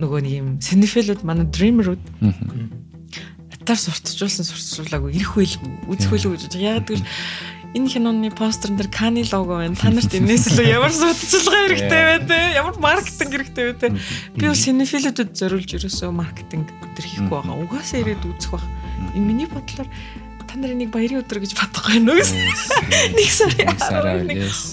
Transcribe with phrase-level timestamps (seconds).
[0.00, 2.02] нөгөө нэг юм синефилүүд манай дримерүүд
[3.60, 7.04] атар сурталчуулсан сурталчуулаагүй ирэх байлгүй үзэх байлгүй гэж яг тэгвэл
[7.74, 9.76] энэ киноны постерн дээр Кани лого байна.
[9.78, 12.38] Та нарт энэс л ямар судалгаа хэрэгтэй вэ те?
[12.58, 13.88] Ямар маркетинг хэрэгтэй вэ те?
[14.34, 17.62] Би бол синефилүүдэд зориулж ерөөсөө маркетинг өдр хийхгүй байгаа.
[17.62, 18.66] Угаасаа ирээд үзэх баг.
[19.14, 19.86] Энэ миний бодлоор
[20.50, 22.26] та нарын нэг баярын өдөр гэж бодохгүй нөө.
[23.14, 23.30] Нэг
[23.78, 24.26] сарын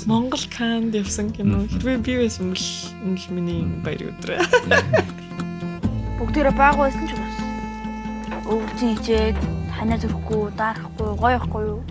[0.09, 1.69] Монгол Канд явсан кино.
[1.69, 2.65] Хэрвээ би байсан бол
[3.05, 4.41] энэ л миний баярын өдөр.
[6.17, 7.37] Бүгдээрээ баг байсан ч бас.
[8.49, 9.37] Өвчин ичээд
[9.77, 11.81] ханаа зүрхгүй, даарахгүй, гоё ихгүй юу?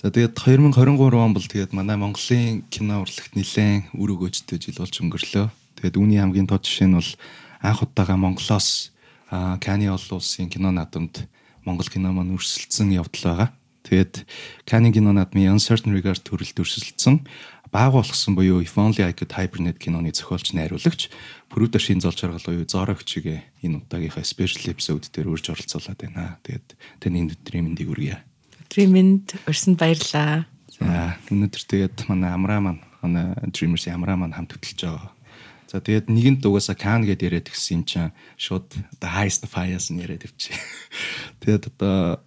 [0.00, 4.96] За тэгээд 2023 он бол тэгээд манай Монголын кино урлагт нэлээд үр өгөөжтэй жил болж
[4.98, 5.61] өнгөрлөө.
[5.82, 7.10] Тэгээд үүний хамгийн тод жишээ нь бол
[7.58, 8.94] анх удаага Монголоос
[9.58, 11.26] Кани олон улсын кино наадамд
[11.66, 13.50] Монгол кино маань өрсөлдсөн явдал байгаа.
[13.82, 14.22] Тэгээд
[14.62, 17.26] Кани кино наадмын Uncertain Regard төрөлд өрсөлдсөн
[17.72, 21.10] баг болгосон буюу If Only I Could Hibernate киноны зохиолч найруулагч
[21.50, 26.38] Прүдэшийн зол жаргал буюу Зорогчигээ энэ удаагийнхаа special episode дээр үрж оролцуулаад байна.
[26.44, 28.22] Тэгээд тэний өдрийн мэндийг хүргье.
[28.70, 30.44] Dream-д өрсөнд баярлаа.
[30.68, 35.10] За өнөөдөр тэгээд манай амраа маань манай Dreamers-ийн амраа маань хамт хөтлөж байгаа.
[35.72, 40.28] За тэгээд нэгэнт угаасаа Khan гэдээ яриад гисэн чинь шууд the highest of highest яриад
[40.28, 40.52] өвчээ.
[41.40, 42.20] Тэгээд одоо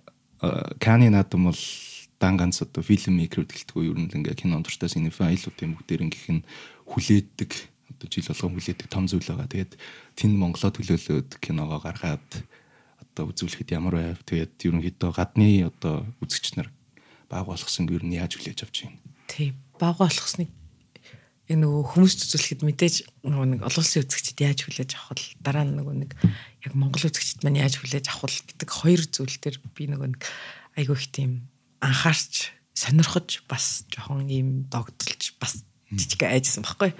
[0.81, 1.61] Khan-ы наадам бол
[2.17, 6.25] дан ганц одоо фильм мейкер гэдэгтгүй ер нь ингээ кино дуртай синефа айлуудын бүгдээр ингэх
[6.33, 6.41] нь
[6.89, 7.51] хүлээдэг
[7.93, 9.45] одоо жил болгон хүлээдэг том зүйл байгаа.
[9.45, 9.77] Тэгээд
[10.17, 12.25] тэнд Монголоо төлөөлөөд киногоо гаргаад
[12.97, 14.17] одоо үзүүлэхэд ямар байв.
[14.25, 16.73] Тэгээд ерөнхийдөө гадны одоо үзэгч нар
[17.29, 18.97] баг болгосон ер нь яаж хүлээж авч байна.
[19.29, 20.49] Тий, баг болгосныг
[21.45, 25.38] энэ нөгөө хүмүүст үзүүлэхэд мэдээж нөгөө нэг олон улсын үзэгчид яаж хүлээж авах вэ?
[25.45, 26.11] Дараа нь нөгөө нэг
[26.65, 30.21] яг Монгол үзэгчид маань яаж хүлээж авах вэ гэдэг хоёр зүйл дээр би нөгөө нэг
[30.73, 31.31] айгүй их тийм
[31.85, 35.61] анхаарч сонирхож бас жоохон ийм догдолж бас
[35.93, 36.97] жижиг айжсан баггүй.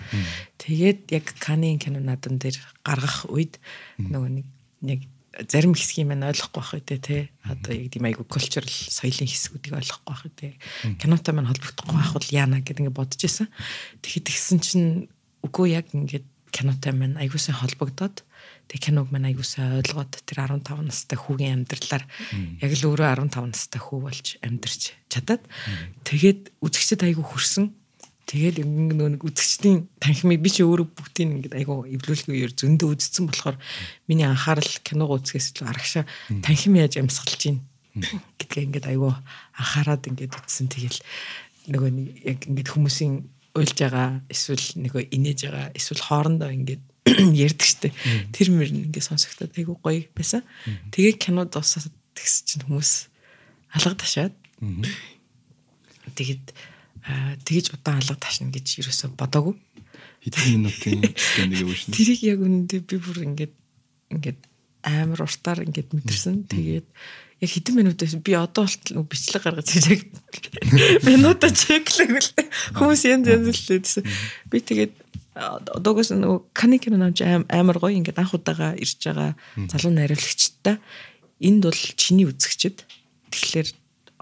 [0.62, 3.58] Тэгээд яг Канийн кино наадам дээр гаргах үед
[3.98, 4.48] нөгөө нэг
[4.86, 5.02] яг
[5.50, 7.30] зарим хэсгийг маань ойлгохгүй байх үү те.
[7.44, 10.50] Одоо яг тийм айгу cultural соёлын хэсгүүдийг ойлгохгүй байх үү те
[11.02, 13.52] кинотой маань холбогдохгүй байх бол яана гэдэг ингээд бодож исэн.
[14.00, 14.90] Тэгэхэд тэгсэн чинь
[15.44, 16.26] үгүй яг ингээд
[16.56, 18.24] кинотой маань айгу сайн холбогдоод
[18.72, 22.04] тэг киног маань айгу сайн ойлгоод тэр 15 настай хүүгийн амьдралаар
[22.64, 25.44] яг л өөрөө 15 настай хүү болж амьдарч чадаад
[26.08, 27.76] тэгээд үзэгчдэд айгу хүрсэн
[28.26, 33.58] Тэгээд нөгөө нэг үзэгчдийн танхимыг би чи өөрөө бүгдийг ингээд айгу эвлүүлгээр зөндөө үзсэн болохоор
[34.10, 36.04] миний анхаарал киног үзэхээс илүү арагшаа
[36.42, 37.62] танхим яаж амьсгалж байна
[38.42, 39.14] гэдгээ ингээд айгу
[39.54, 40.68] анхаарад ингээд үзсэн.
[40.74, 41.00] Тэгэл
[41.70, 43.14] нөгөө нэг яг ингээд хүмүүсийн
[43.56, 46.84] уйлж байгаа эсвэл нөгөө инээж байгаа эсвэл хоорондоо ингээд
[47.46, 47.94] ярьдаг штеп.
[48.36, 50.44] Тэр мөр ингээд сонсогдоод айгу гоё байсан.
[50.92, 52.92] Тэгээ кино дуусаад тэгс чинь хүмүүс
[53.80, 54.36] алга ташаад.
[56.18, 56.46] Тэгээд
[57.46, 59.56] тэгэж удаан алга ташна гэж ерөөсө бодоагүй.
[60.26, 61.94] Хэдэн минутын стендийг өвшин.
[61.94, 63.54] Тэрийг яг үнэндээ би бүр ингээд
[64.10, 64.40] ингээд
[64.82, 66.50] амар уртаар ингээд мэдэрсэн.
[66.50, 66.88] Тэгээд
[67.46, 70.02] яг хэдэн минутаас би одоо болтол бичлэг гаргаж яг
[71.06, 72.30] минута чеклэг л
[72.74, 74.04] хүмүүс янз янз л лээдсэн.
[74.50, 74.94] Би тэгээд
[75.36, 79.36] одоогоос нөгөө каникер намж амар гоё ингээд анх удаага ирж байгаа
[79.68, 80.80] залуу найруулагчтай
[81.44, 82.88] энд бол чиний үзэгчд
[83.36, 83.68] тэгэхээр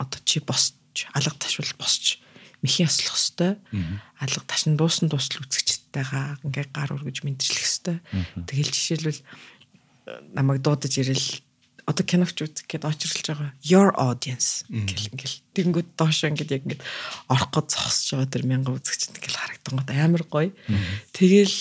[0.01, 2.17] одоо чи босч алга ташвал босч
[2.63, 3.55] мэхийн яслах хэвээр
[4.23, 7.99] алга ташин дуусан дуустал үзэгчтэйгаа ингээ гар үргэж мэдчлэх хэвээр
[8.47, 9.21] тэгэл жишээлбэл
[10.33, 11.43] намайг дуудаж ирэл
[11.83, 16.83] одоо киногч үзэх гээд очирлж байгаа your audience гэл ингээл тэгэнгүүт доошо ингээд яг ингээд
[17.27, 20.51] орох гээд зогсож байгаа тэр мянган үзэгчд ингээл харагдан гот амар гоё.
[21.11, 21.55] Тэгэл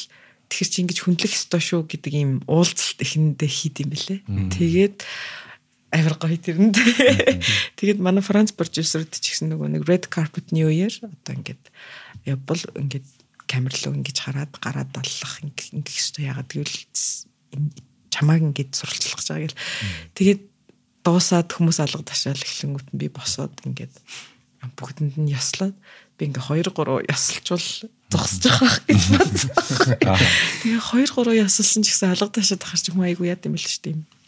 [0.47, 4.21] тэр чи ингэж хүндлэх ёстой шүү гэдэг ийм уулзалт эхэндээ хийд юм бэлээ
[4.55, 4.97] тэгээд
[5.93, 6.77] амар гоё тэрэнд.
[7.77, 11.63] Тэгээд манай Франц продюсерд ч гэсэн нөгөө нэг Red Carpet New Year одоо ингээд
[12.25, 13.07] явбал ингээд
[13.45, 16.81] камер руу ингэж хараад гараад аллах ингэх ёстой ягаад гэвэл
[18.09, 19.61] чамааг ингээд суралцлах жаа гэл.
[20.17, 20.41] Тэгээд
[21.05, 23.93] дуусаад хүмүүс алга ташаал эхлэнгүүт нь би босоод ингээд
[24.81, 25.77] бүгдэнд нь яслаад
[26.17, 27.69] би ингээ 2 3 ясалчвал
[28.09, 29.51] зогсож байгаа гэж бодсон.
[30.65, 33.61] Тэгээ 2 3 ясалсан ч гэсэн алга ташаад ахаар ч юм айгу яд юм л
[33.61, 34.22] шүү дээ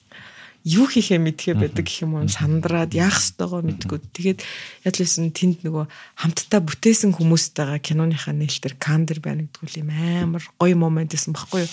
[0.65, 4.01] юу хийхээ мэдхээ байдаг гэх юм уу сандраад яах ёстойгоо мэдгүй.
[4.17, 4.41] Тэгээд
[4.89, 5.85] ядлээсэн тэнд нөгөө
[6.17, 11.73] хамтдаа бүтээсэн хүмүүстэйгээ киноныхаа нээлтээр кандер байна гэдгүүл юм амар гоё момент байсан баггүй юу.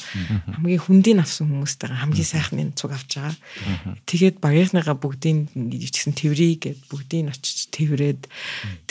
[0.60, 3.96] Хамгийн хүндийн авсан хүмүүстэйгээ хамгийн сайхны цуг авч байгаа.
[4.12, 8.28] Тэгээд багийнхныгаа бүгдийг ичсэн тэврий гэд бүгдийг очиж тэврээд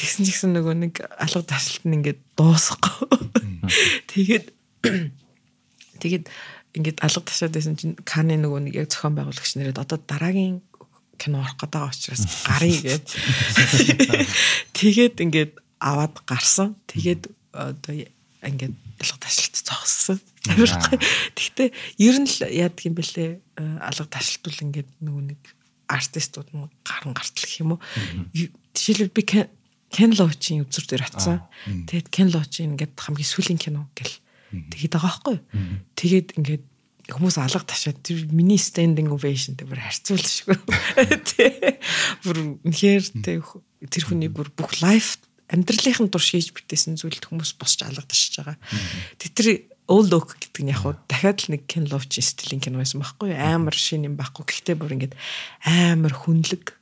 [0.01, 3.21] тэгсэн ч гэсэн нөгөө нэг алга ташлалт нь ингээд дуусахгүй.
[4.09, 4.49] Тэгээд
[6.03, 6.25] тэгээд
[6.75, 10.63] ингээд алга ташаад байсан чинь Каны нөгөө нэг яг зохион байгуулагч нэрээд одоо дараагийн
[11.21, 13.07] кино орох гэдэг учраас гарыг гээд
[14.81, 16.77] Тэгээд ингээд аваад гарсан.
[16.89, 17.95] Тэгээд одоо
[18.41, 20.21] ингээд алга ташлт зогссон.
[21.37, 21.69] Гэхдээ
[22.01, 23.31] ер нь л яадаг юм бэлээ
[23.61, 25.41] алга ташлт бол ингээд нөгөө нэг
[25.93, 27.81] артистууд нь гаран гартал гэх юм уу.
[28.73, 29.25] Жишээлбэл би
[29.91, 31.43] Ken Loach-ийн үзүр дээр атсан.
[31.67, 34.17] Тэгээд Ken Loach-ийн ингээд хамгийн сүүлийн кино гэл
[34.51, 35.37] тэгээд байгаа байхгүй.
[35.97, 36.65] Тэгээд ингээд
[37.11, 40.55] хүмүүс алга ташаад тэр миний standing ovation тэр бүр харьцуул шүү.
[41.35, 41.79] Тэ
[42.23, 45.19] бүр үнэхээр тэр хүний бүр бүх лайф
[45.51, 48.57] амьдралынхын тур шийж битээсэн зүйлд хүмүүс босч алга ташиж байгаа.
[49.19, 53.03] Тэр Old Oak гэдэг нь яг хуу дахиад л нэг Ken Loach стилийн кино байсан
[53.03, 54.47] байхгүй амар шин юм байхгүй.
[54.47, 55.19] Гэхдээ бүр ингээд
[55.67, 56.79] амар хүнлэг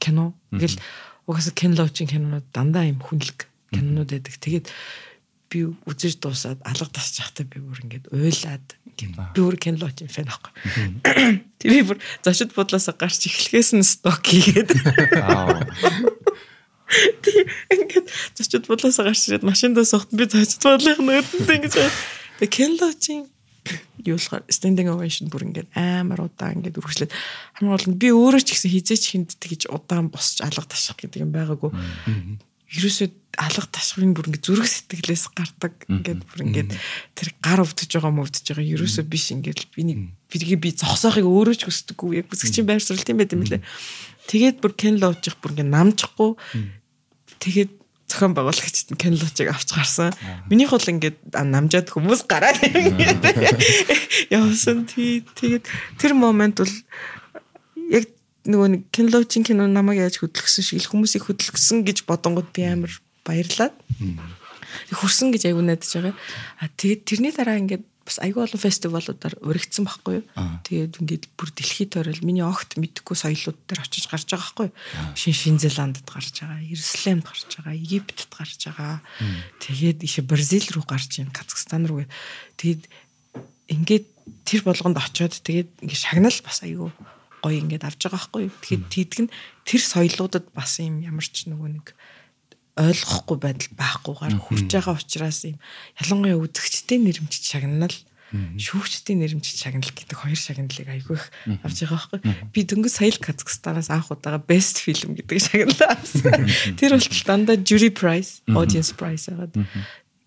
[0.00, 0.32] кино.
[0.48, 0.80] Ингээл
[1.28, 4.34] угаасаа Ken Loach-ийн кинонууд дандаа юм хүнлэг кинонууд байдаг.
[4.40, 4.66] Тэгээд
[5.48, 8.66] би үзэж дуусаад алга тасч захтай би бүр ингээд уйлаад
[8.98, 9.06] би
[9.36, 10.52] бүр Loach-ийн фэн аахгүй.
[11.60, 14.70] Тэг би бүр зочид бодлоосоо гарч эхлэхээс нь сток хийгээд.
[17.24, 17.36] Тэг
[17.72, 21.74] ингээд зочид бодлоосоо гарч ирээд машиндаа сохт би зочид бодлын нүдэнд ингэж
[22.38, 23.26] Тэг Loach-ийн
[24.08, 27.12] юу болохоор standing ovation бүр ингээд амар удаан ингээд үргэлжлээд
[27.58, 31.24] хамгийн гол нь би өөрөө ч гэсэн хизээч хүнд тэгж удаан босч алга ташах гэдэг
[31.24, 31.70] юм байгаагүй.
[32.68, 35.74] Ерөөсөө алга ташхын бүр ингээд зүрх сэтгэлээс гардаг.
[35.88, 36.70] Ингээд бүр ингээд
[37.16, 38.72] тэр гар өвдөж байгаа мөвдөж байгаа.
[38.76, 42.20] Ерөөсөө биш ингээд би нэг биргээ би зогсоохыг өөрөө ч хүсдэггүй.
[42.20, 43.62] Яг бүсгчийн байр суурь тийм байт юм лээ.
[44.28, 46.30] Тэгээд бүр кен лоожих бүр ингээд намжихгүй.
[47.40, 47.72] Тэгээд
[48.08, 50.12] зохион байгуулагчд нь Кенлочиг авч гарсан.
[50.48, 52.56] Минийх бол ингээд намжаад хүмүүс гараад
[54.32, 54.88] явсан.
[54.88, 55.64] Тэгээд
[56.00, 56.74] тэр момент бол
[57.92, 62.92] яг нөгөө нэг Кенлочин кино намайг яаж хөдөлгсөн шиг хүмүүсийг хөдөлгсөн гэж бодонгод би амар
[63.26, 63.74] баярлаад.
[64.94, 66.14] Хүрсэн гэж аягүй найдаж байгаа.
[66.62, 70.24] А тэгээд тэрний дараа ингээд бас айгүй олон фестивалуудаар уригдсан байхгүй юу.
[70.64, 74.76] Тэгээд ингээд бүр дэлхийд тойрол миний огт мэдхгүй соёлууд дээр очиж гарч байгаа байхгүй юу.
[75.12, 79.04] Шин Шинзеландд гарч байгаа, Иерусалимд гарч байгаа, Египтэд гарч байгаа.
[79.60, 82.08] Тэгээд ишээ Бразил руу гарч ийн, Казахстан руу.
[82.56, 82.88] Тэгээд
[83.68, 84.06] ингээд
[84.48, 86.88] тэр болгонд очиод тэгээд ингээд шагнал бас айгүй
[87.42, 88.54] гоё ингээд авч байгаа байхгүй юу.
[88.62, 89.32] Тэгэхээр тийдэг нь
[89.64, 91.86] тэр соёлуудад бас юм ямар ч нөгөө нэг
[92.78, 95.58] ойлгохгүй байдал байхгүйгээр хүрч байгаа учраас юм
[95.98, 97.96] ялангуяа үзэгчдийн нэрмжит шагнал
[98.30, 101.26] шүүгчдийн нэрмжит шагнал гэдэг хоёр шагналыг айгүй их
[101.64, 102.20] авч байгаа байхгүй
[102.52, 106.44] би дөнгөж сая Казахстанаас анх удаага best film гэдэг шагналаа авсан.
[106.76, 109.56] Тэр бол дандаа jury prize audience prize агаад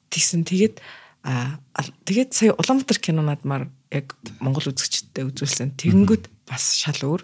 [0.09, 0.43] тэгсэн.
[0.49, 0.81] Тэгээд
[1.21, 1.61] а
[2.09, 5.75] тэгээд сая Улаанбаатар кинонадмаар яг Монгол үзэгчдтэй үзүүлсэн.
[5.75, 7.21] Тэгэнгүүт бас шал өөр.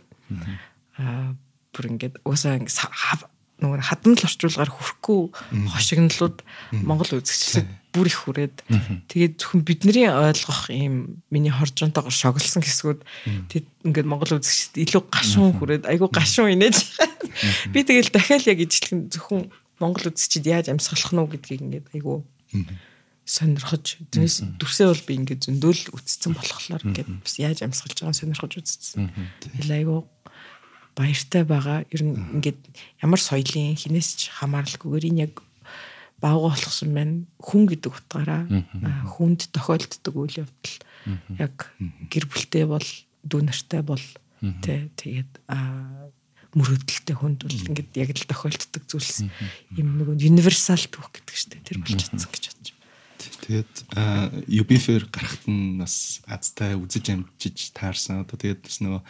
[1.00, 1.34] А
[1.72, 2.60] бүр ингээд уусаа
[3.58, 5.19] нөгөө хадмал орчуулгаар хүрхгүй
[5.74, 6.38] хошигнлууд
[6.78, 8.56] Монгол үзэгчлээ бүр их хүрээд.
[9.10, 13.02] Тэгээд зөвхөн бидний ойлгох ийм миний хоржонтойгоор шоглсон хэсгүүд
[13.50, 16.78] тэд ингээд Монгол үзэгчд илүү гашуун хүрээд айгүй гашуун инээж.
[17.74, 19.50] Би тэгэл дахиад яг ижлэх зөвхөн
[19.81, 22.22] Монгол үзэгчд яаж амьсгалах нь гэдгийг ингээд айгүй
[23.28, 28.54] сонирхож тэрнээс дүрсээ бол би ингээд зөндөөл үтцсэн болохоор ингээд бас яаж амьсгалж байгааг сонирхож
[28.56, 29.12] үзсэн.
[29.44, 30.00] Тэгэл айгүй
[30.96, 31.84] баяртай байгаа.
[31.92, 32.60] Ер нь ингээд
[33.04, 35.44] ямар соёлын хинээс ч хамааралгүйгээр энэ яг
[36.24, 37.28] баага болгосон байна.
[37.44, 38.48] Хүн гэдэг утгаараа
[39.12, 40.76] хүнд тохиолддог үйл явдал
[41.36, 41.56] яг
[42.10, 42.88] гэр бүлтэй бол
[43.28, 44.02] дүү нартай бол
[44.64, 45.32] тэ тэгээд
[46.58, 49.28] мөрөдөлтэй хүнд бол ингээд яг л тохиолддог зүйлс.
[49.76, 52.77] Юм нэг универсал түүх гэдэг чинь тэр болж чадсан гэж бодож.
[53.18, 53.74] Тэгээд
[54.47, 58.24] UB-фэр гарахт нь бас азтай үзэж амжиж таарсан.
[58.24, 59.02] Одоо тэгээд бас нөгөө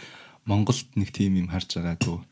[0.47, 2.23] Монголд нэг тийм юм харж байгаагүй.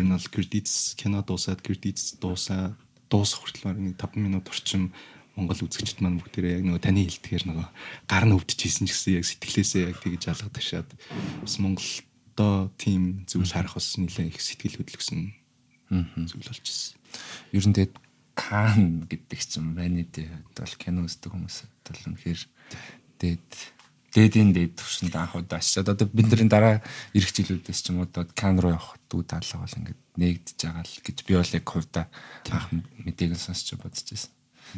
[0.00, 2.72] Ер нь бол Credits кино дуусаад Credits дуусаа
[3.12, 4.92] дуусах хүртэл нэг 5 минут орчим
[5.38, 7.66] Монгол үзэгчд маань бүгдээрээ яг нөгөө таны хэлдгээр нөгөө
[8.10, 10.88] гар нь өвдөжсэн ч гэсэн яг сэтгэлээсээ яг тэгж алга ташаад
[11.46, 15.30] бас Монголдоо тийм зүйл харах бас нэлээ их сэтгэл хөдлөсөн
[16.26, 16.98] зүйл болж ирсэн.
[17.54, 17.94] Ер нь тэгээд
[18.38, 20.30] Кан гэдэг чинь байна дээ.
[20.54, 22.40] Бол кино үздэг хүмүүс бол үнэхээр
[23.18, 23.50] тэгээд
[24.14, 26.80] дээдийн дээд төвшөнд анх удаа очиад одоо бидний дараа
[27.12, 30.84] ирэх жилүүдээс ч юм уу одоо кан руу явах дүү таалга бол ингээд нэгдэж байгаа
[30.86, 32.06] л гэж би бол яг хувьдаа
[32.48, 32.66] анх
[33.04, 34.32] мэдээг нь сонсч бодож байсан.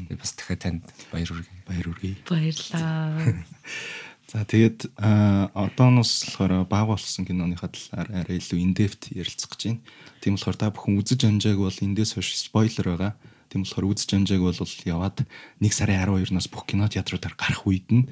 [0.09, 1.63] Тэгээ бас дахиад танд баяр хүргэе.
[1.69, 2.17] Баяр хүргэе.
[2.27, 3.45] Баярлаа.
[4.31, 9.83] За тэгээд одооноос болохоор баг болсон киноныхаа талаар арай илүү in-depth ярилцах гэж байна.
[10.23, 13.13] Тийм болохоор та бүхэн үзэж амжааг бол эндээс хойш спойлер байгаа.
[13.51, 14.55] Тийм болохоор үзэж амжааг бол
[14.87, 15.27] яваад
[15.59, 18.07] 1 сарын 12-наас бүх кино театруудаар гарах үед нь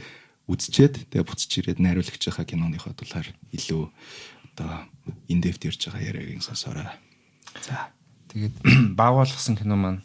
[0.51, 3.83] үзчихэд тэгээ буцаж ирээд найруулагчийнхаа киноныхоо талаар илүү
[4.59, 4.91] одоо
[5.31, 6.91] in depth ярьж байгаа яриагийн сонсороо.
[7.63, 7.95] За
[8.35, 8.55] тэгээд
[8.99, 10.03] баавуулгасан кино маань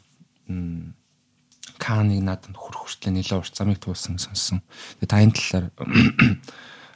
[1.82, 4.62] Каныг надад хүрх хүртлээ нэлээд урт замыг туулсан сонссон.
[5.02, 5.66] Тэгээд та энэ талаар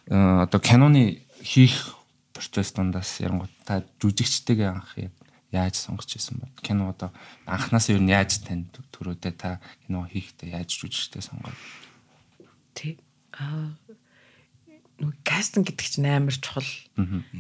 [0.46, 1.98] одоо киноны хийх
[2.36, 4.94] процесс дундаас ярангуут та жүжигчтэйгээ анх
[5.51, 6.48] яаж сонгож ирсэн бэ?
[6.62, 7.12] Кино одоо
[7.46, 11.56] анханасаа юу яаж танд төрөөдөө та кино хийхдээ яаж жүжигчтэй сонгоод
[12.77, 13.00] Тий.
[13.34, 13.74] Аа
[15.01, 16.70] нүг кастинг гэдэг чинь амар чухал.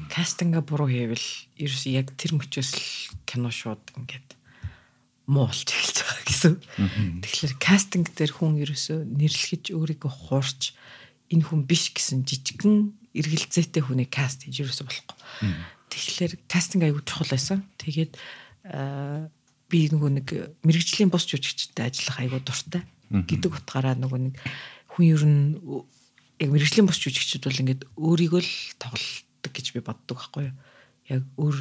[0.09, 2.85] Кастинга буруу хийвэл ерөөс яг тэр мөчөөс л
[3.25, 4.37] кино шууд ингээд
[5.25, 6.53] муу болж эхэлж байгаа гэсэн.
[7.21, 10.77] Тэгэхээр кастинг дээр хүн ерөөсөө нэрлэхэж өөрийгөө хуурч
[11.33, 15.17] энэ хүн биш гэсэн жижигхэн эргэлзээтэй хүнийг каст хийж ерөөсөө болохгүй.
[15.87, 17.63] Тэгэхээр кастинг аягүй чухал байсан.
[17.79, 18.17] Тэгээд
[19.67, 20.27] би нөгөө нэг
[20.63, 24.35] мэрэгжлийн бос жүжигчтэй ажиллах аягүй дуртай гэдэг утгаараа нөгөө нэг
[24.95, 25.43] хүн ер нь
[26.39, 30.55] яг мэрэгжлийн бос жүжигчд бол ингээд өөрийгөө л тоглолдог гэж би боддог байхгүй юу.
[31.07, 31.57] Яг өөр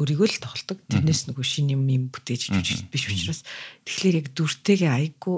[0.00, 0.78] өөрийгөө л тоглолдог.
[0.88, 3.44] Тэрнээс нөгөө шин юм юм бүтээж жүжигч биш учраас
[3.84, 5.36] тэгэхээр яг дүртэйгээ айгүй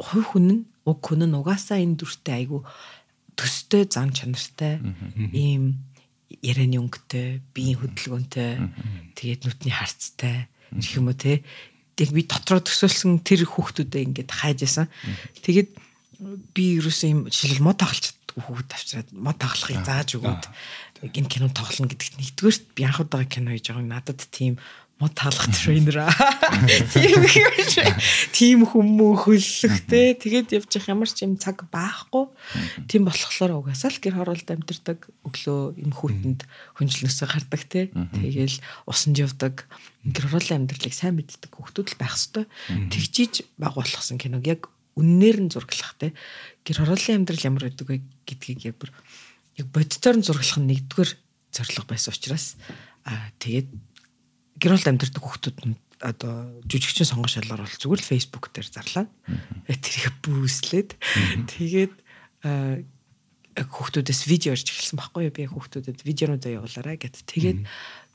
[0.00, 2.60] хувь хүн нь уг хүн нь угаасаа энэ дүртэй айгүй
[3.38, 4.82] төстэй зан чанартай
[5.32, 5.89] ийм
[6.38, 8.50] ярианы өнгөтэй, биеийн хөдөлгөөнтэй,
[9.18, 11.42] тэгээд нүдний харцтай гэх юм уу те.
[11.98, 14.86] Тэг би дотроо төсөөлсөн тэр хүүхдүүдээ ингээд хайж ясан.
[15.42, 15.74] Тэгээд
[16.54, 20.44] би ерөөсөө юм жишээл мод тагалч хүүхд авчираад мод тагалахыг зааж өгөөд
[21.02, 24.60] энэ кино тоглоно гэдэгт нэгдүгээрт би анх удаа кино хийж байгаа надад тийм
[25.00, 26.12] мод таалах тренер аа.
[26.92, 27.34] Тийм их
[28.36, 30.12] тийм хүмүү хөллөхтэй.
[30.12, 32.28] Тэгээд явж явах ямар ч юм цаг баахгүй.
[32.84, 36.44] Тийм болохоор угаасаа л гэр хороолд амьдэрдэг өглөө юм хүүтэнд
[36.76, 37.88] хүнжлнөөсөө гардаг те.
[37.90, 39.64] Тэгээл усанд явдаг.
[40.04, 42.44] Гэр хороолын амьдралыг сайн мэддэг хүүхдүүд л байх хэвээр.
[42.92, 44.68] Тэгжиж баг болгосон киног яг
[45.00, 46.12] үннээр нь зураглах те.
[46.68, 48.92] Гэр хороолын амьдрал ямар байдаг вэ гэдгийг яг бүр
[49.56, 51.10] яг бодитоор нь зураглах нь нэгдүгээр
[51.56, 52.60] зорилго байсан учраас
[53.04, 53.68] аа тэгээд
[54.60, 59.06] гэр бүл амьдардаг хүүхдүүд нь одоо жүжигчин сонгох шалгаар бол зүгээр л Facebook дээр зарлаа.
[59.68, 60.96] Тэрийг бүүслээд
[61.48, 61.92] тэгээд
[63.60, 65.34] хүүхдүүдээс видео ирж эхэлсэн байхгүй юу?
[65.36, 67.20] Би хүүхдүүдэд видеонуудаа явуулаарай гэд.
[67.28, 67.60] Тэгээд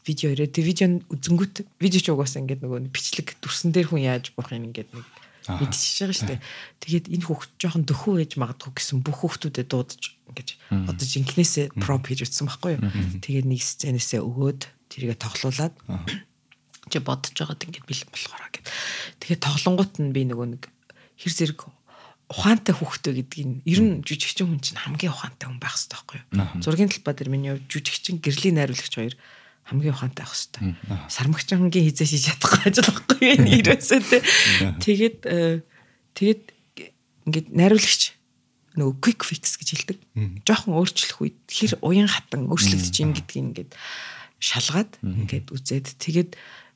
[0.05, 0.49] видео ирээ.
[0.49, 4.73] Тэг видео үзэнгүүт видео ч угаасаа ингээд нөгөө бичлэг дүрсэн дээр хүн яаж бурах юм
[4.73, 5.05] ингээд нэг
[5.45, 6.41] мэдчихэж байгаа шүү дээ.
[6.81, 10.01] Тэгээд энэ хүүхд жоохон дөхөө ээж магадгүй гэсэн бүх хүүхдүүдэд дуудаж
[10.33, 10.49] ингэж
[10.89, 12.83] одоо жинкнээсээ проп хийж утсан байхгүй юу?
[13.21, 15.73] Тэгээд нэг сценээсээ өгөөд тэрийгэ тоглуулад
[16.89, 18.67] чи бодож байгаад ингэж бэлэн болохоор гэд.
[19.21, 20.63] Тэгээд тоглонгууд нь би нөгөө нэг
[21.19, 21.59] хэр зэрэг
[22.29, 26.61] ухаантай хүүхдээ гэдгийг ер нь жүжигчин хүн чинь хамгийн ухаантай хүн байх хэрэгтэй байхгүй юу?
[26.65, 29.15] Зургийн талбай дээр миний хувьд жүжигчин гэрлийн найруулагч хоёр
[29.69, 30.61] хамгийн ухаантай байх хэрэгтэй.
[31.05, 33.99] Сармагчангийн хизээ шиж чадахгүй ажиллахгүй юм ерөөсөө
[34.81, 35.17] тэгээд
[36.17, 36.43] тэгээд
[37.29, 38.03] ингээд найруулагч
[38.73, 39.97] нөгөө quick fix гэж хэлдэг.
[40.45, 43.71] Жохон өөрчлөх үед хэр уян хатан өөрчлөгдөж юм гэдгийг ингээд
[44.41, 46.31] шалгаад ингээд үзээд тэгээд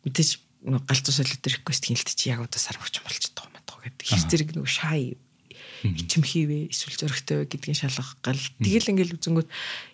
[0.05, 0.29] мэдээж
[0.63, 4.05] галзуу солиод request хийлт чи яг одоо сармагч болчихдог юм байна гэдэг.
[4.07, 5.15] Хэр зэрэг нөгөө шай
[5.83, 8.43] ичим хийвэ эсвэл зөрөгтэй гэдгийг шалгах гал.
[8.59, 9.49] Тэгэл ингээл үзэнгүүт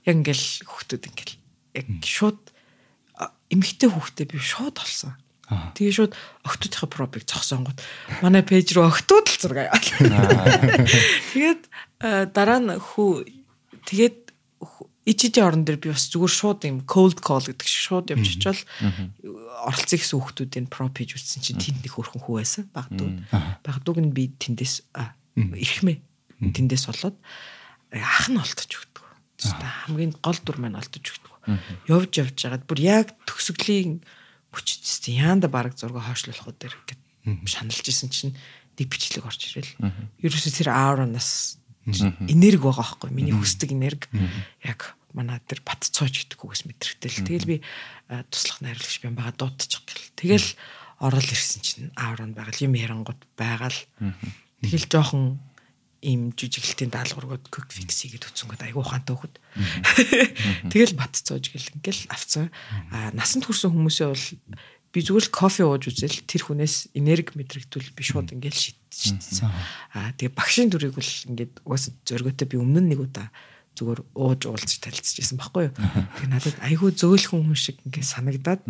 [0.09, 1.35] яг ингээл хүүхдүүд ингээл
[1.77, 2.41] яг шууд
[3.53, 5.13] эмгтэй хүүхдээ би шууд олсон.
[5.45, 7.77] Тэгээ шууд октоодынхаа пробыг зогсоонгууд
[8.25, 9.85] манай пэйж рүү октоод л зураг аваад.
[11.37, 11.61] Тэгээд
[12.33, 13.29] дараа нь хүү
[13.85, 14.33] тэгээд
[15.05, 18.61] ичижийн орон дээр би бас зүгээр шууд юм cold call гэдэг шиг шууд явж очивол
[19.69, 23.13] оролцсон гэсэн хүүхдүүдийн про пэйж үзсэн чинь тэнд нэг хөрхөн хүү байсан багтууд.
[23.61, 24.89] Багтууг нь би тэндээс
[25.37, 25.97] эрхмээ
[26.41, 27.15] тэндээс болоод
[27.93, 29.05] ах нь олдож өгдөг.
[29.85, 31.33] Хамгийн гол дур маань олдож өгдөг.
[31.85, 34.01] Явж явж жагаад бүр яг төгсгөлийн
[34.49, 37.01] хүчтэйс яанда баг зураг хойшлуулах уу дээр гэд
[37.45, 38.33] шаналж исэн чинь
[38.75, 39.75] дэг бичлэг орж ирэл.
[40.23, 43.09] Ерөөсө тэр ауранаас энерги байгаа байхгүй.
[43.13, 44.09] Миний хүсдэг энерги
[44.63, 47.57] яг манай тэр бат цоож гэдэг үгээс мэдрэгтэл тэгэл би
[48.29, 50.11] туслах найрлагч би байгаа дуудчих гэл.
[50.19, 50.49] Тэгэл
[50.99, 53.79] орол ирсэн чинь аавар нь байгаа юм ярангууд байгаа л
[54.63, 55.39] тэгэл жоохон
[56.05, 59.41] ийм жижиглэлтийн даалгаврууд quick fix хийгээд үтсэнгүүд айгуу ухаантай хөхд.
[60.71, 62.53] Тэгэл бат цоож гэл ингээл авцсан.
[62.93, 64.25] А насанд хүрсэн хүмүүсээ бол
[64.95, 69.51] би зүгээр л кофе ууж үзэл тэр хүнээс энерги мэдрэгдвэл би шууд ингээл шийдчихсэн.
[69.91, 73.27] Аа тэгээ багшийн дүрийг бол ингээд угаасаа зөргөөтэй би өмнө нэг удаа
[73.75, 75.75] зүгээр ууж уулзж танилцж байсан байхгүй юу.
[76.15, 78.61] Тэгээ надад айгүй зөөлхөн хүн шиг ингээд санагдаад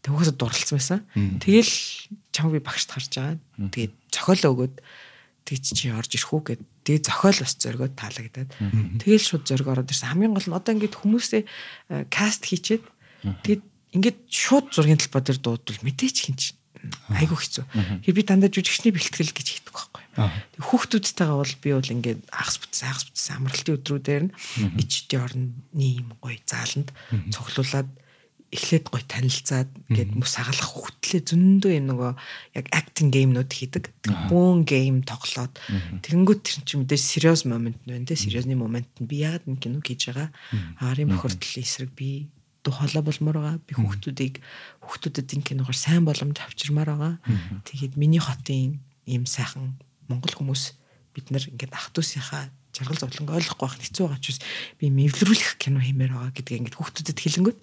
[0.00, 1.00] тэг угаасаа дурлцсан байсан.
[1.12, 1.72] Тэгэл
[2.32, 3.36] чам би багшд харж байгаа.
[3.68, 4.74] Тэгээд цохиолоо өгөөд
[5.44, 8.50] тэг чи орж ирэх үү гэд тэгээ зохиол бас зөргөөд таалагдаад
[9.04, 10.16] тэгэл шууд зөрг ороод ирсэн.
[10.16, 11.42] Хамгийн гол нь одоо ингээд хүмүүсээ
[12.08, 12.84] каст хийчээд
[13.44, 13.62] тэгээд
[13.94, 16.58] ингээд шууд зургийн талбай дээр дуудвал мэдээч хин чинь
[17.14, 17.64] айгу хэцүү.
[18.04, 20.02] Би дандаа жүжигчний бэлтгэл гэж хийдэг байхгүй.
[20.60, 24.34] Хүүхдүүдтэйгээ бол би бол ингээд агас бүтсэн агас бүтсэн амралтын өдрүүдээр нь
[24.78, 25.44] ичдийн орны
[25.80, 26.92] юм гоё зааланд
[27.32, 27.88] цоглуулад
[28.54, 32.12] эхлээд гоё танилцаад ингээд мөс хагалах хөтлөө зөндөө юм нөгөө
[32.54, 33.90] яг acting game-нууд хийдэг.
[34.30, 35.58] Бүүн game тоглоод.
[36.06, 38.14] Тэгэнгүүт тэр чинь мэдээж serious moment нь байна те.
[38.14, 40.30] Serious-ны момент нь би яагаад нэг кино хийж байгаа.
[40.78, 42.30] Арын бохирдлын эсрэг би
[42.64, 43.56] тухайлаа болмоор байгаа.
[43.68, 44.34] Би хүүхдүүдийг
[44.82, 47.14] хүүхдүүдэд энэ киногоор сайн боломж авчирмаар байгаа.
[47.68, 49.76] Тэгээд миний хотын ийм сайхан
[50.08, 50.74] монгол хүмүүс
[51.14, 54.40] бид нар ингээд ах トゥ усийнхаа жаргал зовлон ойлгохгүй байх хэцүү байгаа ч бас
[54.80, 57.58] би мэвлэрүүлэх кино хиймээр байгаа гэдгийг ингээд хүүхдүүдэд хэлэнгүүт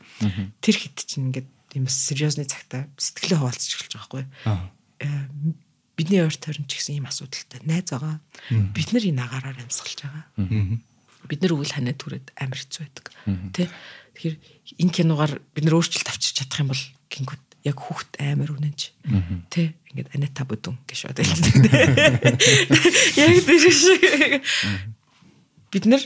[0.64, 4.24] тэр хэд чинь ингээд ийм бас сериосны цагтаа сэтгэлээ хуваалцаж эхэлж байгаа байхгүй.
[6.00, 8.16] Бидний ойр тойрон ч гэсэн ийм асуудалтай найз байгаа.
[8.72, 10.26] Бид нар энэ агаараар амьсгалж байгаа.
[11.28, 13.06] Бид нар үйл ханаа түрээд амар хэцүү байдаг.
[13.52, 13.68] Тэ?
[14.22, 14.38] Тэгэхээр
[14.86, 18.82] энэ киногаар бид нар өөрчлөлт авчирч чадах юм бол гингүүд яг хүүхд амар үнэнч.
[19.50, 19.74] Тэ?
[19.90, 21.58] Ингээд анета бүдүн гэж шууд хэлдэг.
[23.18, 24.46] Яг тэр шиг
[25.74, 26.06] бид нар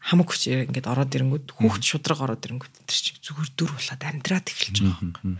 [0.00, 4.46] хамаг хүч ингээд ороод ирэнгүүт хүүхд шудраг ороод ирэнгүүт тэр чинь зүгээр дүр болоод амьдраад
[4.48, 5.36] эхэлж байгаа юм.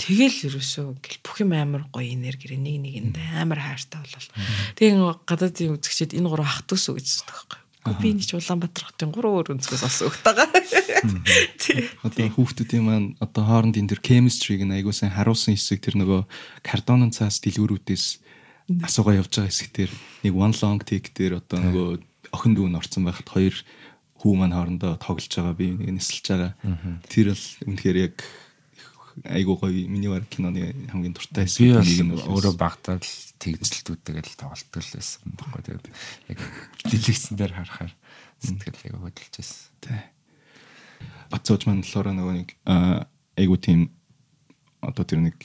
[0.00, 4.28] Тэгэл ерөөсөө гэл бүх юм амар гоё энергиэр нэг нэгэнд амар хайртай болол.
[4.80, 7.61] Тэгээ гадаадын үзэгчид энэ гурав ах トゥ ус гэж боддог байхгүй.
[7.82, 10.46] Гэхдээ би нэг ч Улаанбаатар хотын гурван өөр өнцгөөс олсон үг тагаа.
[12.06, 16.22] Одоо хүүхдүүдийн маань одоо хоорондын тэр chemistry-г айгуу сайн харуулсан хэсэг тэр нөгөө
[16.62, 18.06] картонын цаас дэлгүүрүүдээс
[18.86, 19.90] асуугаа явж байгаа хэсэг тэр
[20.22, 21.88] нэг one long take дээр одоо нөгөө
[22.30, 23.54] охин дүү нь орцсон байхад хоёр
[24.22, 26.52] хүү маань хоорондоо тоглож байгаа би нэг нисэлж байгаа.
[27.10, 28.14] Тэр бол үнэхээр яг
[29.24, 34.40] айгуу гоё миний баг киноны хамгийн дуртай хэсэг нэг нь өөрөө багтаад л тэгзэлтүүдтэйг л
[34.40, 35.86] тоглолтол байсан байхгүй тэгээд
[36.32, 36.38] яг
[36.88, 37.92] дэлгэцэн дээр харахаар
[38.42, 39.70] сэтгэл яг хөдөлж байсан.
[39.82, 40.02] Тэ.
[41.30, 42.48] Бацууж маань болохоор нөгөө нэг
[43.36, 43.80] айгуу тийм
[44.82, 45.38] одоо тэр нэг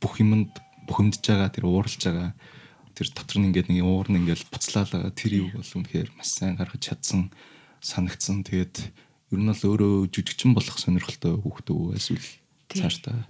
[0.00, 0.54] бүх юмд
[0.88, 2.32] бухимдж байгаа тэр ууралж байгаа
[2.96, 6.56] тэр дотор нь ингээд нэг уур нь ингээд буцлаалаа тэр юу бол үнэхээр маш сайн
[6.56, 7.30] гаргаж чадсан
[7.80, 8.44] санагдсан.
[8.44, 8.76] Тэгээд
[9.32, 12.41] ер нь бол өөрөө жүжигчин болох сонирхолтой хүүхдөө эсвэл Тий.
[12.78, 13.26] Цаашдаа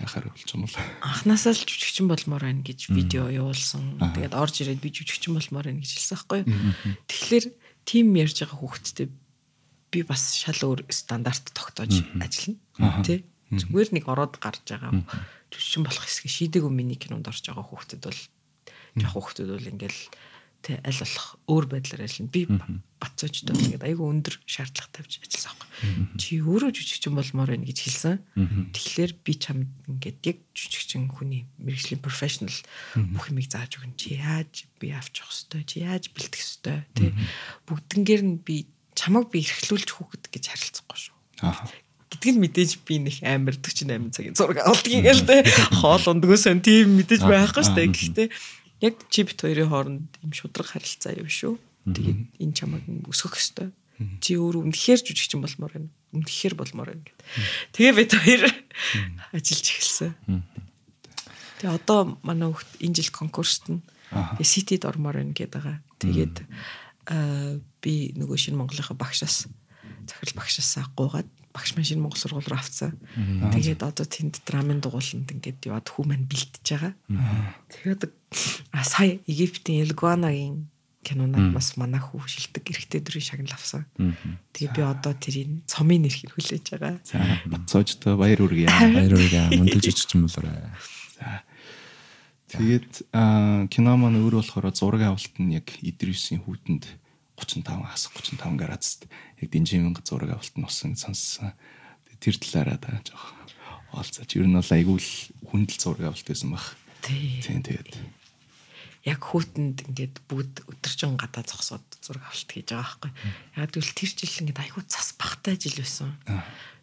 [0.00, 0.76] яхаар болж юм бол.
[1.00, 4.02] Анханасаа л жүжигчин болмоор байна гэж видео явуулсан.
[4.02, 6.96] Тэгээд орж ирээд би жүжигчин болмоор байна гэж хэлсэн байхгүй юу.
[7.06, 7.46] Тэгэхээр
[7.86, 9.06] тим ярьж байгаа хүүхэдтэй
[9.94, 13.06] би бас шал өөр стандарт тогтоож ажиллана.
[13.06, 13.22] Тэ?
[13.54, 14.90] Зүгээр нэг ороод гарч байгаа
[15.54, 18.20] жүжигчин болох хэсгийг шийдээгүй миний кинонд орж байгаа хүүхдэд бол
[18.98, 20.00] яг хүүхдэд бол ингээл
[20.64, 22.32] тэ аль болох өөр байдлаар ажиллана.
[22.32, 22.42] Би
[22.96, 26.16] бацоочтой бол ингээд айгүй өндөр шаардлага тавьж ажилласан байхгүй.
[26.16, 28.16] Чи өөрөө жүжигчин болмоор байна гэж хэлсэн.
[28.72, 32.56] Тэгэхээр би чамд ингээд яг жүжигчин хүний мэрэгжлийн профешнл
[32.96, 34.00] бүх юмыг зааж өгнө.
[34.00, 37.10] Чи яаж би авч явах хэвээр, чи яаж бэлтгэх хэвээр тий.
[37.68, 38.64] Бүгднгээр нь би
[38.96, 41.16] чамайг би эрхлүүлж хүүхэд гэж харилцахгүй шүү.
[41.44, 41.68] аа
[42.14, 45.42] Гэдгийг мэдээж би нэг амар 48 цагийн зураг авалтгийг л дээ.
[45.82, 47.90] Хоол ундгөөсөн тийм мэдээж байхгүй шүү дээ.
[47.90, 48.28] Гэхдээ
[48.80, 51.58] яг чи бит хоёрын хооронд юм шудраг харилцаа юм шүү.
[51.84, 53.72] Тэгээд энэ чамайг өсгөх хэвээр.
[54.18, 55.90] Чи өөр үнэхээр жүжигчин болмоор байна.
[56.16, 57.20] Үнэхээр болмоор байна гэд.
[57.76, 58.42] Тэгээ бид хоёр
[59.30, 60.12] ажиллаж эхэлсэн.
[61.62, 63.84] Тэгээ одоо манай хүүхд энэ жил конкурст нь
[64.42, 65.78] Ситид ормоор байна гэдэг байгаа.
[66.02, 66.36] Тэгээд
[67.84, 69.46] би нөгөө шинэ Монголынхаа багшаас
[70.08, 72.98] захирал багшаасаа гуугаад багш маань шинэ Монгол сургууль руу авцсан.
[73.54, 76.92] Тэгээд одоо тэнд драмын дугууланд ингээд яваад хүү маань бэлтэж байгаа.
[77.70, 78.02] Тэгээд
[78.82, 80.66] сая Египтийн Элгуанагийн
[81.06, 83.86] кинонад бас манай хүү шилдэг эрэгтэй дөрвийн шагнал авсан.
[84.56, 86.98] Тэгээ би одоо тэрийг цомын нэрхээр хүлээж байгаа.
[87.06, 90.58] за бацоожтой баяр үргээ Баяр үргээ мундаг жижигчин болоорой.
[92.48, 96.86] Тэгээд аа, кино маань өөр болохоор зураг авалт нь яг Идрисийн хүүтэнд
[97.36, 99.06] 35 хас 35 градуст
[99.40, 101.52] яг динжимэн зураг авалт нь усан сонссон.
[102.22, 103.34] Тэр талаараа да жоох
[103.92, 105.12] олцооч ер нь бол айгүй л
[105.50, 106.64] хүндэл зураг авалт байсан баг.
[107.02, 107.42] Тий.
[107.42, 107.94] Тийм тэгээд
[109.04, 113.12] яг хүүтэнд ингээд бүгд өдөржин гадаа зогсоод зураг авалт хийж байгаа байхгүй.
[113.60, 116.16] Яг тэгвэл тэр жил ингээд айгүй цас багтай жил байсан.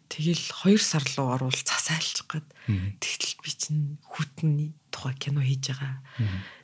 [0.06, 2.46] Тэгэл 2 сар руу орвол цас айлчих гад.
[2.68, 5.98] Тэгтэл би чинь хүүтний тухай кино хийж байгаа.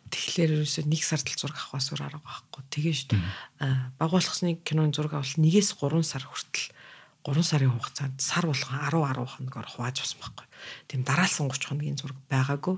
[0.08, 2.62] Тэгэхээр ерөөсөө нэг сард л зураг авахаас өөр арга байхгүй.
[2.72, 3.22] Тэгээ шүү дээ.
[3.64, 6.66] Аа баг болгосны киноны зураг авалт 1-ээс 3 сар хүртэл
[7.28, 10.46] 3 сарын хугацаанд сар болгон 10 10 хоногор хувааж авсан байхгүй.
[10.88, 12.76] Тийм дараалсан 30 хоногийн зураг байгаагүй.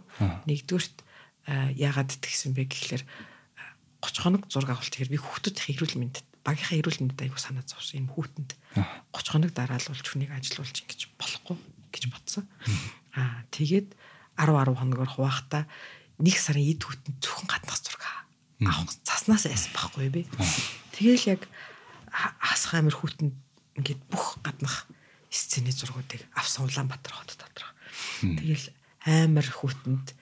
[0.48, 0.96] Нэгдүгürt
[1.46, 6.26] аа, яагаад тэгсэн бэ гэхлээр аа, 30 хоног зураг авалт тэгэхээр би хүүхдүүдийн эрүүл мэндэд
[6.42, 8.50] багийнхаа эрүүл мэндэд аягүй санаа зовсон юм хүүтэнд
[9.12, 11.56] 30 хоног дараалуулж хүнийг ажилуулж ингэж болохгүй
[11.92, 12.44] гэж бодсон.
[13.12, 13.92] Аа тэгээд
[14.40, 15.68] 10 10 хоногор хуваахта
[16.20, 18.04] нэг сарын эд хүүтэнд зөвхөн гаднах зураг
[18.60, 20.22] авах заснаас яасан байхгүй би.
[20.92, 21.42] Тэгэл яг
[22.12, 23.32] ха- хасах амир хүүтэнд
[23.80, 24.84] ингээд бүх гаднах
[25.32, 27.64] сцены зургуудыг авсан Улаанбаатар хот дотор.
[28.20, 28.68] Тэгэл
[29.08, 30.12] амар хүүтэнд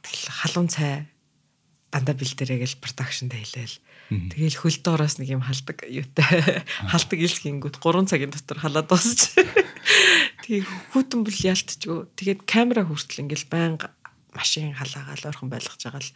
[0.00, 1.04] тэгэл халуун цай
[1.92, 3.76] дандаа бэлдэрэгэл продакшнд хэлээл.
[4.32, 9.36] Тэгэл хөл доороос нэг юм халдаг юутай халдаг илсгингүүд 3 цагийн дотор халаад дуусч.
[10.48, 10.64] Тэгээ
[10.96, 12.08] хүүтэн бол ялтчгүй.
[12.16, 13.92] Тэгээд камера хүртэл ингээл байнга
[14.38, 16.14] машин халаагаал ойрхон байлгаж байгаа л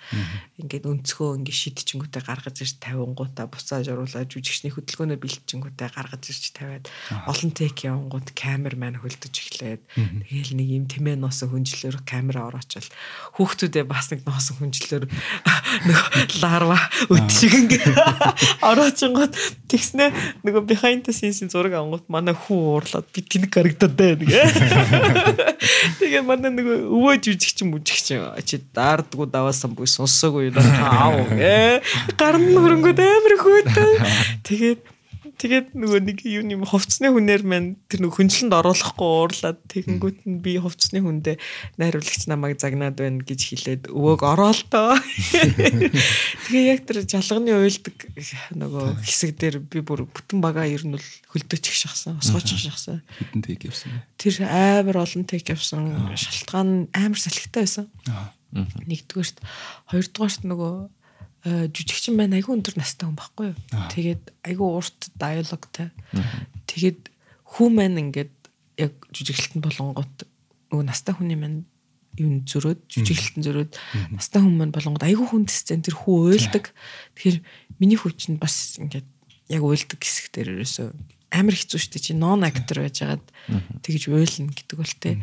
[0.62, 6.44] ингээд өнцгөө ингээд шидчихэнгүүтээ гаргаж ирж 50 гутаа буцааж оруулаад жүжигчний хөдөлгөөнөө бэлтжингүүтээ гаргаж ирж
[6.54, 6.86] тавиад
[7.26, 12.88] олон тек явангууд камер маань хөлдөж эхлээд тэгээл нэг юм тэмээ носон хүнжлөөр камера ороочвол
[13.34, 15.04] хүүхдүүдээ бас нэг носон хүнжлөөр
[15.88, 16.78] нөгөө ларва
[17.10, 17.98] өтшиг ингээд
[18.70, 19.34] ороочингууд
[19.68, 20.10] тэгснэ.
[20.44, 24.42] Нөгөө behind the scenes зураг авангууд манай хүү уурлаад би тэнэг харагдаад байна гэ.
[26.00, 28.11] Тэгээ манай нөгөө өвөө жүжигч мүжигч
[28.44, 31.82] чи daardгуу даваасан бүс сонсоогүй аав гэ.
[32.20, 33.92] Гарн хөрөнгөд амар хөөтэй.
[34.46, 34.91] Тэгээд
[35.42, 40.38] Тэгээд нөгөө нэг юу юм хувцсны хүнээр маань тэр нөгөө хүнчлэнд оруулахгүй уурлаад тэгэнгүүт нь
[40.38, 41.34] би хувцсны хүндээ
[41.82, 44.94] найруулагч намайг загнаад байна гэж хэлээд өвөөг ороолтоо.
[46.46, 47.96] Тэгээ яг тэр жалганы уйлдаг
[48.54, 53.02] нөгөө хэсэг дээр би бүр бүтэн багаа ер нь бол хөлдөөчих шахсан, осгоочих шахсан.
[53.18, 53.98] Хитэн тейк явсан.
[54.22, 56.06] Тэр амар олон тейк явсан.
[56.14, 57.90] Шалтгаан амар салхитай байсан.
[58.54, 59.42] Нэгдүгээрт,
[59.90, 61.01] хоёрдугаарт нөгөө
[61.44, 62.38] жүжигчин байна.
[62.38, 63.56] Айгүй өндөр настай хүн байхгүй юу.
[63.90, 65.90] Тэгээд айгүй урт диалогтай.
[66.70, 67.10] Тэгээд
[67.58, 68.34] хүн маань ингээд
[68.78, 70.26] яг жүжиглэлтэн болонгот
[70.70, 71.66] нөгөө настай хүний маань
[72.20, 73.72] юм зөрөөд жүжиглэлтэн зөрөөд
[74.14, 76.70] настай хүн маань болонгот айгүй хүн сцен тэр хүү уйлдаг.
[77.18, 77.38] Тэгэхээр
[77.82, 79.08] миний хүч нь бас ингээд
[79.50, 80.88] яг уйлдаг хэсэг дээр ерөөсөө
[81.32, 82.06] амар хэцүү шүү дээ.
[82.06, 83.24] Чи нон актер байжгаад
[83.80, 85.16] тэгж уйлна гэдэг бол тээ.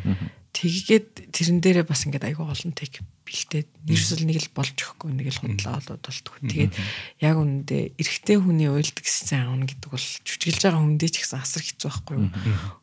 [0.49, 5.29] Тэгээд тэрэн дээрээ бас ингээд айгүй олон тег бэлтээд нэрсэл нэг л болж өгөхгүй нэг
[5.29, 6.41] л хундлаа болоод болтгоо.
[6.41, 6.73] Тэгээд
[7.21, 11.61] яг үнэндээ эрэгтэй хүний уйлдаг гэсэн аавна гэдэг бол жүжиглж байгаа хүндээ ч гэсэн асар
[11.61, 12.29] хэцүү байхгүй юу?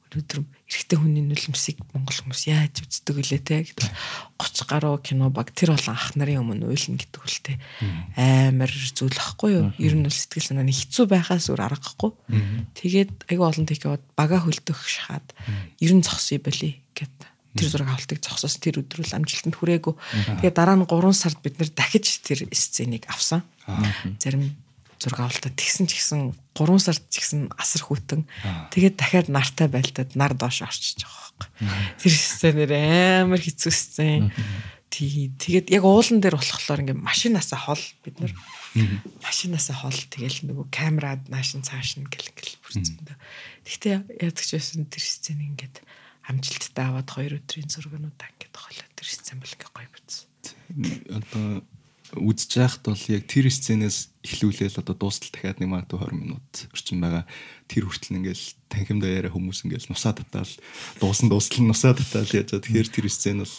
[0.07, 3.66] Өнөөдөр эрэгтэй хүний нүлэмсийг монгол хүмүүс яаж үздэг вүлээ те?
[3.66, 3.90] Гэдэг
[4.38, 7.59] 30 гаруй кино баг тэр бол анх нарын өмнө уйлна гэдэг бол те.
[8.14, 9.66] Амар зүйл ахгүй юу?
[9.83, 12.14] Ер нь бол сэтгэл санааны хэцүү байхаас өөр аргагүй.
[12.79, 15.26] Тэгээд айгүй олон тег яваад бага хөлдөх шахаад
[15.83, 19.94] ер нь зогсъё болий гэдэг тэр зураг авалтыг зогсоос тэр өдрөл амжилтанд хүрээгүй.
[20.44, 23.42] Тэгээ дараа нь 3 сард бид нэр дахиж тэр сценийг авсан.
[24.20, 24.54] Зарим
[25.00, 28.24] зураг авалтаа тэгсэн ч гэсэн 3 сард ч гэсэн асар хүтэн.
[28.72, 31.50] Тэгээд дахиад нартай байлдаад нар доош орчиж байгаа байхгүй.
[32.00, 32.72] Тэр сценээр
[33.26, 34.32] амар хэцүү сцен.
[34.88, 35.34] Тий.
[35.36, 38.32] Тэгээд яг уулан дээр болохоор ингээм машинаасаа хол бид нар
[39.20, 43.18] машинаасаа хол тэгэл нөгөө камерад наашин цааш нь гэл гэл бүрцэндээ.
[43.66, 45.82] Гэхдээ яадаг ч байсан тэр сцен ингээд
[46.26, 48.56] амжилттай аваад хоёр өдрийн зургнуудаа ингээд
[48.96, 50.26] тэр сцен бол ингээд гоё биз.
[51.10, 51.62] Одоо
[52.14, 57.02] үзэж байхад бол яг тэр сценээс эхлүүлээл одоо дуустал дахиад нэг магадгүй 20 минут орчим
[57.02, 57.24] байгаа.
[57.66, 60.52] Тэр хүртэл ингээл танхимдаа яриа хүмүүс ингээл нусаа татаал
[61.02, 62.62] дуусан дуустал нусаа татаал яаж байгаа.
[62.62, 63.54] Тэгэхээр тэр сцен бол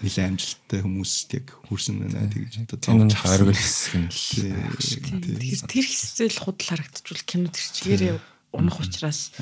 [0.00, 6.40] нэлээд амжилттай хүмүүст яг хүрсэн байна тэгж одоо зовж харгал хэсэг нь л тэр хэсэл
[6.40, 8.14] худал харагдчихвал кино тэр чигээрээ
[8.56, 9.36] унах учраас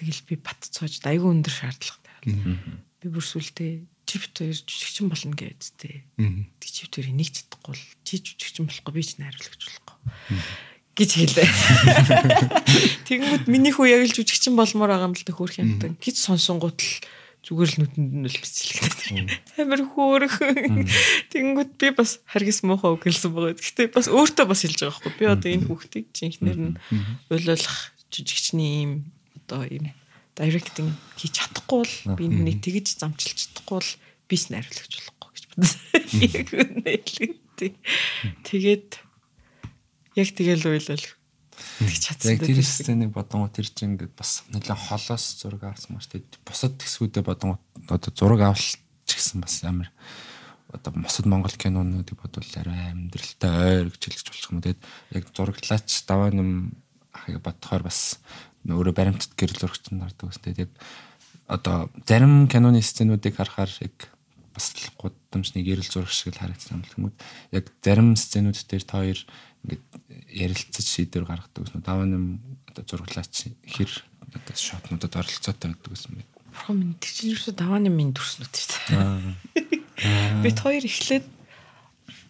[0.00, 2.16] Тэгэл би бат цоож айгүй өндөр шаардлагатай.
[3.00, 6.00] Би бүр сүлдээ чипт хоёр жүжигчин болно гэж тээ.
[6.56, 9.96] Тэг чипт хоёр энийг чадахгүй л чи жүжигчин болохгүй би ч найруулагч болохгүй
[11.00, 11.48] гэж хэлээ.
[13.08, 15.94] Тэгэнгүүт миний хүү яг л жүжигчин болмоор байгаа юм л да хөөх юмтай.
[15.96, 16.92] Гэж сонсонгууд л
[17.40, 19.30] зүгээр л нүдэнд нь л бицэлэгдээд.
[19.64, 20.36] Амар хөөрөх.
[21.32, 23.56] Тэгэнгүүт би бас харгис муухай үг хэлсэн байгаа.
[23.56, 25.12] Гэхдээ бас өөртөө бас хэлж байгаа байхгүй.
[25.16, 26.76] Би одоо энэ хүүхдийг жинхнэр нь
[27.32, 27.76] уйлуулах
[28.12, 28.92] жижигчний юм
[29.50, 29.90] одоо ийм
[30.38, 33.90] директинг хийж чадахгүй бол би нүний тэгж замчилж чадахгүй бол
[34.30, 35.80] бис найруулагч болохгүй гэж бодсон.
[36.22, 37.74] Яг үнэлээ.
[38.46, 38.90] Тэгээд
[40.14, 41.02] яг тэгэл уйлал
[41.82, 42.30] тэгж чадсан.
[42.38, 46.78] Яг тэр сценыг бодонгоо тэр чинь ингээд бас нэлээд холоос зураг авсан маш тэгээд бусад
[46.78, 47.58] хэсгүүдэд бодонгоо
[47.90, 48.78] одоо зураг авалч
[49.10, 49.90] гэсэн бас амар
[50.70, 53.50] одоо бусад монгол кинонуудыг бодвол арай амьдралтай
[53.82, 54.62] ойр гэж хэлж болох юм.
[54.62, 54.82] Тэгээд
[55.18, 56.78] яг зураглаач даваа нэм
[57.10, 58.22] ахыг бодохоор бас
[58.68, 60.72] өөрөө баримтат гэрэл зурагч нардаг ус тэгээд яг
[61.48, 63.96] одоо зарим киноны сценүүдийг харахаар яг
[64.54, 67.14] бас л гудамжны гэрэл зураг шиг л харагдсан юм л хүмүүс
[67.56, 69.20] яг зарим сценүүд дээр та хоёр
[69.64, 69.84] ингээд
[70.30, 73.90] ярилцаж шийдвэр гаргадаг ус даваа нэм одоо зураглаач хэр
[74.34, 76.30] одоо шотнуудад оролцоотой байдаг гэсэн мэт.
[76.50, 80.44] Бурхан минь чинь ерөөсө даваа нэмийн дүрснүүд шүү дээ.
[80.44, 81.26] Бид хоёр эхлээд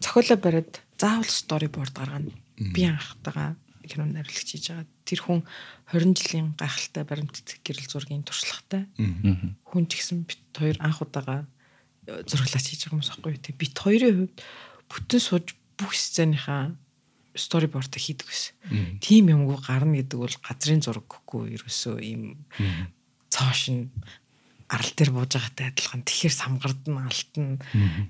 [0.01, 2.33] зохиолоо бариад заавал storyboard гаргана.
[2.57, 3.57] Би анхтайгаа
[3.91, 4.87] кино найруулагч хийж байгаа.
[5.03, 5.41] Тэр хүн
[5.91, 8.87] 20 жилийн гайхалтай баримт гэрэл зургийн туршлагатай.
[9.67, 11.51] Хүн ч гэсэн бит хоёр анх удаага
[12.07, 13.43] зураглаач хийж байгаа аахгүй юу.
[13.43, 14.37] Тэг бит хоёрын хувьд
[14.87, 16.75] бүтэн сууж бүх сценыхаа
[17.35, 18.99] storyboard хийдэг гэсэн.
[19.03, 22.47] Тим юмгүй гарна гэдэг бол газрын зураг гэхгүй ерөөсөө ийм
[23.31, 23.91] цоош нь
[24.71, 27.59] арал дээр бууж байгаатай адилхан тэгэхээр самгардна алтна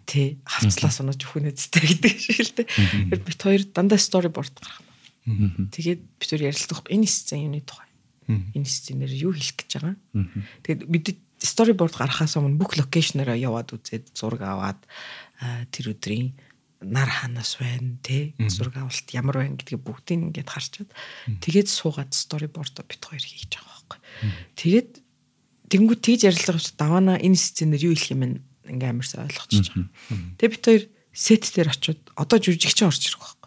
[0.05, 2.69] тий хавцлаас унаж өхөнө зэтэй гэдэг шиг л дээ.
[3.17, 4.90] Бит хоёр дандаа storyboard гаргах
[5.27, 7.89] Тэгээд бид өөр ярилцдаг энэ сцен юуны тухай.
[8.31, 9.97] Энэ сценээр юу хэлэх гэж байгаа.
[10.65, 11.07] Тэгээд бид
[11.41, 14.81] storyboard гарахаас өмнө бүх локейшнороо яваад үзээд зураг аваад
[15.41, 16.37] аа, тэр өдрийн
[16.81, 20.91] нар ханаас байна те зураг авалт ямар байна гэдгийг бүгдийг ингээд харчаад
[21.45, 24.01] тэгээд суугаад storyboard бит хоёр хийж байгаа байхгүй.
[24.57, 24.91] Тэгээд
[25.69, 28.29] тэнгуү тийж ярилцлага авч давана энэ сценэр юу хэлэх юм бэ
[28.73, 29.89] ингээ амарсаа ойлгочихж байгаа.
[30.41, 33.40] Тэгээд бит хоёр сет дээр очиод одоо жүжигч орж ирэх.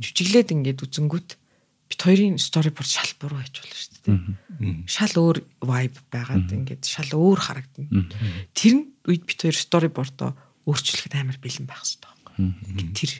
[0.00, 1.30] Жүжиглээд ингээд үзэнгүүт
[1.86, 4.18] бит хоёрын storyboard шал буруу байж болно шүү дээ.
[4.90, 8.10] Шал өөр vibe байгаад ингээд шал өөр харагдана.
[8.52, 10.34] Тэр нь үед бит хоёр storyboard-оо
[10.66, 12.34] өөрчлөхөд амар бэлэн байх хэрэгтэй байхгүй.
[12.74, 13.12] Ингээд тэр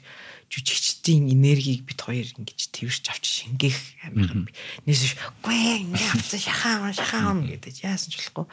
[0.51, 4.51] жүжигчдийн энергийг бит хоёр ингэж тэрч авч шингээх амар.
[4.83, 8.45] Нийс гүй ингээ авцсан шахаан шахаан гэдэг яасан ч болохгүй.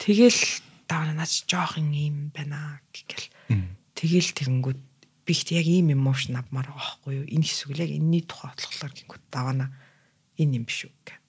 [0.00, 0.40] Тэгэл
[0.88, 3.28] давна наач жоохон юм байна гэл.
[3.96, 4.80] Тэгэл тэгэнгүүт
[5.26, 7.26] би ихт яг ийм эмошн авмаар байгаа байхгүй юу?
[7.30, 9.66] Энэ хэсэг л яг энэний тухай бодлохлоор гингүүт давна
[10.38, 11.26] энэ юм биш үү гэд.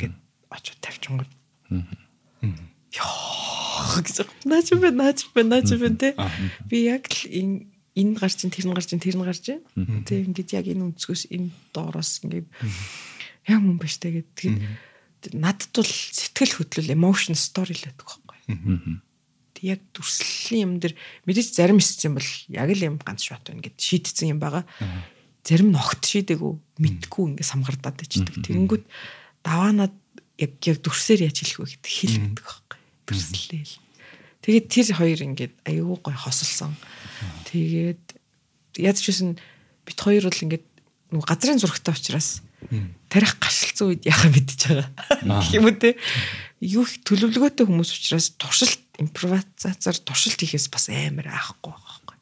[0.00, 0.14] Гэт
[0.48, 1.32] очиж тавьчингууд.
[2.94, 4.16] Яа гэж
[4.48, 6.08] наач бэ наач бэ наач бэ те.
[6.70, 9.60] Би яг л энэ энэ гарч ин тэр нь гарч ин тэр нь гарч ин.
[10.08, 12.48] Тэг ингээд яг энэ өнцгөөс энэ доороос ингээд
[13.50, 14.28] яг юм ба штэ гэд.
[14.34, 18.38] Тэгээд надад бол сэтгэл хөдлөл emotion story л байдаг байхгүй.
[19.64, 20.92] Яг дүрслэлийн юм дэр
[21.24, 24.68] мэдээж зарим хэсэг бол яг л юм ганц шот байна гэд шийдсэн юм байгаа.
[25.40, 26.52] Зарим нь огт шийдээгүү
[26.84, 28.44] мэдгүй ингээд самгардаад ичдэг.
[28.44, 28.84] Тэгэнгүүт
[29.40, 29.96] даваанаад
[30.36, 32.78] яг яг дүрсээр яаж хэлэх вэ гэдэг хэлдэг байхгүй.
[33.08, 33.76] Дүрслээл.
[34.44, 36.76] Тэгээд тэр хоёр ингээд аюу гой хосолсон.
[37.48, 38.04] Тэгээд
[38.76, 39.40] яаж ч гэсэн
[39.88, 40.66] бит хоёр бол ингээд
[41.16, 42.44] нөгөө газрын зурагтай учраас
[43.08, 45.40] тарих гашилцсан үед яхаа мэдчихэж байгаа.
[45.40, 45.90] Гэх юм үү те.
[46.60, 52.16] Юу их төлөвлөгөөтэй хүмүүс учраас туршилт импровизацаар туршилт хийхээс бас амар аахгүй байхгүй.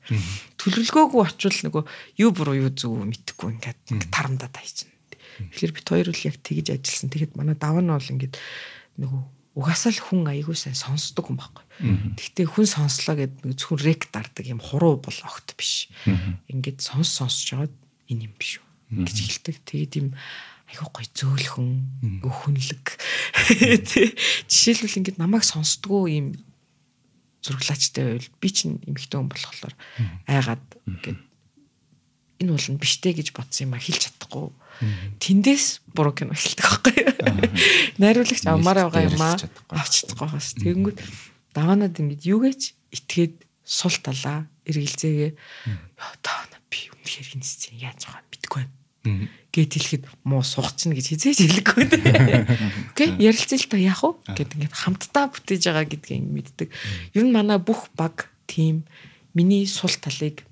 [0.59, 1.83] Төлөвлөгөөгүй очвол нөгөө
[2.23, 4.91] юу буруу юу зөв мэдэхгүй ингээд тарамдаа тайчна.
[5.39, 7.11] Тэгэхээр бит хоёр бол яг тэгж ажилласан.
[7.13, 8.35] Тэгэхэд манай даваа нь бол ингээд
[8.99, 11.65] нөгөө угаасаа л хүн айгүй сайн сонсдог хүн байхгүй.
[12.17, 15.93] Гэхдээ хүн сонслоо гэдэг зөвхөн рек дардаг юм хуруу бол огт биш.
[16.49, 17.75] Ингээд сонс сонсож жагаад
[18.09, 19.57] энэ юм биш үү гэж хэлдэг.
[19.69, 20.09] Тэгээд юм
[20.73, 21.71] айгүй гой зөөлхөн
[22.25, 22.87] өхөнлөг.
[24.49, 26.33] Жишээлбэл ингээд намайг сонсдгоо юм
[27.43, 29.75] зураглаачтай байвал би чинь эмхтэй хүн болохоор
[30.31, 31.21] айгаад ингээд
[32.43, 34.51] энэ бол биштэй гэж бодсон юм а хэлж чадахгүй.
[35.23, 36.95] Тэндээс буруу кино эхэлдэг байхгүй.
[38.03, 39.39] Найруулагч амаар байгаа юм а.
[39.79, 40.27] авч чадахгүй.
[40.27, 40.55] Байгаас.
[40.59, 40.99] Тэгэнгүүт
[41.55, 45.31] даваанад ингэж юугэж итгээд сул талаа эргэлзээгээ.
[45.35, 48.27] Яа таана би үнэхээр энэ сцен яаж байгаа?
[48.27, 48.82] Мэдгүй байна.
[49.03, 51.85] Гэт хэлэхэд муу суугчна гэж хизээж хэлэхгүй.
[52.95, 54.39] Окей, ярилцъя л та яах вэ?
[54.39, 56.69] Гэт ингээд хамтдаа бүтээж байгаа гэдгийг мэддэг.
[57.13, 58.87] Ер нь манай бүх баг тим
[59.35, 60.47] миний сул талыг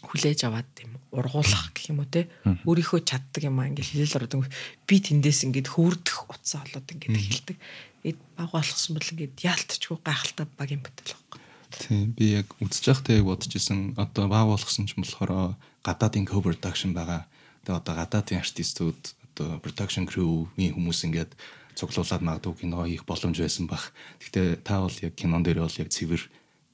[0.00, 2.28] хүлээж аваад тийм ургуулах гэх юм уу те
[2.64, 4.48] өөрийнхөө чаддаг юм аа ингээл хэлэл ордог
[4.88, 7.56] би тэндээс ингээд хөөрдөх утсаа болоод ингээд хэлдэг
[8.04, 11.40] эд баг болгосон бол ингээд яалтчгүй гайхалтай баг юм байхгүй.
[11.68, 13.96] Тийм би яг үзэж байхдаа яг бодож исэн.
[14.00, 17.28] Одоо баг болгосон ч болохоор гадаадын co-production байгаа
[17.64, 19.00] тэгээ одоо гадаадын артистууд
[19.34, 21.32] одоо production crew-ийн хүмүүс ингээд
[21.78, 23.94] цуглуулад магадгүй кино хийх боломж байсан бах.
[24.18, 26.22] Гэхдээ та бол яг кинон дээр бол яг цэвэр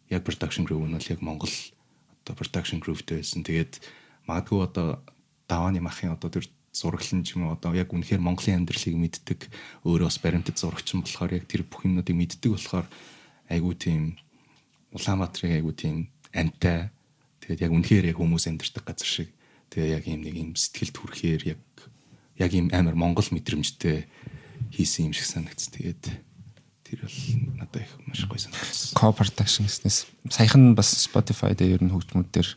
[0.08, 1.52] яг production crew нь бол яг Монгол
[2.24, 3.44] одоо production crew-тэй байсан.
[3.44, 3.84] Тэгээд
[4.24, 5.04] магадгүй одоо
[5.44, 9.40] давааны махын одоо тэр зураглан ч юм уу одоо яг үнэхээр Монголын амьдралыг мэддэг
[9.84, 12.86] өөрөө бас баримтат зурагч юм болохоор яг тэр бүх юмнуудыг мэддэг болохоор
[13.52, 14.16] айгуу тийм
[14.90, 16.90] Улаанбаатарыг айгуу тийм амтай
[17.44, 19.28] тэгээд яг үнэхээр яг хүмүүс амьдардаг газар шиг
[19.70, 21.60] тэгээ яг юм нэг юм сэтгэл төрхээр яг
[22.38, 24.08] яг юм амар Монгол мэдрэмжтэй
[24.74, 25.70] хийсэн юм шиг санагдсан.
[25.74, 26.02] Тэгээд
[26.84, 27.18] тэр бол
[27.62, 28.98] надад их маш гоё санагдсан.
[28.98, 32.48] Co-production гэснээс саяхан бас Spotify дээр ер нь хөгжмүүд дээр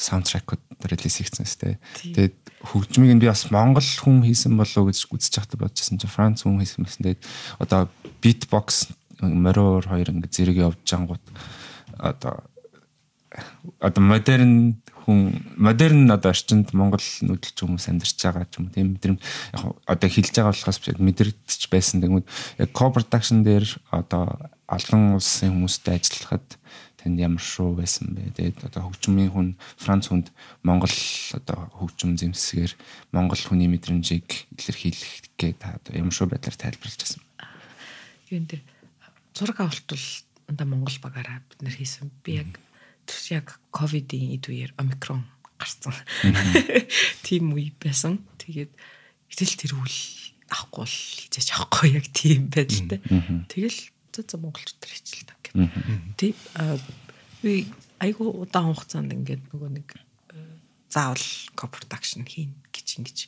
[0.00, 1.78] саундтрекууд релиз хийгдсэн сте.
[2.00, 6.10] Тэгээд хөгжмийг нь би бас Монгол хүн хийсэн болов уу гэж үзэж байхдаа бодчихсон чинь
[6.10, 7.04] Франц хүн хийсэн байсан.
[7.04, 7.22] Тэгээд
[7.60, 7.80] одоо
[8.24, 11.22] beatbox мориор хоёр ингэ зэрэг явж жангууд
[12.00, 12.42] одоо
[13.80, 18.88] одоо модерн хүн модерн одоо орчинд Монгол нүүдэлч хүмүүс амьдарч байгаа ч юм уу тийм
[19.00, 19.12] тэр
[19.52, 22.26] яг одоо хэлж байгаа болохоос биш мэдэрдэж байсан тэгмүүд
[22.60, 26.46] яг co-production дээр одоо олон улсын хүмүүстэй ажиллахад
[27.02, 28.30] тэнд ямар шоу байсан бэ?
[28.38, 30.30] Тэгээд одоо хөгжмийн хүн Франц хүнд
[30.62, 30.94] Монгол
[31.34, 32.72] одоо хөгжим зэмсгээр
[33.10, 37.26] Монгол хүний мэдрэмжийг илэрхийлэх гээ та одоо ямар шоу байдлаар тайлбарлаж байсан
[38.32, 38.62] юун дээр
[39.36, 40.06] зураг авалт бол
[40.48, 42.10] ундаа Монгол багаараа бид нэр хийсэн.
[42.24, 42.71] Би яг тэр
[43.32, 45.26] яг ковидын эд үеэр омикрон
[45.58, 45.94] гарсан.
[47.26, 48.22] Тийм үе байсан.
[48.42, 48.72] Тэгээд
[49.30, 49.98] итэл тэр үл
[50.50, 50.98] авахгүй л
[51.32, 53.00] хийж авахгүй яг тийм байдалтай.
[53.48, 53.80] Тэгэл
[54.12, 55.54] за за монголчууд төр хичээл та гэх.
[56.18, 56.34] Тийм
[57.40, 57.66] би
[58.02, 59.88] айгу удаан хугацаанд ингээд нөгөө нэг
[60.92, 61.24] заавал
[61.56, 63.18] co-production хийн гэж ингэж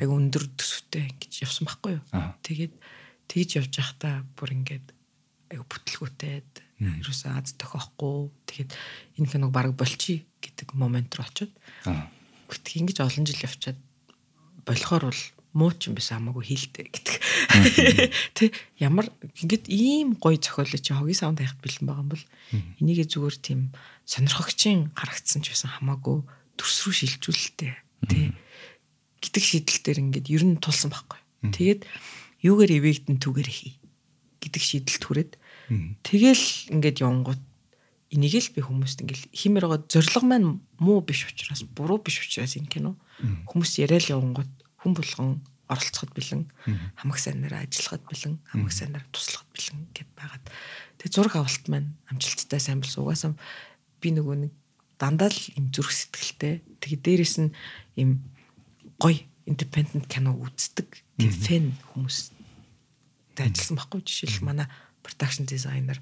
[0.00, 2.04] айгу өндөр төсөвтэй ингэж явсан байхгүй юу.
[2.40, 2.74] Тэгээд
[3.28, 4.86] тэгж явж байхдаа бүр ингээд
[5.52, 6.40] айгу бүтлгүүтэй
[6.82, 8.70] ерөөсөө аз тохиохгүй тэгээд
[9.20, 11.52] энэ киног баг болчих гэдэг момент руу очиод.
[11.84, 13.78] Гэхдээ ингэж олон жил явчаад
[14.66, 15.22] болохоор бол
[15.54, 17.16] муу ч юм биш хамаагүй хийлдэ гэдэг.
[18.34, 18.50] Тэ
[18.82, 19.06] ямар
[19.38, 22.24] ингэж ийм гоё зохиолыг чи хогийн саунд хайхад бэлэн байгаа юм бол
[22.82, 23.60] энийг зүгээр тийм
[24.02, 26.26] сонирхогчийн харагдсан ч байсан хамаагүй
[26.58, 27.72] төрс рүү шилжүүлэлтэй.
[28.10, 28.34] Тэ
[29.22, 31.22] гэдэг шийдэл дээр ингээд ер нь тулсан байхгүй.
[31.54, 31.80] Тэгээд
[32.42, 33.78] юугаар эвэгдэн түгээр хий
[34.42, 35.32] гэдэг шийдэлт хүрээд
[36.02, 37.42] тэгэл ингээд явангууд
[38.14, 42.54] энийг л би хүмүүст ингээл химээр байгаа зориг маань муу биш учраас буруу биш учраас
[42.54, 42.96] энэ кино
[43.48, 45.30] хүмүүс яриад явангууд хүн болгон
[45.68, 46.44] оролцоход бэлэн
[47.00, 50.44] хамаг сайнараа ажиллахад бэлэн хамаг сайнараа туслахад бэлэн гэд байгаад.
[51.00, 53.08] Тэгээ зураг авалт маань амжилттай сайн болсон.
[53.08, 53.32] Угаасаа
[54.00, 54.52] би нөгөө нэг
[55.00, 56.60] дандаа л юм зүрх сэтгэлтэй.
[56.84, 57.50] Тэгээ дээрэс нь
[57.96, 58.20] юм
[59.00, 61.00] гоё independent кино үздэг.
[61.16, 62.36] Тийм фэн хүмүүс
[63.34, 64.68] тэ ажилласан байхгүй жишээл манай
[65.04, 66.00] production designer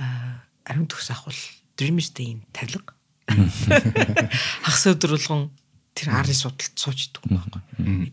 [0.00, 1.36] а ариун төгс ахвал
[1.76, 2.92] Dreamers-тэй юм тавилга.
[4.64, 5.48] Хагас өдөр болгон
[5.96, 7.62] тэр арын судалт сууж идэг юм байхгүй.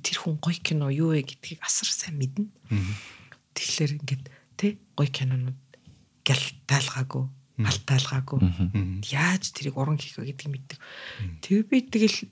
[0.04, 2.48] Тэр хүн гоё кино юу вэ гэдгийг асар сайн мэднэ.
[3.56, 4.24] Тэгэхээр ингээд
[4.56, 5.60] тэ гоё кинонууд
[6.24, 7.26] гялтаалгаагүй,
[7.60, 8.40] алтаалгаагүй.
[9.10, 10.80] Яаж тэрийг уран хийх вэ гэдгийг мэддэг.
[11.44, 12.28] Тэг би тэгэл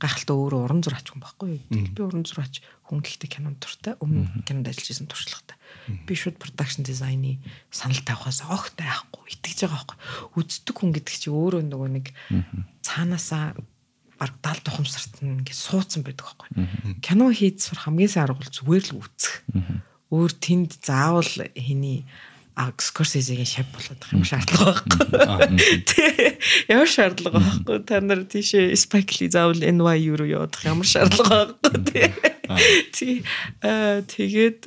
[0.00, 1.62] гайхалтай өөрөө уран зураач хүн байхгүй юу.
[1.72, 3.96] Тэгэл би уран зураач хүн гэхдээ кинонд дуртай.
[4.04, 5.56] Өмнө кинонд ажиллаж байсан туршлагатай.
[6.04, 7.40] Би шууд production design-ы
[7.72, 9.98] санал тавихаас огт айхгүй итгэж байгаа байхгүй.
[10.36, 12.06] Үздэг хүн гэдэг чи өөрөө нөгөө нэг
[12.84, 13.56] цаанаасаа
[14.20, 16.48] баг 70 тухамсарт нь ингээд суудсан байдаг байхгүй.
[17.00, 19.34] Кино хийж сур хамгийн сайн арга бол зүгээр л үзэх.
[20.12, 22.04] Өөр тэнд заавал хэний
[22.54, 25.82] а Скорсезегийн шав болоод байгаа юм шаардлага байхгүй.
[25.90, 26.38] Тэ
[26.70, 27.78] ямар шаардлага байхгүй.
[27.82, 32.33] Та нар тийшээ Spike Lee заавал NYU руу явах ямар шаардлага байхгүй.
[32.44, 33.24] Тэ
[33.64, 34.60] аа тэгээд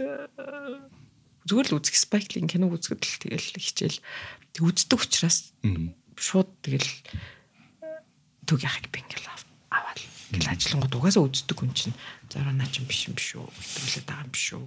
[1.47, 3.99] зүгээр л үзэх Lee киног үзэхэд л тэгэл хичээл.
[4.57, 5.53] Үздэг учраас
[6.17, 6.89] шууд тэгэл
[8.49, 9.29] түг яхаг би ингээл
[9.69, 9.99] аваад
[10.33, 11.95] ингээл ажиллангууд угаасаа үздэг хүн чинь
[12.33, 13.45] зараа наа чинь биш юм биш үү?
[13.45, 14.65] Хэвлээд байгаа юм биш үү?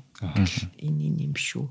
[0.78, 1.66] Энэ энэ юм биш үү?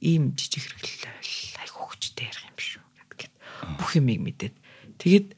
[0.00, 2.84] Ийм жижиг хэрэглэл айх хөвчтэй ярих юм биш үү?
[3.12, 3.30] Гэдэг
[3.76, 4.54] бүх юмыг мэдээд.
[4.98, 5.28] Тэгээд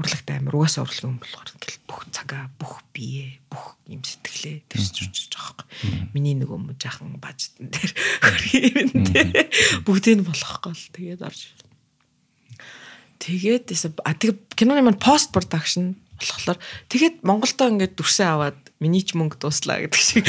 [0.00, 4.88] урлагтай амир угаасаа урлагийн хүн болохоор ингээл бүх цагаа бүх бие бүх юм сэтгэлээ тэрс
[4.96, 7.92] зүрж байгаа байхгүй миний нөгөө юм жаахан бажтан дээр
[8.80, 9.30] юм дээр
[9.84, 11.40] бүгдийг нь болохгүй л тэгээд орж.
[13.20, 13.68] Тэгээд
[14.08, 16.58] а тэг киноны маань пост продакшн болохоор
[16.88, 20.24] тэгэхэд Монголдоо ингээд дүрсээ аваад миний ч мөнгө дууслаа гэдэг шиг.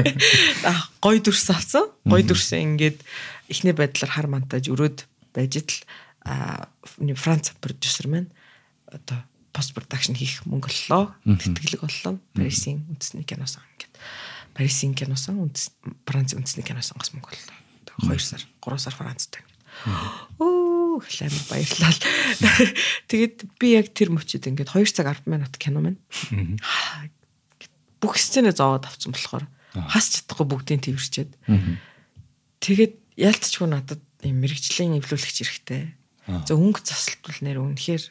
[0.66, 1.90] А гой дүрс авсан.
[2.02, 2.98] Гой дүрсээ ингээд
[3.50, 5.70] эхний байдлаар хар монтаж өрөөд байж л
[6.26, 6.66] а
[6.98, 8.30] Франц продюсер маань
[8.90, 9.20] одоо
[9.56, 11.16] пост продакшн хийх мөнгө оллоо.
[11.24, 12.20] Тэтгэлэг боллоо.
[12.36, 13.94] Парисын үндэсний киносон ингээд.
[14.52, 15.72] Парисын киносон үндэс
[16.04, 17.56] Франц үндэсний киносон гас мөнгө оллоо.
[18.04, 19.42] 2 сар 3 сар Францтай.
[20.38, 21.92] Оо амар баярлалаа.
[23.10, 26.00] Тэгээд би яг тэр мөчөд ингээд 2 цаг 10 минут кино маань.
[28.00, 31.32] Бүх сценэ зовоод авсан болохоор хас чадахгүй бүгдийг тэрчээд.
[32.60, 35.96] Тэгээд яалтчгүй надад юм мэрэгжлийн эвлүүлэгч хэрэгтэй.
[36.26, 38.04] За өнгө засалтвал нэр үнэхээр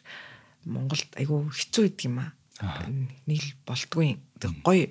[0.66, 2.34] Монголд айгүй хэцүү идэг юм аа.
[3.30, 4.18] Нэг л болдгүй.
[4.42, 4.90] Тэг гоё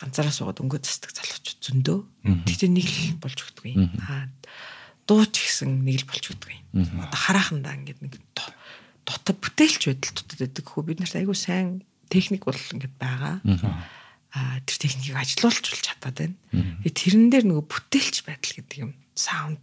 [0.00, 1.98] ганцаараа суугаад өнгө засдаг залуучууд зөндөө.
[2.48, 3.92] Тэгтээ нэг л болж өгдөг юм.
[4.00, 4.30] Аа
[5.04, 6.86] дуу ч гэсэн нэг л болж өгдөг юм.
[7.04, 8.14] Одоо харахандаа ингээд нэг
[9.04, 13.42] дотор бүтээлч байдал дотор байдаг хөө бид нарт айгүй сайн техник бол ингээд байгаа.
[14.30, 16.36] Аа тэр техникийг ажилуулж чадаад байна.
[16.80, 18.92] Тэгээ тэрэн дээр нөгөө бүтээлч байдал гэдэг юм.
[19.18, 19.60] Саунд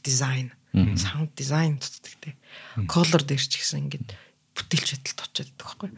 [0.00, 0.54] дизайн,
[0.96, 2.30] саунд дизайн дутдаг те.
[2.86, 4.14] Color дээр ч гэсэн ингээд
[4.54, 5.90] бүтээлч байдалд очиод байдаг байхгүй.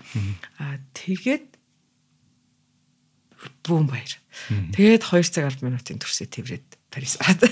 [0.61, 1.47] Аа тэгээд
[3.66, 4.12] бүүн баяр.
[4.73, 7.45] Тэгээд 2 цаг 10 минутын төрсөй тэрвэрэд Парис араад.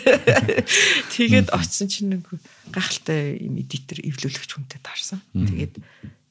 [1.12, 2.24] Тэгээд очсон чинь нэг
[2.72, 5.20] гахалтай юм эдитер эвлүүлэгч хүнтэй таарсан.
[5.34, 5.76] Тэгээд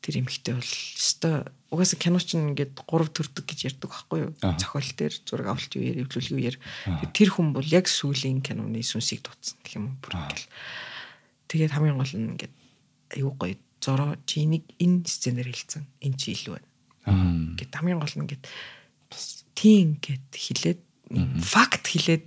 [0.01, 4.31] тэр эмхтэй бол өстой угаасаа кино ч ингээд 3 төрдөг гэж ярьдаг байхгүй юу?
[4.41, 6.57] Зохиол дээр зураг авалт үеэр эвлүүлгийн үеэр
[7.13, 10.49] тэр хүн бол яг сүүлийн киноны сүнсийг дутсан гэх юм бүр ингээл.
[11.53, 12.53] Тэгээд хамгийн гол нь ингээд
[13.15, 15.83] аюу гоё зороо чи энийг энэ сценаар хэлсэн.
[15.99, 16.69] Энэ чи илүү байна.
[17.59, 18.43] Гэт хамгийн гол нь ингээд
[19.59, 20.79] тийм гэд хэлээд
[21.43, 22.23] факт хэлээд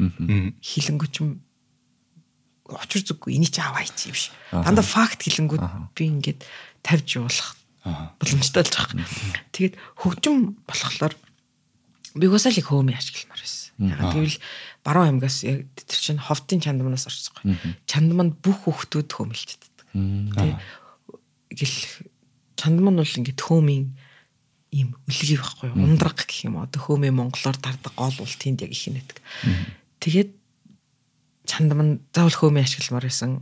[0.60, 1.40] хилэнгөч юм
[2.68, 4.30] очир зүггүй энийг чи аваа ич юм биш.
[4.52, 5.64] Дандаа факт хэлэнгүүд
[5.96, 6.40] би ингээд
[6.84, 7.56] тавьж явуулах
[8.20, 9.06] боломжтой болж байгаа.
[9.54, 11.14] Тэгээд хөгжим болохоор
[12.14, 13.70] би уусаал их хөөми ашигламар байсан.
[13.78, 14.38] Яг тэгвэл
[14.82, 17.58] баруун аймгаас яг тэр чинь ховтын чандманаас орчихсон.
[17.86, 19.50] Чандманд бүх хүүхдүүд хөөмөлж
[21.56, 21.64] чаддаг.
[21.64, 21.80] Тэгэл
[22.56, 23.86] чандман бол ингээд хөөмийн
[24.72, 28.84] ийм үлгий байхгүй ундраг гэх юм одоо хөөмөө монголоор дардаг гол бол тэнд яг их
[28.92, 29.18] нэдэг.
[30.00, 30.30] Тэгээд
[31.46, 33.40] чандам нь заавал хөөми ашигламаар байсан.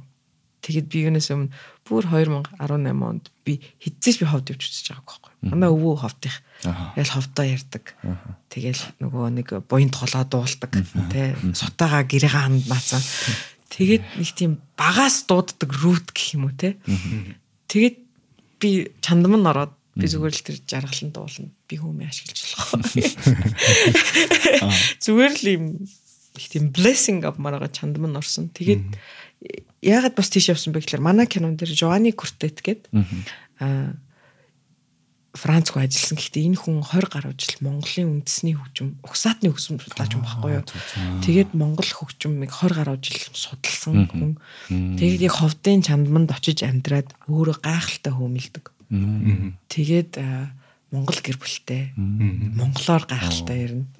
[0.64, 1.52] Тэгэд би юунаас өмнө
[1.84, 2.56] бүр 2018
[3.04, 5.32] онд би хизээч би ховд явж үзэж байгааг байхгүй.
[5.52, 6.40] Манай өвөө ховдих.
[6.64, 7.84] Тэгэл ховдоо ярддаг.
[8.48, 10.72] Тэгэл нөгөө нэг буян тоглоо дуулдаг.
[11.12, 13.04] Тэ сутаага гэрээ ханд маацсан.
[13.76, 16.80] Тэгээд нэг тийм багаас дууддаг рут гэх юм уу те.
[17.68, 18.03] Тэгээд
[18.64, 18.70] би
[19.04, 21.52] чандам нь ороод би зүгээр л тэр жаргалан дуулна.
[21.68, 22.96] Би хүмүүст ашиглаж болох.
[25.04, 25.64] Зүгээр л юм
[26.34, 28.48] их тийм blessing авмаар байгаа чандам нь орсон.
[28.50, 28.82] Тэгээд
[29.84, 32.88] яагаад бас тийш явсан бэ гэхээр манай кинон дээр Joanny Curtet гээд
[33.60, 33.94] аа
[35.34, 36.14] Франц руу ажилласан.
[36.14, 40.64] Гэхдээ энэ хүн 20 гаруй жил Монголын үндэсний хөгжим, угсаатны хөгжим судлаач юм байхгүй юу?
[41.26, 44.38] Тэгээд Монгол хөгжимийг 20 гаруй жил судалсан хүн.
[44.70, 48.70] Тэгээд яг ховдын чандманд очиж амьдраад өөрөө гайхалтай хөмөлдөг.
[49.68, 50.22] Тэгээд
[50.94, 51.90] Монгол гэр бүлтэй.
[51.98, 53.90] Монголоор гайхалтай ярина.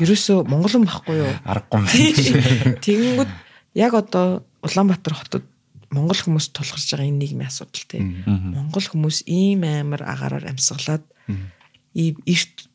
[0.00, 1.32] Ерөөсөө монголон байхгүй юу?
[1.44, 1.84] Аргагүй.
[2.84, 3.32] Тэгэнгүүт
[3.76, 5.44] яг одоо Улаанбаатар хотод
[5.88, 8.22] Монгол хүмүүс тулгарч байгаа энэ нийгмийн асуудал тийм.
[8.26, 11.04] Монгол хүмүүс ийм амар агаараар амьсгалаад
[11.96, 12.68] ийм эрт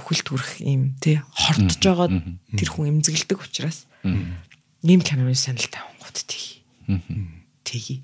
[0.00, 2.08] үхэлт хүрэх ийм тий хортж байгаа
[2.56, 6.64] тэр хүн эмзэгэлдэг учраас ийм киноны саналтай хонгууд тий.
[7.64, 8.02] Тий.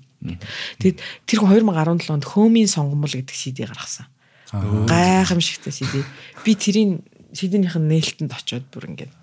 [0.77, 4.05] Тэгэд тэр хүн 2017 онд Хөөмийн сонгомол гэдэг CD гаргасан.
[4.53, 6.05] Гайхамшигтай CD.
[6.45, 7.01] Би тэрийн
[7.33, 9.13] CD-ийн нээлтэнд очиод бүр ингээд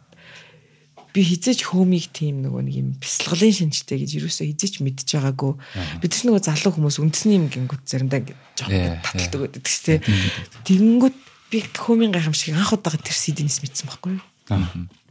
[1.19, 5.53] би хизээч хөөмийг тийм нөгөө нэг юм бясалгалын шинжтэй гэж юусоо хизээч мэдж байгаагүй.
[5.99, 8.71] Бид ч нөгөө залуу хүмүүс үндэсний юм гингүүд заримдаа ингэ жоох
[9.03, 10.07] таталдаг байдаг ч тийм.
[10.63, 11.17] Тэгэнгүүт
[11.51, 14.23] би хөөмийн гайхамшиг анх удаага тэр CD-нээс мэдсэн байхгүй юу.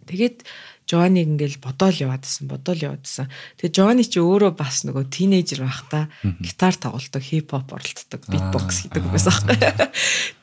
[0.08, 0.48] Тэгээд
[0.88, 3.28] Жоаниг ингээл бодоол яваадсэн, бодоол яваадсэн.
[3.60, 6.08] Тэгээ Жоани чи өөрөө бас нөгөө тинейжер байхдаа
[6.40, 9.52] гитар тоглолдог, хип хоп оролцдог, битбокс хийдэг байсан.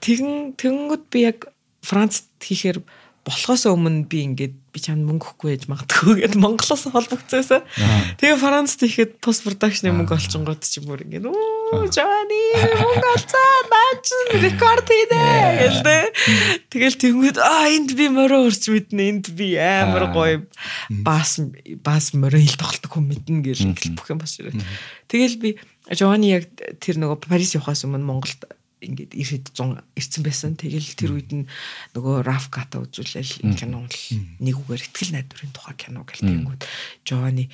[0.05, 1.49] Тэгэн тэнгүүд би яг
[1.81, 2.85] Францд хийхээр
[3.25, 6.15] болохоос өмнө би ингээд би чамд мөнгө өгөхгүй яж магадгүй.
[6.21, 7.65] Гэд Монголоос холбогдсоосаа.
[8.21, 13.51] Тэгээ Францд ихэд тус продакшны мөнгө олчингууд ч юм уу ингээд оо Жани мөнгө олцоо
[13.73, 14.07] наач
[14.45, 15.23] рекорд хийдэ
[15.63, 15.97] гэлдэ.
[16.69, 20.45] Тэгэл тэнгууд аа энд би морио урч мэднэ энд би амар гоё
[20.91, 21.41] бас
[21.81, 24.53] бас морио хил тоглолтог хүн мэднэ гэл бүх юм бас ирээ.
[25.09, 25.51] Тэгэл би
[25.89, 26.49] Жани яг
[26.81, 28.45] тэр нөгөө Парис явахаас өмнө Монголд
[28.85, 30.53] ингээд 90-д 100 ирсэн байсан.
[30.61, 31.49] Тэгэл тэр үед нь
[31.97, 34.01] нөгөө Рафката үзүүлэл кино бол
[34.41, 36.63] нэг үгээр ихтгэл найдварын тухай кино гэлтэнгүүд
[37.09, 37.49] Жовани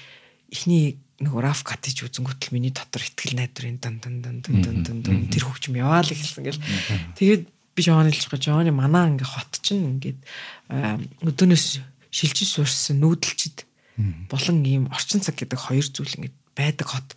[0.50, 5.16] эхний нөгөө Рафкат гэж үзэнгүүтэл миний дотор ихтгэл найдварын дан дан дан дан дан дан
[5.28, 6.64] тэр хөгжим яваа л гэсэн гэл.
[7.14, 10.20] Тэгээд би л чиг Жовани манаа ингээ хот чинь ингээд
[11.22, 11.66] өдөөнөөс
[12.10, 13.68] шилжиж суурсан нүүдэлчд
[14.32, 17.08] болон ийм орчин цаг гэдэг хоёр зүйл ингээд байдаг хот.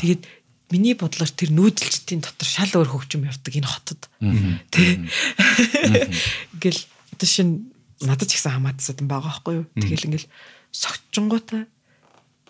[0.00, 0.26] Тэгээд
[0.72, 4.02] миний бодлоор тэр нүүдэлчдийн дотор шал өөр хөгжим явдаг энэ хотод.
[4.72, 5.04] Тэ.
[6.56, 7.68] Ингээл одоо шин
[8.00, 9.66] надад ч ихсэн хамаатсад байгаа байхгүй юу.
[9.76, 10.32] Тэгэл ингээл
[10.72, 11.68] согчонгуудаа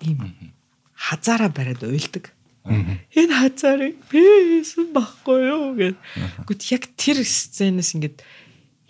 [0.06, 0.54] ийм
[0.94, 2.30] хазаараа бариад уйлдаг.
[2.62, 5.98] Энэ хазаарыг бийсэн байхгүй юу гэд.
[6.46, 8.22] Гүт яг тэр сценээс ингээд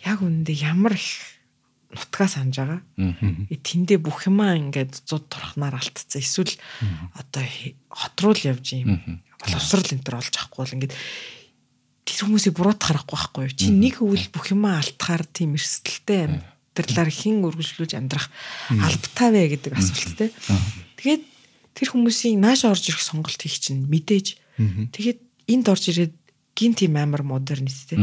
[0.05, 1.32] яг үнэндээ ямар их
[1.93, 2.81] нутгаа санаж байгаа.
[3.53, 6.25] Тэндээ бүх юмаа ингээд зуд турхнаар алтцсан.
[6.25, 6.57] Эсвэл
[7.13, 7.45] одоо
[7.93, 9.21] хот руу л явж юм.
[9.39, 10.95] Боловсрал энэ төр олж авахгүй бол ингээд
[12.03, 13.55] тэр хүмүүсийг буруутах харахгүй байхгүй юу?
[13.55, 18.27] Чи нэг өвөл бүх юмаа алтахаар тийм эрсдэлтэй амьдралаар хэн үргэлжлүүлж амьдрах
[18.73, 20.33] албатай вэ гэдэг асуулт те.
[20.97, 21.23] Тэгээд
[21.77, 24.41] тэр хүмүүсийн нааш орж ирэх сонголт хийх чинь мэдээж.
[24.97, 25.21] Тэгээд
[25.53, 26.15] энд орж ирээд
[26.55, 27.99] гин тийм амар модернист те.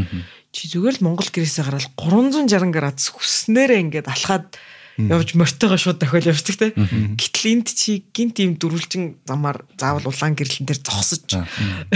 [0.52, 4.58] Чи зүгээр л Монгол гэрээсээ гараад 360 градус хүснээрээ ингээд алхаад
[5.00, 6.74] явж мортойгоо шууд дахиад явдаг те.
[6.76, 11.40] Гэтэл энд чи гин тийм дөрвөлжин замаар заавал улаан гэрлэн дээр зогсож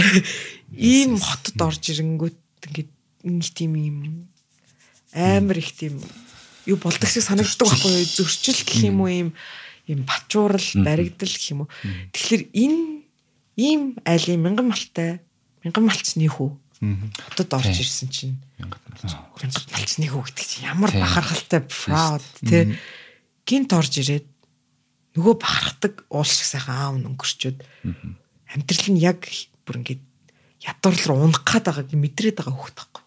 [0.72, 2.38] ийм хотод орж ирэнгүүт
[2.70, 2.90] ингээд
[3.28, 3.98] нэг тийм юм
[5.12, 6.00] амар их тийм
[6.66, 8.08] юу болдог шиг санагддаг байхгүй юу?
[8.08, 9.28] Зөрчил гэх юм уу ийм
[9.84, 11.70] ийм бачуурал, баригдал гэх юм уу.
[12.12, 12.80] Тэгэхээр энэ
[13.60, 15.20] ийм айлын мянган малтай
[15.64, 16.50] мянган малчны хүү.
[17.32, 18.36] Хотод орж ирсэн чинь.
[18.60, 18.80] Мянган
[19.72, 20.22] малчны хүү.
[20.28, 22.76] Гэдэг чинь ямар бахархалтай proud тий.
[23.48, 24.28] Гинт орж ирээд
[25.16, 27.58] нөгөө бахархдаг уул шиг сайхан аав өнгөрчөөд
[28.52, 29.24] амьдрал нь яг
[29.64, 30.02] бүр ингээд
[30.64, 33.02] ядуур руу унах гээд байгааг мэдрээд байгаа хөхт байхгүй.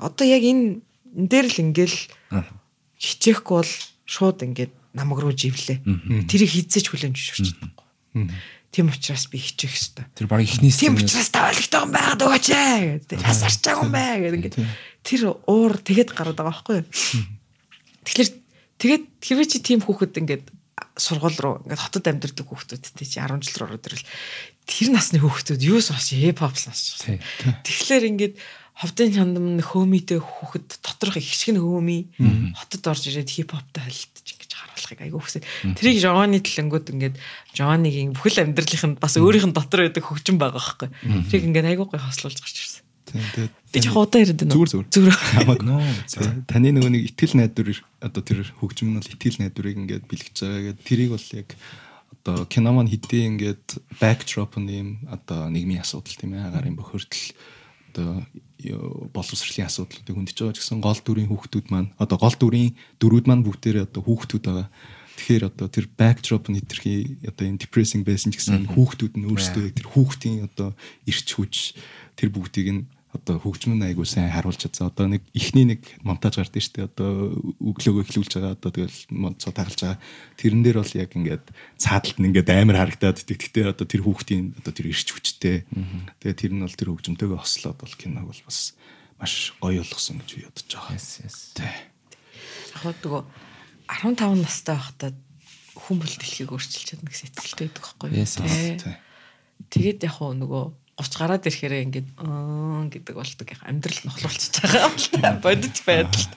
[0.00, 0.82] Одоо яг энэ
[1.16, 1.98] энэ дээр л ингээл
[2.96, 3.72] хичээхгүй бол
[4.08, 5.84] шууд ингээд намаг руу живлээ.
[6.28, 8.32] Тэрийг хизээч хүлэмж шүрч чадахгүй.
[8.72, 10.08] Тийм учраас би хичээх хэвээр.
[10.16, 13.18] Тэр баг ихнээс Тийм учраас та ойлгохтой юм байгаад өгөөч ээ гэдэг.
[13.20, 14.56] Ясарч байгаа юм бай гэдэг ингээд
[15.04, 16.88] тэр уур тэгэд гараад байгаа байхгүй юу.
[18.08, 18.30] Тэгэхээр
[18.80, 20.44] тэгээд хэрвээ чи тийм хүүхэд ингээд
[20.96, 24.08] сургууль руу ингээд хотод амьдардаг хүүхдүүдтэй чи 10 жил руу ороод ирвэл
[24.64, 27.04] тэр насны хүүхдүүд юу сонсч хип хоп сонсч.
[27.68, 28.34] Тэгэхээр ингээд
[28.72, 32.08] ховдын чандам хөөмитэй хүүхэд доторх их шиг хөөми
[32.56, 33.52] хотод орж ирээд хип
[34.82, 35.42] харуулахыг айгүй хүсээ.
[35.78, 37.16] Тэрийг Жоны төлөнгөд ингээд
[37.54, 40.90] Жоныгийн бүхэл амьдралынх нь бас өөрийнх нь дотор байдаг хөгжин байгаа байхгүй.
[41.30, 42.82] Тэрийг ингээд айгүй гой хослуулж гарч ирсэн.
[43.06, 44.52] Тийм тэгээд Би ч удаа яриад байна.
[44.52, 44.88] Зүгээр, зүгээр.
[44.92, 45.16] Зүгээр.
[45.16, 46.44] хамаагүй.
[46.44, 47.68] Таны нөгөө нэг итгэл найдвар
[48.04, 51.48] одоо тэр хөгжим нь бол итгэл найдварыг ингээд бэлгэж байгаа гэдэг тэрийг бол яг
[52.12, 53.66] одоо кино маань хэдийн ингээд
[53.96, 57.24] backdrop нь юм одоо нийгмийн асуудал тийм ээ агарын бохирдол
[57.92, 58.24] одоо
[59.12, 63.44] боловсролын асуудлуудыг хөндөж байгаа ч гэсэн гол дүрийн хүүхдүүд маань одоо гол дүрийн дөрүүд маань
[63.44, 64.68] бүгдээрээ одоо хүүхдүүд байгаа.
[65.18, 69.76] Тэгэхээр одоо тэр backdrop нь хэтэрхий одоо юм depressing байсан ч гэсэн хүүхдүүд нь өөрсдөө
[69.76, 70.72] тэр хүүхдийн одоо
[71.04, 71.54] ирч хүч
[72.16, 72.82] тэр бүгдийг нь
[73.12, 74.88] одоо хөгжмөн айгуу сайн харуулж чадсан.
[74.88, 76.88] Одоо нэг ихний нэг монтаж гардаг шүү дээ.
[76.88, 78.56] Одоо өглөөгөө эхлүүлж байгаа.
[78.56, 80.00] Одоо тэгэл монцоо тагалж байгаа.
[80.40, 81.44] Тэрэн дээр бол яг ингээд
[81.76, 83.36] цаадалт нь ингээд амар харагдаад идэг.
[83.52, 85.68] Гэтэ одоо тэр хүүхдийн одоо тэр ирч хүчтэй.
[86.24, 88.72] Тэгээ тэр нь бол тэр хөгжмөнтэйгээ хослоод бол киног бол бас
[89.20, 90.96] маш гоё болгосон гэж би бодож байгаа.
[90.96, 91.36] Yes, yes.
[91.52, 91.68] Тэ.
[92.80, 93.22] Яг нөгөө
[93.92, 95.12] 15 настай байхдаа
[95.76, 98.96] хүн бүл дэлхийг өөрчилж чадна гэсэн итгэлтэй байдаг байхгүй юу?
[99.68, 100.64] Тэгээд яг нөгөө
[101.00, 106.32] 30 гараад ирэхээр ингээд аа гэдэг болдог яг амьдрал нохлуулчихж байгаа та бодит байдалд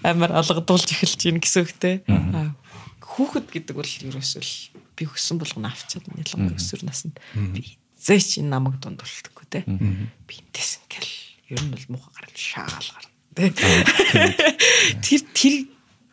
[0.00, 1.94] амар алгадуулж эхэлж ийн гэсэн үгтэй.
[3.04, 4.54] Хүүхэд гэдэг бол ерөөсөө л
[4.96, 7.20] би өссөн болгоно авчаад ялангуяа өсвөр наснд
[7.52, 9.68] би зээч энэ намайг дунд болтгоо те.
[9.68, 11.12] Би энтэс ингээл
[11.52, 13.52] ер нь бол муухай гарал шаал гарна те.
[15.04, 15.54] Тэр тэр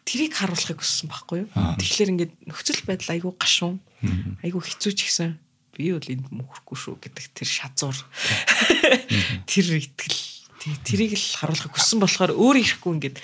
[0.04, 1.50] тэрийг харуулахыг хүссэн байхгүй юу?
[1.80, 3.80] Тэгэхээр ингээд нөхцөл байдал айгүй гашуун.
[4.44, 5.40] Айгүй хэцүү ч гэсэн
[5.78, 7.98] би бол энд мөнхөрөхгүй шүү гэдэг тэр шазуур.
[9.46, 10.20] Тэр итгэл
[10.82, 13.18] тэрийг л харуулахыг хүссэн болохоор өөр ирэхгүй ингээд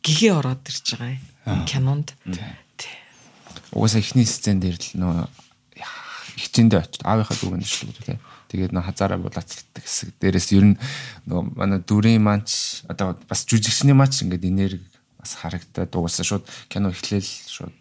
[0.00, 1.62] гэгээ ороод ирж байгаа юм.
[1.68, 2.16] Кинонд.
[3.76, 5.28] Угаасаа эхний сцен дээр л нөө
[6.38, 8.18] хичээндээ очиж аавынхаа дүүгэн шүү дээ.
[8.48, 10.16] Тэгээд нөө хазаараа булаацдаг хэсэг.
[10.22, 10.76] Дээрээс ер нь
[11.28, 14.86] нөө манай дүрийн манч одоо бас жүжигчний манч ингээд энерги
[15.18, 17.74] бас харагдаад угаасаа шууд кино эхлээл шууд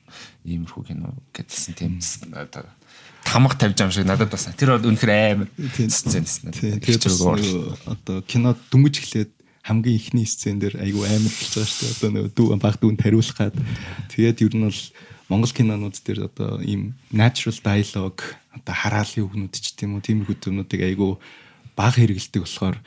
[0.44, 2.02] иймэрхүү кино гэдсэн тийм
[2.34, 2.66] одоо
[3.28, 5.50] тамга тавьж юм шиг надад бас тэр бол үнэхээр амар
[5.92, 6.56] сцен дэсэн.
[6.56, 7.20] Тэгээд бас
[7.84, 9.32] одоо кино дүнгиж эхлээд
[9.68, 11.96] хамгийн ихний сцен дээр айгүй амар хэлж байгаа шүү дээ.
[12.00, 13.56] Одоо нөгөө дүү баг дүүн тариулах гад.
[14.16, 14.82] Тэгээд ер нь бол
[15.28, 18.24] Монгол кинонууд дээр одоо ийм natural dialogue
[18.56, 21.20] одоо хараалын үгнүүд ч тийм үү тиймэрхүү төмнүүдийг айгүй
[21.76, 22.78] баг хэрэгэлдэг болохоор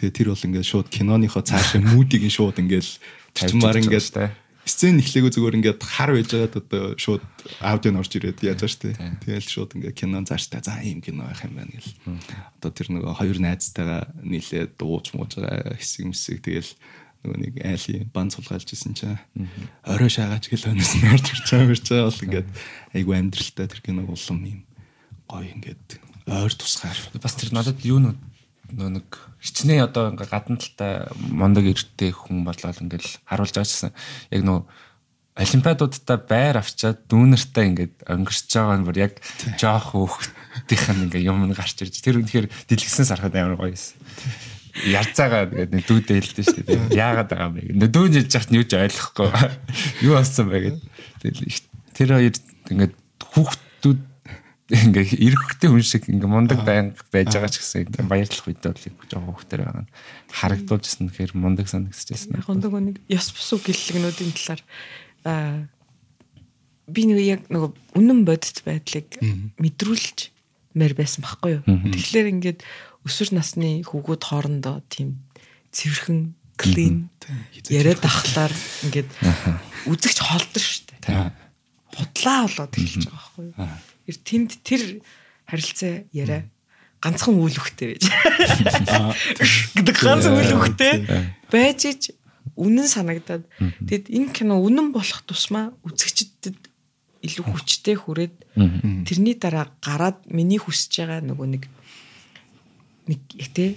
[0.00, 2.88] тэгээ тэр бол ингээд шууд киноныхоо цаашаа мүүдийг нь шууд ингээд
[3.60, 4.32] байгаа ингээд.
[4.64, 7.24] Сцен эхлээгөө зүгээр ингээд хар байж байгаад одоо шууд
[7.60, 8.96] аудио нь орж ирээд яаж штэ.
[9.20, 11.92] Тэгэл шууд ингээд кинон цааштай за ийм кино байх юм байна гэл.
[12.60, 16.40] Одоо тэр нөгөө хоёр найзтайгаа нийлээд дууж мууж байгаа хэсэг мэсэг.
[16.40, 16.70] Тэгэл
[17.24, 19.20] нөгөө нэг айлын бан сулгаалж исэн чинь
[19.84, 22.48] орой шаагаач гэл өнөөс нь орж ирж байгаа мэрч байгаа бол ингээд
[22.96, 24.60] айгу амьдралтай тэр кино улам юм.
[25.28, 26.96] Гоё ингээд ойр тусгаар.
[27.20, 28.16] Бас тэр надад юу нэг
[29.44, 33.92] хичнээн одоо ингээ гадна талтай мондөг эрттэй хүн бодлол ингээл харуулж байгаа гэсэн
[34.32, 34.60] яг нөө
[35.34, 39.14] олимпиадуудаа байр авчаад дүүнэртэй ингээд өнгөрч байгаа нь бүр яг
[39.58, 43.98] жоох хөөхтийнх нь ингээ юм нь гарч ирж тэр үнэхээр дэлгэснээс харахад амар гоё юмсэн.
[44.86, 46.94] Ярцаагаа тэгээд нэг дүүдээ хэлдэг шүү дээ.
[46.94, 47.90] Яагаад байгаа юм бэ?
[47.90, 49.28] Дүүн жиж яхад нь юу ч ойлгохгүй.
[50.06, 51.62] Юу болсон бэ гэдэг.
[51.98, 52.34] Тэр хоёр
[52.70, 54.00] ингээд хүүхдүүд
[54.72, 59.08] ингээ ирэхтэй хүн шиг ингээ мундаг байнг байж байгаа ч гэсэн ингээ баярлах үедээ бол
[59.12, 59.92] жоохон хөөхтөр байгаа нь
[60.32, 62.40] харагдуулжсэн гэхээр мундаг санагдчихсэн.
[62.40, 64.62] Яг нөгөө нэг ёс бусуу гэллэгнүүдийн талаар
[65.28, 65.68] аа
[66.88, 69.08] би нэг яг нөгөө үнэн бодит байдлыг
[69.60, 70.32] мэдрүүлж
[70.72, 71.62] мэр байсан байхгүй юу.
[71.68, 72.60] Тэгэхээр ингээд
[73.04, 75.20] өсвөр насны хүүгүүд хоорондоо тийм
[75.76, 77.12] цэвэрхэн клин
[77.68, 78.52] яриад ахлаар
[78.88, 79.08] ингээд
[79.92, 81.32] үзэгч холдсон шүү дээ.
[81.94, 83.92] Худлаа болоод эхэлж байгаа байхгүй юу.
[84.08, 85.00] Тэнд тэр
[85.48, 86.48] харилцаа яриа
[87.00, 88.04] ганцхан үйл өгтэй байж.
[89.76, 90.94] гэдэг ганц үйл өгтэй
[91.52, 92.02] байж ич
[92.56, 93.44] үнэн санагдаад.
[93.84, 96.56] Тэгэд энэ кино үнэн болох тусмаа үзэгчдэд
[97.24, 98.36] илүү хүчтэй хүрээд
[99.08, 101.64] тэрний дараа гараад миний хүсэж байгаа нөгөө нэг
[103.08, 103.20] нэг
[103.52, 103.76] тэ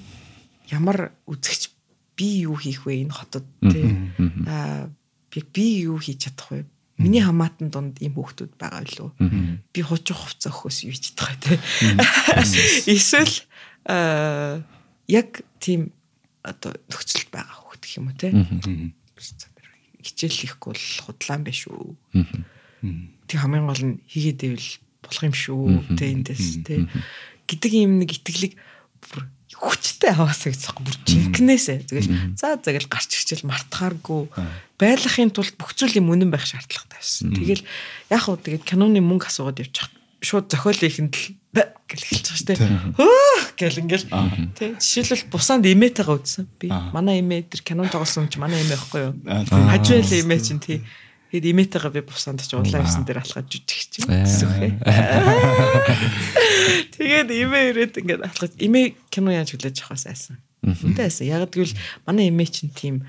[0.72, 1.72] ямар үзэгч
[2.20, 3.88] би юу хийх вэ энэ хотод тэ
[4.48, 4.92] аа
[5.32, 6.60] би би юу хийж чадах вэ
[6.98, 9.10] Миний хамаатан донд ийм хүүхдүүд байгаа билүү?
[9.70, 11.54] Би хуучин хувцас өхөөс юу чадах вэ те?
[12.93, 13.38] Эсвэл
[15.06, 15.30] яг
[15.62, 15.93] тийм
[16.41, 18.34] одоо нөхцөлд байгаа хүүхд гэх юм уу те?
[20.02, 21.93] Хичээл ихгүй бол худлаан байх шүү.
[23.30, 24.70] Тэг хамгийн гол нь хийгээд ивэл
[25.06, 25.62] болох юм шүү.
[26.02, 26.89] Тэ эндээс тэ
[27.45, 28.58] гэдэг юм нэг итгэлийг
[29.06, 34.30] бүр хүчтэй хаваасаа гэсэн бүр жинкнээсээ тэгэл за тэгэл гарч ирчихэл мартахааргүй.
[34.78, 37.34] Байлахын тулд бүх зүйл юм үнэн байх шаардлагатай байсан.
[37.34, 37.66] Тэгэл
[38.14, 39.89] яг хуу тэгээд киноны мөнгө асуугаад явчих.
[40.22, 41.26] Шууд зохиолын ихэнд л
[41.88, 42.60] гэл эхэлж байгаа шүү дээ.
[42.99, 44.08] Хөө гэл ингээл.
[44.58, 46.45] Тий жишээлбэл бусаанд имэтайгаа үзсэн.
[46.60, 49.14] Би манай имэ тэр кинон тоглосон ч манай имэ байхгүй юу?
[49.49, 50.84] Хажуул имэ чинь тий
[51.32, 54.16] Тэгээд имээтэйгээ би бусанд ч улаан ирсэн дээр алхаж жүжигч юм.
[56.96, 60.40] Тэгээд имээ ирээд ингээд алхаж имээ кино яаж хүлээж авах байсан.
[60.64, 61.28] Үнтэйсэн.
[61.30, 61.76] Яг гэвэл
[62.08, 63.04] манай имээ чинь тийм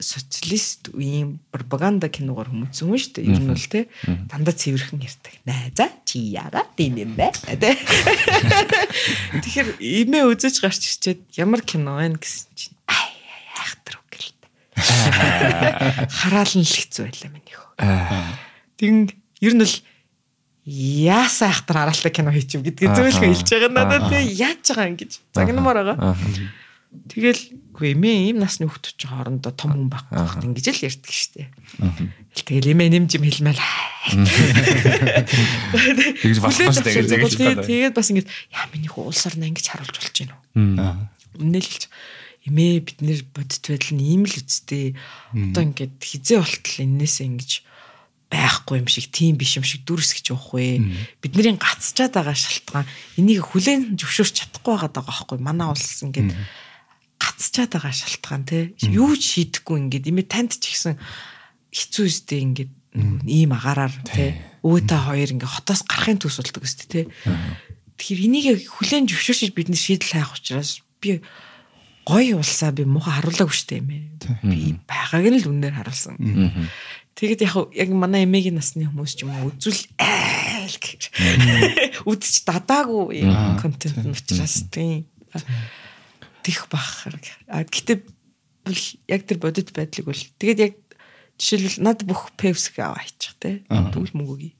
[0.00, 3.28] социалист үеийн пропаганда киногоор хүмүүцсэн хүн шүү дээ.
[3.28, 3.90] Ер нь бол те
[4.30, 5.34] дандаа цэвэрхэн ярьдаг.
[5.44, 7.34] Найзаа чи яагаад тийм юм бэ?
[7.60, 7.76] Тэ.
[9.42, 13.99] Тэгэхээр имээ үзэж гарч ирчээд ямар кино байна гэсэн чинь айхтар.
[16.10, 17.68] Хараал нь л хэцүү байлаа хөө.
[18.80, 18.98] Тэгин
[19.40, 19.76] ер нь л
[20.70, 25.12] яасаа ахтар хараалтай кино хийчих гэдгийг зөвлөгөө хэлж байгаа надад те яаж байгаа юм гэж
[25.34, 26.14] загнамаар байгаа.
[26.90, 31.14] Тэгэл үгүй эмээ ийм насны хүүхдүүд ч хоорондоо том хүн байх гэх ингэж л ярьдаг
[31.14, 31.54] штеп.
[32.34, 33.62] Тэгэл эмээ нэмж юм хэлмэл.
[36.18, 36.82] Тэгж болохгүй.
[36.82, 40.50] Тэгэл тэгээд бас ингэж яа миний хүү улсаар нь ингэж харуулж болж гин үү.
[41.38, 41.86] Үнэлж
[42.46, 44.96] эмээ бид нэр бодит байдал нь ийм л үсттэй.
[45.34, 47.50] Одоо ингээд хизээ болтол энээсээ ингэж
[48.30, 50.80] байхгүй юм шиг тийм биш юм шиг дүрсгэж явах вэ.
[51.18, 52.86] Бидний гацчаад байгаа шалтгаан
[53.18, 55.38] энийг хүлээн зөвшөөрч чадахгүй байгаа даа байхгүй.
[55.42, 56.30] Манай улс ингээд
[57.18, 58.70] гацчаад байгаа шалтгаан те.
[58.86, 60.08] Юу ч шийдэхгүй ингээд.
[60.08, 60.94] Имээ танд ч ихсэн
[61.74, 62.72] хэцүү үстэй ингээд
[63.26, 64.38] ийм агаараар те.
[64.62, 67.00] Өвөө та хоёр ингээд хотоос гарахын төс болдог өстэй те.
[67.98, 71.18] Тэгэхээр энийг хүлэн зөвшөөрч бид нар шийдэл хайх учраас би
[72.10, 74.02] гой улсаа би муухай харуулаагүй штэ юм ээ
[74.42, 76.18] би байгааг нь л үнээр харуулсан.
[77.14, 81.02] Тэгээд яг яг манай эмээгийн насны хүмүүс ч юм уу үзүүл айл гэж.
[82.10, 83.22] Үзэж дадаагүй
[83.62, 85.06] контент нь учраас тийм
[86.42, 87.06] тих бах.
[87.46, 88.02] А гэтээ
[88.66, 90.74] бол яг тэр бодит байдлыг бол тэгээд яг
[91.38, 93.62] жишээлбэл над бүх певс аваа хийчих те.
[93.68, 94.52] Тэгвэл мөнгөгүй.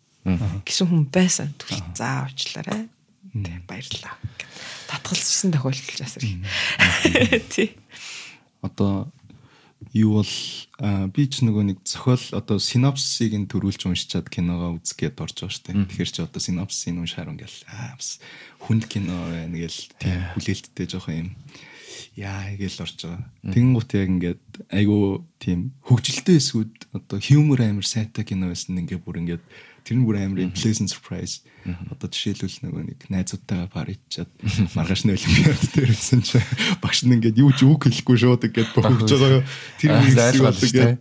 [0.65, 1.53] Гэсэн хүн байсан.
[1.57, 2.89] Тэгвэл заа авчлаарай.
[3.33, 4.17] Тэг баярлаа.
[4.91, 6.27] Татгалзсан тохиолдол жасар.
[7.55, 7.79] Тий.
[8.61, 9.07] Одоо
[9.95, 10.35] юу бол
[11.15, 15.73] би ч нөгөө нэг зохиол одоо синопсисыг нь төрүүлж уншичаад киногоо үзгээд орж байгаа штэ.
[15.89, 18.21] Тэгэхээр чи одоо синопсисыг уншаар ингээл аа бас
[18.61, 21.29] хүнд кино байна гээл тийм хүлээлттэй жоохон юм
[22.21, 23.25] яа гээл орж байгаа.
[23.55, 29.25] Тэнгуут яг ингээд айгу тийм хөгжилтэй эсүүд одоо humor амир сайтай кино байсан ингээ бүр
[29.25, 29.45] ингээд
[29.85, 31.45] тэр нь бүр амир pleasant surprise.
[31.93, 34.31] Одоо жишээлбэл нөгөө нэг найзуудтайгаа пар ичээд
[34.77, 36.41] маргааш нь олимпиад дээр үзсэн чи
[36.81, 39.45] багш нь ингээд юу ч үг хэлэхгүй шууд ингээд бохогж байгаа.
[39.77, 41.01] Тэр үеийг бол ингээд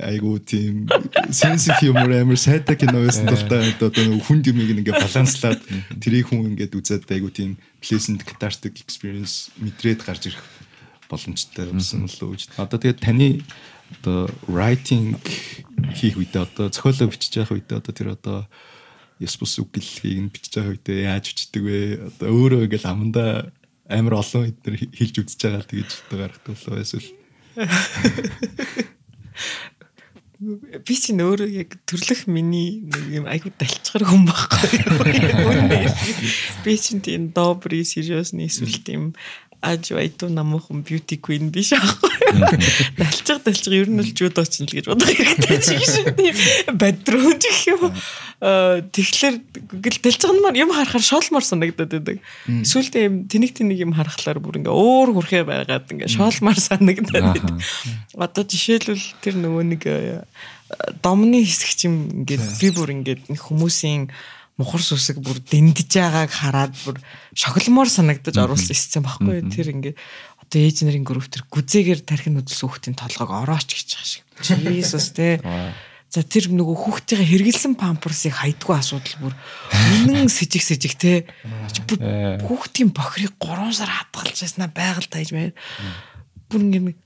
[0.00, 0.88] айгу тийм
[1.28, 3.76] sense humor амар сайтай кино байсан дуртай.
[3.76, 3.92] Одоо
[4.24, 5.60] хүн дэмийг ингээ баланслаад
[6.00, 10.44] тэрийг хүн ингээд үзээд айгу тийм pleasant cathartic experience мэдрээд гарч ирэх
[11.10, 12.56] боломжтой юмсан л үү.
[12.56, 13.44] Одоо тэгээд таны
[13.98, 15.18] одоо writing
[15.96, 18.38] хийх үедээ одоо зохиолоо бичиж явах үедээ одоо тэр одоо
[19.18, 21.78] ёс бус үгэлгийг нь бичиж байгаа үедээ яаж бичдэг вэ?
[22.14, 23.50] Одоо өөрөө ингээл амандаа
[23.90, 27.10] амар олон эдгээр хэлж үзэж байгаа л тэгэж одоо гаргадаг болов эсвэл
[30.40, 34.80] би ч нөөрөө яг төрлөх миний юм айгуу далчгар хүн байхгүй.
[36.64, 39.12] Би ч тийм добрый сериусны эсвэл тийм
[39.60, 42.19] аж байту намуухан beauty queen биш аахгүй.
[42.98, 46.74] Далчиг далчиг ер нь л жууд очно л гэж бодох хэрэгтэй чи шүү.
[46.76, 47.90] Бадруу гэх юм.
[48.40, 49.36] Аа тэгэхээр
[49.80, 52.18] гэл далчиг нь юм харахаар шоолмор санагдаад байдаг.
[52.46, 57.60] Эсвэл тийм тэнэг тэнэг юм харахаар бүр ингээ өөр хүрхээ байгаад ингээ шоолмор санагдаад байдаг.
[58.14, 59.82] Одоо жишээлбэл тэр нөгөө нэг
[61.02, 64.10] домны хэсэг чим ингээд би бүр ингээд хүмүүсийн
[64.60, 67.00] мухар сүсэг бүр дэндэж байгааг хараад бүр
[67.32, 69.94] шогломоор санагдаж оруулсан эсцэн баггүй тэр ингээ
[70.50, 74.26] одоо ээж нарын групп тэр гүзээгээр тархин хөдөлсөн хүүхдийн толгойг орооч гэж байгаа шиг.
[74.66, 75.38] Jesus те.
[76.10, 79.34] За тэр нөгөө хүүхдийн хэрэгэлсэн памперсыг хайдгүй асуудал бүр
[80.10, 81.30] үнэн сэжиг сэжиг те.
[82.42, 85.54] Хүүхдийн бохирыг 3 сар хадгалж яснаа байгаль тааж байр.
[86.50, 86.98] Бүр ингээ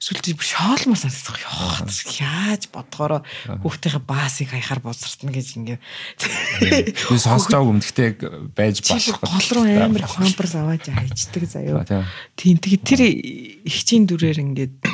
[0.00, 1.84] сүлдээ бүр шоолмор санагдах ёо.
[2.24, 3.20] Яаж бодгороо
[3.60, 8.10] хүүхдийнхээ баасыг хаяхаар бузартна гэж ингээ би сонсож байгааг өмдөхтэй
[8.56, 11.84] байж болох гол руу амар памперс аваад хайчдаг заяо.
[12.32, 12.56] Тийм.
[12.56, 13.00] Тэгээ тэр
[13.68, 14.88] ихчийн дүрээр ингээд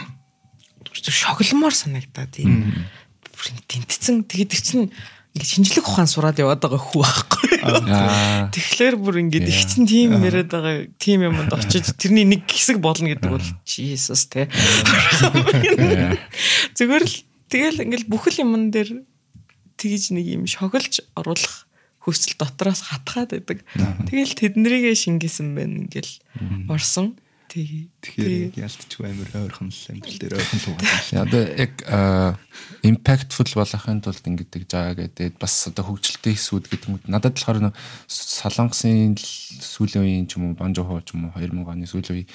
[0.91, 2.67] шогломоор санагдаад тийм.
[3.71, 4.27] Тэнтцэн.
[4.27, 4.91] Тэгээд тэр чинь
[5.39, 7.46] ингээд шинжлэх ухаан сураад яваад байгаа хүү байхгүй.
[8.53, 13.11] Тэгэхээр бүр ингээд их чинь тийм яриад байгаа тийм юмд очиж тэрний нэг хэсэг болно
[13.11, 14.49] гэдэг бол Jesus те.
[16.79, 17.17] Зүгээр л
[17.51, 19.03] тэгэл ингээд бүхэл юмн дээр
[19.77, 21.67] тэгж нэг юм шоглож оруулах
[22.07, 23.67] хүсэл дотроос хатгаад байдаг.
[24.07, 26.13] Тэгэл тэднэрийгээ шингээсэн байна ингээл
[26.71, 27.19] орсон.
[27.57, 31.25] Тэгэхээр ялтчгүй амар ойрхон л амьдрал дээр ойрхон л угаалаа.
[31.25, 31.75] Одоо яг
[32.85, 37.01] impactful болохын тулд ингэдэг жаа гэдэг бас одоо хөгжилтэй хэсүүд гэдэг юм.
[37.09, 37.73] Надад болохоор
[38.07, 42.29] солонгосын сүүлийн үеийн ч юм уу Бонжохо ч юм уу 2000 оны сүүлийн үе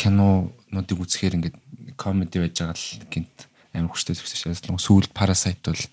[0.00, 1.56] кинонуудыг үзэхээр ингээд
[2.00, 3.36] комеди байж байгаа л гинт
[3.74, 4.78] амар хүчтэй зөксөж яасан.
[4.78, 5.84] Сүүлд Parasite бол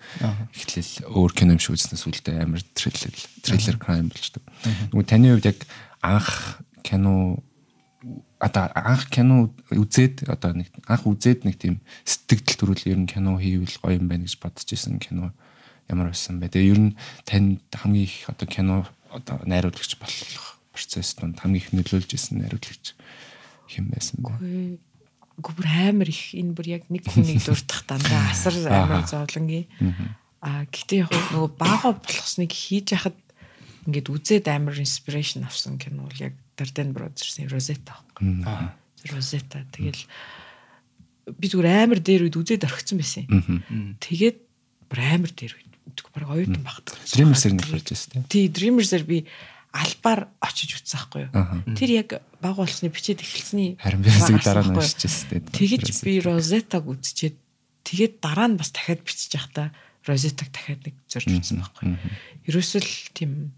[0.54, 4.42] эхлээл өөр кино юм шиг үзснээс сүүлдээ амар триллер триллер crime болчдөг.
[4.94, 5.58] Нөгөө таны хувьд яг
[6.02, 7.42] анх кино
[8.42, 13.38] одоо анх кино үзээд одоо нэг анх үзээд нэг тийм сэтгэл төрүүл ер нь кино
[13.38, 15.30] хийвэл гоё юм байна гэж бодож исэн кино
[15.86, 16.50] ямар байсан бэ?
[16.50, 18.76] Тэгээ ер нь танд хамгийн их одоо кино
[19.14, 22.98] одоо найруулагч болох процесс донд хамгийн их нөлөөлж исэн найруулагч
[23.70, 24.34] хэн байсан бэ?
[25.38, 29.70] Үгүй бүр амар их энэ бүр яг нэг хүнийг дурдах дандаа асар амар зовлонгийн.
[30.42, 33.14] Аа гэтээ яг нөгөө баага болохсныг хийж яхад
[33.86, 37.98] ингээд үзээд амар инспирэшн авсан кино бол яг Darden Brothers-ийн Rosetta.
[38.20, 38.76] Аа.
[39.10, 40.06] Rosetta тэгэл
[41.26, 43.26] би зүгээр амар дээр үед үзээд орхисон байсан.
[43.98, 44.38] Тэгээд
[44.90, 46.94] бүр амар дээр үед үгүй баг оюутан багт.
[47.10, 48.24] Dreamers-ээр нэг гарч ирсэн тийм.
[48.30, 49.18] Тий, Dreamers-ээр би
[49.72, 51.76] албаар очиж үзсэн байхгүй юу.
[51.78, 52.08] Тэр яг
[52.44, 55.48] баг болсны бичээд эхэлсний Харин би хэсэг дараа нь уншижсэн тийм.
[55.48, 57.36] Тэгэж би Rosetta-г үзчихэд
[57.88, 59.72] тэгээд дараа нь бас дахиад бичиж явахдаа
[60.04, 61.98] Rosetta-г дахиад нэг зорж үзсэн байхгүй юу.
[62.52, 63.56] Ерөөсөл тийм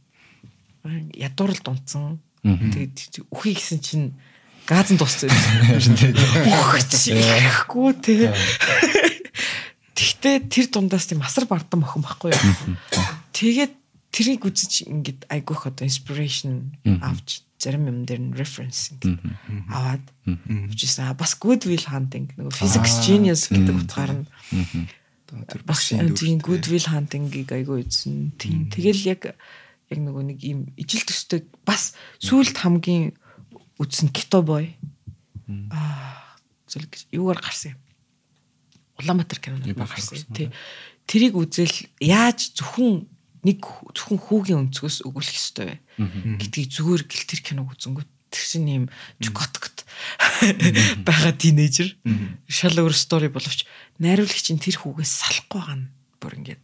[0.84, 2.20] ядуурл дунцсан.
[2.44, 4.12] Тэгээд үхий гэсэн чинь
[4.68, 5.32] газан дууссан.
[5.32, 8.32] Үхэж ихгүй тэгээ.
[9.94, 12.76] Тэгтээ тэр дундаас тийм асар бардам охин байхгүй юу.
[13.32, 13.72] Тэгээд
[14.12, 19.24] тэрийг үзэж ингээд айгүйх одоо inspiration авч зарим юм дээр нь reference ингээд
[19.72, 20.04] аваад
[20.70, 24.24] үжсэн бас good will hunting нөгөө physics genius гэдэг утгаар нь
[25.66, 28.36] бас тийм good will hunting-ийг айгүй үзсэн.
[28.38, 29.34] Тийм тэгэл яг
[29.90, 33.12] яг нөгөө нэг ийм ижил төстэй бас сүулт хамгийн
[33.80, 34.76] үзсэн кито бой.
[35.70, 36.14] Аа
[36.68, 37.80] зөв юугаар гарсан юм.
[39.00, 40.24] Улаанбаатар кинонд гарсан.
[40.32, 40.50] Тий.
[41.06, 43.06] Тэрийг үзэл яаж зөвхөн
[43.44, 43.60] нэг
[43.92, 45.76] зөвхөн хүүгийн өнцгөөс өгүүлэх ёстой вэ?
[46.40, 48.86] Гэдгийг зүгээр гэл тэр киног үзэнгүүт тэр чинь юм
[49.20, 49.84] чукоткот
[51.06, 51.92] байгаа тинейжер.
[52.48, 53.68] Шал өөр стори боловч
[54.00, 56.62] найруулагч нь тэр хүүгээс салахгүй байгаа нь бүр ингээд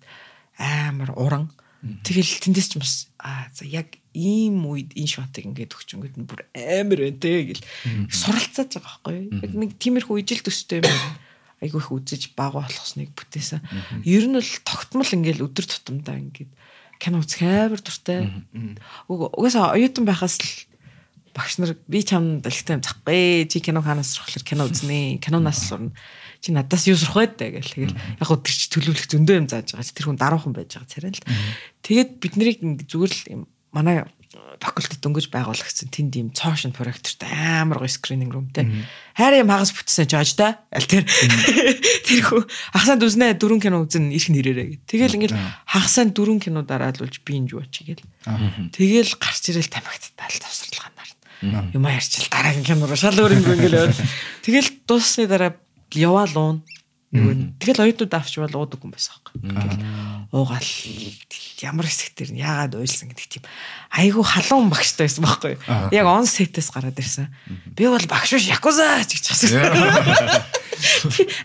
[0.57, 6.15] амар уран тэгэл тэндээс ч бас аа за яг ийм үед энэ шотыг ингээд өгчөнгөд
[6.19, 7.65] нь бүр амар байна те гэл
[8.11, 11.01] суралцаад байгаа байхгүй яг нэг тиймэрхүү ижил төстэй юм
[11.61, 13.61] айгүй их үзэж бага болохсныг бүтээсэн
[14.05, 16.53] ер нь бол тогтмол ингээд өдөр тутамдаа ингээд
[17.01, 18.29] кино үзэх амар дуртай.
[19.09, 20.49] Угаасаа оюутан байхаас л
[21.33, 23.49] багш нар би чамд дэлгтэй юм захгүй.
[23.49, 25.17] Чи кино ханаас сурахлаар кино үзнэ.
[25.25, 25.97] Кинонаас сурна.
[26.41, 27.77] Чи надаас юу сурах вэ гэл.
[27.77, 29.93] Тэгэл яг гоо тэр чи төлөвлөх зөндөө юм зааж байгаа.
[29.93, 31.25] Тэр хүн даруухан байж байгаа царай л.
[31.85, 34.09] Тэгээд бид нарыг зүгээр л юм манай
[34.61, 38.69] факультет дөнгөж байгуулагдсан тэнд ийм цоошин проекторт амар гоё скрининг румтэй.
[39.17, 40.63] Хайр юм хагас бүтсэн жааж та.
[40.71, 41.03] Аль тэр
[42.07, 44.77] тэр хөө хагасанд үзнэ дөрүн кино үзэн ирэх нэрээрээ гэ.
[44.87, 48.05] Тэгэл ингээл хагасанд дөрүн кино дараалуулж би энэ юу очи гэл.
[48.71, 51.11] Тэгэл гарч ирэл тамхит тал тавсралгаанаар.
[51.75, 53.97] Юм ярьчил дараагийн кино руу шал өөр юм ингээл.
[54.45, 55.57] Тэгэл дууссны дараа
[55.97, 56.59] яваал уун.
[57.11, 59.51] Тэгэл оюутнууд авч бол уудаг юм байсан байхгүй.
[60.31, 60.71] Уугаал
[61.59, 63.45] ямар хэсэг төр яагаад уйлсан гэдэг тийм
[63.91, 65.59] айгүй халуун багштай байсан байхгүй.
[65.91, 67.27] Яг он сетээс гараад ирсэн.
[67.75, 69.59] Би бол багш биш якуза гэж часан.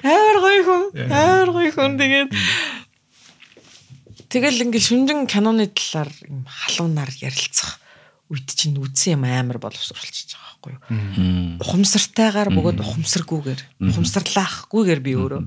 [0.05, 0.83] Амар гоё хүн.
[1.09, 2.29] Амар гоё хүн тэгээд
[4.29, 6.11] Тэгэл ингээ шүнжин киноны талаар
[6.45, 7.79] халуунаар ярилцах
[8.27, 11.61] үед чинь үдсэн юм амар боловсруулчихж байгаа байхгүй юу.
[11.61, 13.61] Ухамсартайгаар бөгөөд ухамсаргүйгээр
[13.93, 15.41] ухамсарлаахгүйгээр би өөрөө.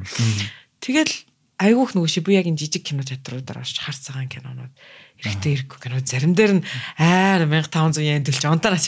[0.79, 1.15] Тэгэл
[1.59, 4.71] айгүйх нөгөө Шибуягийн жижиг кино театруудаар орж харц цагаан кинонууд
[5.19, 5.99] эрэхтэй ирэхгүй кино.
[6.07, 6.67] Зарим дээр нь
[7.03, 8.87] аа 1500 yen төлж онтараач.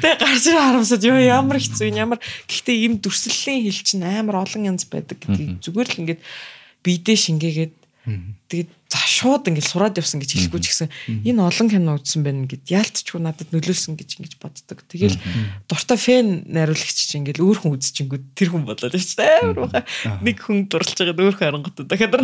[0.00, 2.16] Тэгээ гарч ирээ харамсаад ёо ямар хэцүү ямар.
[2.48, 6.20] Гэхдээ ийм дүрслэлийн хэл чинь амар олон янз байдаг гэдгийг зүгээр л ингээд
[6.80, 7.74] бидээ шингээгээд
[8.48, 10.88] тэгээд за шууд ингээд сураад явсан гэж хэлэхгүй ч гэсэн
[11.24, 14.84] энэ олон кино үзсэн байна гэд яалтчгүй надад нөлөөлсөн гэж ингэж боддог.
[14.84, 15.16] Тэгэл
[15.64, 19.40] дуртай фэн найруулагч чинь ингээд өөр хүн үзчихэнгүүд тэр хүн болоод шүү дээ.
[19.48, 19.80] Амар баха.
[20.20, 22.20] Нэг хүн дурлж байгаа өөр хүн харангуут дахиад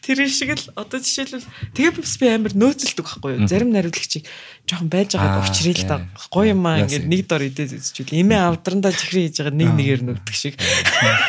[0.00, 1.44] Тэр шиг л одоо жишээлбэл
[1.76, 3.48] тэгээ бис би амар нөөцөлдөг байхгүй юу.
[3.48, 4.24] Зарим найруулагчийг
[4.64, 5.96] жоохон байж байгааг учрыг л да.
[6.32, 10.02] Гоё юм аа ингээд нэг дор идээд үзчихвэл эмээ авдрандаа чихрээ хийж байгаа нэг нэгээр
[10.04, 10.54] нүгдэх шиг.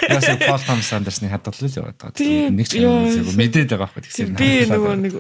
[0.08, 2.52] Яасан Пол Томс Андерсны хадгалал яваад байгаа.
[2.52, 4.38] Нэг ч юм мэдээд байгаа байхгүй тэгсэн.
[4.38, 5.14] Би нөгөө нэг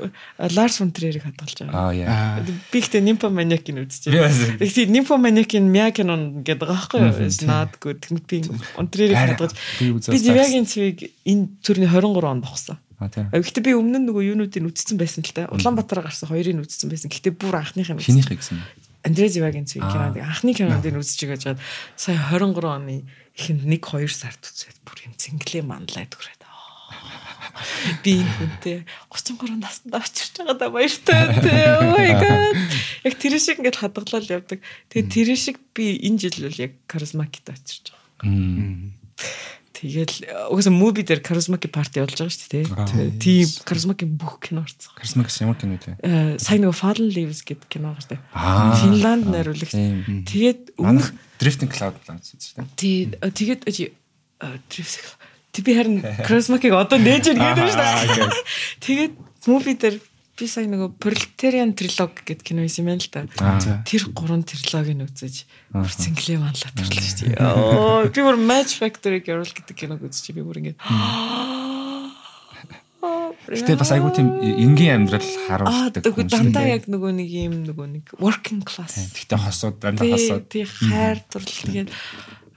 [0.53, 1.89] Ларс фон Трерийг хадгалж байгаа.
[1.89, 2.45] Аа яа.
[2.69, 4.61] Би ихтэй Нимфо маниакийг үзчихээ.
[4.61, 7.49] Тэгтээ Нимфо маниакийн Мякинон гэдэг байгаа байхгүй юу?
[7.49, 8.37] Наад гоо тэгмэд би
[8.77, 12.77] фон Трерийг хадгалж би Дивягийн цэвийг энэ төрний 23 онд авсан.
[12.99, 13.27] А тийм.
[13.27, 15.51] Гэхдээ би өмнө нь нөгөө юунуудыг үзсэн байсан л та.
[15.51, 17.11] Улаанбаатар гарсан хоёрыг үзсэн байсан.
[17.11, 17.99] Гэхдээ бүр анхных юм.
[17.99, 18.55] Хинийх гэсэн.
[19.05, 21.59] Андре Зивагийн цэг кинод анхны кинод үзэж байгаа жаад
[21.93, 23.05] сая 23 оны
[23.37, 26.34] ихэнд 1 2 сард үзээд бүр юм цэнгэлээ манлайд хүрээд.
[28.03, 28.77] Би энэ хүнтэй
[29.09, 31.63] 33 наснда очирч байгаа да баяртай тий.
[31.79, 32.55] Oh my god.
[33.07, 34.59] Яг тэр шиг ингээд хадгалал явдаг.
[34.91, 38.91] Тэгээ тэр шиг би энэ жил бол яг Каризмакит очирч байгаа.
[39.75, 40.15] Тэгэл
[40.51, 42.65] угаасаа movie дээр Charismatic party болж байгаа шүү дээ.
[42.71, 44.95] Тэгээ тийм Charismatic бүх кино орцсон.
[44.95, 45.99] Харсмагс ямар кино лээ?
[45.99, 48.23] Э сайн нэг Fallen Leaves гэдэг кино гартай.
[48.31, 48.71] Аа.
[48.79, 49.75] Финланд найруулагч.
[50.31, 51.11] Тэгээд өмнөх
[51.43, 52.71] Drifting Cloud ланц шүү дээ.
[52.79, 53.67] тий тэгээд
[54.71, 58.43] Drift Тэг би харин Charismatic одоо нээж иргээд байна шүү дээ.
[58.83, 59.13] Тэгээд
[59.47, 59.97] movie дээр
[60.35, 63.79] би сайн нөгөө Proletarian Trilogy гэдэг кино байсан юм байна л да.
[63.87, 67.39] Тэр гурван трилогиг үзэж бүр цэнгэлээ манлаад төрлөө шүү дээ.
[67.39, 70.75] Оо би бүр Match Factory Girl гэдэг киног үзчих би бүр ингэж
[73.45, 76.01] Гэтэ бас айгуу тийм энгийн амьдрал харуулдаг.
[76.01, 76.73] хүн шүү дандаа дээ.
[76.81, 78.97] яг нөгөө нэг юм нөгөө нэг working class.
[79.13, 80.49] Гэтэ хосууд дандаа хосууд.
[80.49, 81.89] тий хайр дурлал тэгээд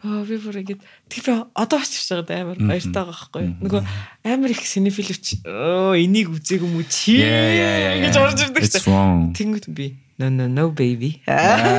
[0.04, 0.78] аа би бүр ингэж
[1.10, 3.54] тэг би одоо очиж байгаа амар баяртай байгаа байхгүй юу.
[3.66, 3.82] Нөгөө
[4.30, 8.24] амар их синефилвч оо энийг үзег юм уу чи Yeah, yeah, yeah, гэж yeah.
[8.24, 9.34] орж ирдэг wrong.
[9.34, 11.22] Тэнгүүд би no no no baby.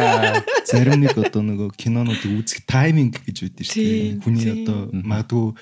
[0.70, 4.24] Зарим нэг одоо нөгөө кинонуудыг үзэх тайминг гэж үүдэн шүү дээ.
[4.24, 5.56] Хүний одоо магадгүй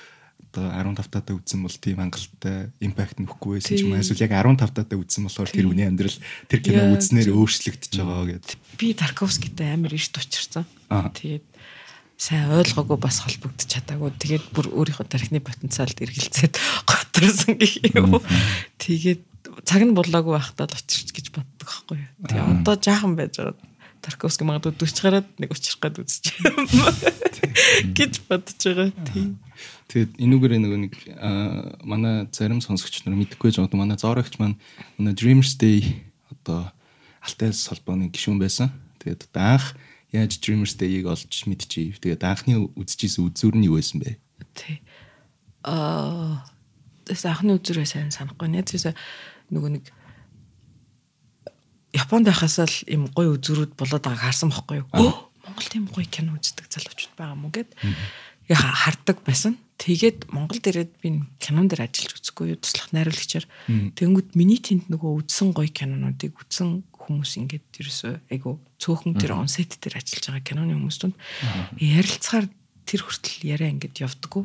[0.57, 4.01] одоо 15 татаа үзсэн бол тийм хангалттай импакт нөхгүй байсан ч юм Тий.
[4.01, 6.17] эсвэл яг 15 татаа үзсэн болохоор тэр хүний амьдрал
[6.49, 7.33] тэр кино зөв.
[7.33, 8.57] өөрчлөгдөж байгаа гэдэг.
[8.77, 10.65] Би Тарковскитай амар ирт учирсан.
[10.89, 11.13] Аа.
[11.13, 11.45] Тэгээд
[12.17, 14.09] сайн ойлгоогүй бас холбогдож чадаагүй.
[14.17, 16.57] Тэгээд бүр өөрийнхөө тархины потенциалд эргэлзээд
[16.89, 18.17] готорсон гэх юм.
[18.81, 19.21] Тэгээд
[19.63, 22.09] цаг нь болоогүй байхдаа л учирч гэж боддог байхгүй юу.
[22.25, 23.55] Тэгээ одоо жаахан байж байгаа.
[24.01, 26.57] Тарковски магадгүй 40 гараад нэг учрах гээд үзэж юм
[27.93, 28.89] гэж бодож байгаа.
[29.13, 29.37] Тийм.
[29.89, 30.93] Тэгээд энүүгээр нөгөө нэг
[31.85, 34.57] манай зарим сонсогч нар мэдэхгүй жоо манай зорогч маань
[34.97, 36.73] манай Dreamers Day одоо
[37.21, 38.73] алтай холбооны гишүүн байсан.
[39.01, 39.65] Тэгээд одоо анх
[40.11, 41.99] яаж Dreamers Day-ийг олж мэдчихив.
[41.99, 44.17] Тэгээд анхны үзчихсэн үзүүр нь юу байсан бэ?
[44.55, 44.79] Тий.
[45.67, 46.43] Аа
[47.11, 48.47] анхны үзүрээ сайн санахгүй.
[48.51, 48.95] Нэг зүйлс
[49.51, 49.85] нөгөө нэг
[51.95, 54.87] Японд байхаас л юм гоё үзүрүүд болоод байгааг харсан байхгүй юу?
[54.91, 55.11] Өө,
[55.47, 57.71] Монгол тийм гоё кино үздэг залуучууд байгаа мó гэд
[58.51, 59.57] яг хардаг байсан.
[59.79, 63.47] Тэгээд Монгол дээрээд би кинон дээр ажиллаж үзэхгүй юу туслах найруулагчаар.
[63.97, 69.47] Тэнгүүд миний тэнд нөгөө үзсэн гоё кинонуудыг үзсэн хүмүүс ингээд ерөөсөө айгу цөөхөн тэр он
[69.47, 71.15] сет дээр ажиллаж байгаа киноны хүмүүс тунд
[71.79, 72.47] ярилцахаар
[72.87, 74.43] тэр хүртэл яриа ингээд явдггүй.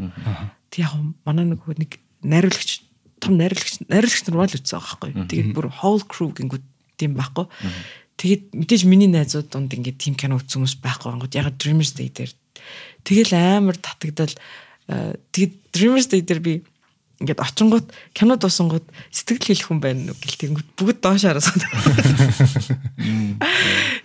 [0.70, 2.82] Тэг яг манай нөгөө нэг найруулагч
[3.22, 5.26] том найруулагч найруулагч нар бол үтсэн байгаа байхгүй.
[5.30, 6.64] Тэгээд бүр whole crew гингүүд
[6.98, 7.46] тийм байхгүй.
[8.18, 12.10] Тэгээд мэдээж миний найзууд донд ингээд тим кино үзсэн хүмүүс байхгүй ангууд яг Dreamers Day
[12.10, 12.34] дээр.
[13.06, 14.34] Тэгэл амар татагдал
[14.90, 16.52] э, тэгээд Dreamers Day дээр би
[17.22, 21.46] ингээд очингууд кино дуусангууд сэтгэл хэлэх хүн байна уу гэл тэгэнгүүт бүгд доош хараад.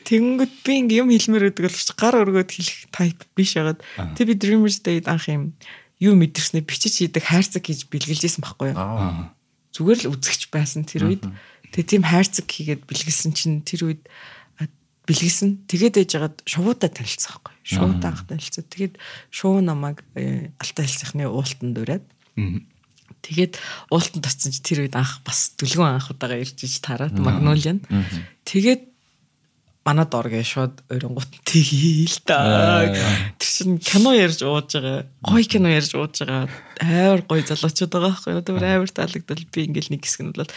[0.06, 3.82] Тэгэнгүүт би ингээд юм хэлмээр өгдөг боловч гар өргөд хэлэх type биш ягаад.
[4.14, 5.58] Тэг би Dreamers Day-д анх юм
[5.98, 8.78] юу мэдэрснэ бичиж хийдэг хайрцаг гэж бэлгэлжсэн байхгүй юу.
[8.78, 9.34] Аа.
[9.74, 11.26] Зүгээр л үзэгч байсан тэр үед.
[11.74, 14.06] Тэгээ тийм хайрцаг хийгээд бэлгэлсэн чинь тэр үед
[15.08, 15.66] бэлгэлсэн.
[15.66, 17.54] Тэгээд ээж жагаад шувуудаа танилцсан байхгүй.
[17.66, 18.68] Шуудаа анх танилцсан.
[18.68, 18.96] Тэгээд
[19.32, 22.06] шуу намайг э, алтай хэлсийнхний уултанд ураад.
[23.22, 23.58] Тэгээд
[23.92, 27.82] уултанд очсон чи тэр үед анх бас дүлгэн анх удаага ирж иж тараад Магнолиан.
[28.46, 28.88] Тэгээд
[29.88, 32.92] манад оргээ шууд өрөнгут тгийл та.
[33.40, 35.08] Тэр чин кино ярьж ууж байгаа.
[35.24, 36.52] Гой кино ярьж ууж байгаа.
[36.82, 38.44] Амар гой залуучууд байгаа байхгүй юу.
[38.46, 40.52] Тэр амар таалагдал би ингээл нэг хэсэг нь бол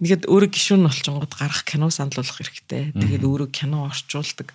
[0.00, 2.94] нэгэд өөрөө гişүүн олчонгод гарах кино саналуулах хэрэгтэй.
[2.94, 4.54] Тэгээд өөрөө кино орчуулдаг.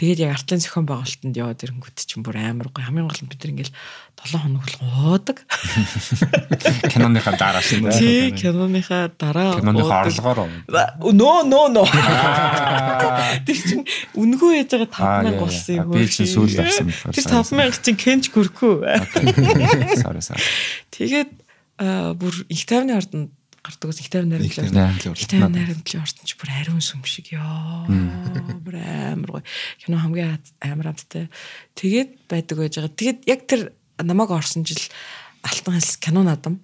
[0.00, 2.84] Тэгээд яг артын зохион байгуулалтанд яваад ирэнгүүт чинь бүр амар гой.
[2.84, 3.74] Хамгийн гол нь бид нар ингээл
[4.24, 5.44] 7 хоног болгон уудаг.
[6.88, 7.90] Киноныхаа дараа шин.
[7.92, 10.48] Тий, киноныхаа дараа Киноныхаа орлогоор.
[10.68, 11.88] Нөө нөө нөө.
[13.46, 13.84] Тэр чинь
[14.16, 17.84] үнгөө яж байгаа 5000 Аа, яа, болсон юм Би чинь сүүлд авсан Тэр сайн, 5000
[17.84, 18.80] чинь кенч гөрхөө.
[20.00, 20.40] Sorry sorry.
[20.90, 21.30] Тэгээд
[22.18, 23.30] бүр их тайвны ордонд
[23.64, 25.16] гардаг ус их тайвны ордонд.
[25.16, 27.88] Их тайвны найрамдлын ордонд ч бүр ариун сүм шиг ёо.
[28.60, 29.44] Бүр амар гоё.
[29.80, 31.30] Кино хамгийн амар амттай.
[31.74, 32.94] Тэгээд байдаг байж байгаа.
[32.94, 34.80] Тэгээд яг тэр намайг орсон жил
[35.44, 36.60] алтан хэлс кино наадам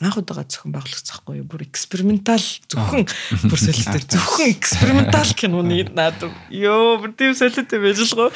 [0.00, 1.46] анх удаага зөвхөн байгуулагдсан байхгүй юу?
[1.46, 3.06] Бүр экспериментал зөвхөн.
[3.46, 8.30] Бүр солиотой зөвхөн экспериментал киноны наадам ёо бүр тийм солиотой байж л гоо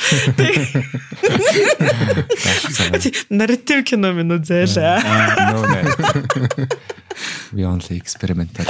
[3.31, 4.37] нарратив кино минь no.
[7.53, 8.67] We only experimental.